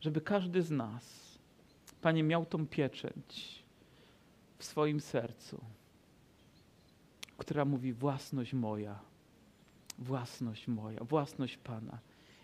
żeby 0.01 0.21
każdy 0.21 0.61
z 0.61 0.71
nas, 0.71 1.37
Panie, 2.01 2.23
miał 2.23 2.45
tą 2.45 2.67
pieczęć 2.67 3.56
w 4.57 4.63
swoim 4.63 5.01
sercu, 5.01 5.61
która 7.37 7.65
mówi 7.65 7.93
własność 7.93 8.53
moja, 8.53 8.99
własność 9.99 10.67
moja, 10.67 11.03
własność 11.03 11.57
Pana. 11.57 11.99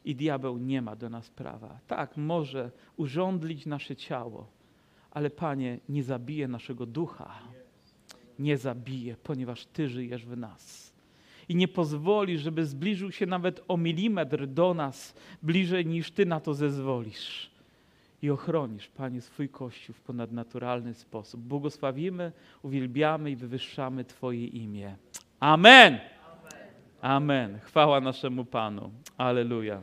I 0.05 0.15
diabeł 0.15 0.57
nie 0.57 0.81
ma 0.81 0.95
do 0.95 1.09
nas 1.09 1.29
prawa. 1.29 1.79
Tak, 1.87 2.17
może 2.17 2.71
urządlić 2.97 3.65
nasze 3.65 3.95
ciało, 3.95 4.47
ale 5.11 5.29
Panie, 5.29 5.79
nie 5.89 6.03
zabije 6.03 6.47
naszego 6.47 6.85
ducha. 6.85 7.39
Nie 8.39 8.57
zabije, 8.57 9.15
ponieważ 9.23 9.65
Ty 9.65 9.89
żyjesz 9.89 10.25
w 10.25 10.37
nas. 10.37 10.93
I 11.49 11.55
nie 11.55 11.67
pozwoli, 11.67 12.39
żeby 12.39 12.65
zbliżył 12.65 13.11
się 13.11 13.25
nawet 13.25 13.61
o 13.67 13.77
milimetr 13.77 14.47
do 14.47 14.73
nas, 14.73 15.15
bliżej 15.43 15.85
niż 15.85 16.11
Ty 16.11 16.25
na 16.25 16.39
to 16.39 16.53
zezwolisz 16.53 17.52
i 18.23 18.29
ochronisz, 18.29 18.87
Panie, 18.87 19.21
swój 19.21 19.49
Kościół 19.49 19.95
w 19.95 20.01
ponadnaturalny 20.01 20.93
sposób. 20.93 21.41
Błogosławimy, 21.41 22.31
uwielbiamy 22.61 23.31
i 23.31 23.35
wywyższamy 23.35 24.05
Twoje 24.05 24.47
imię. 24.47 24.95
Amen. 25.39 25.99
Amen. 27.01 27.59
Chwała 27.59 28.01
naszemu 28.01 28.45
Panu. 28.45 28.91
Aleluja. 29.17 29.81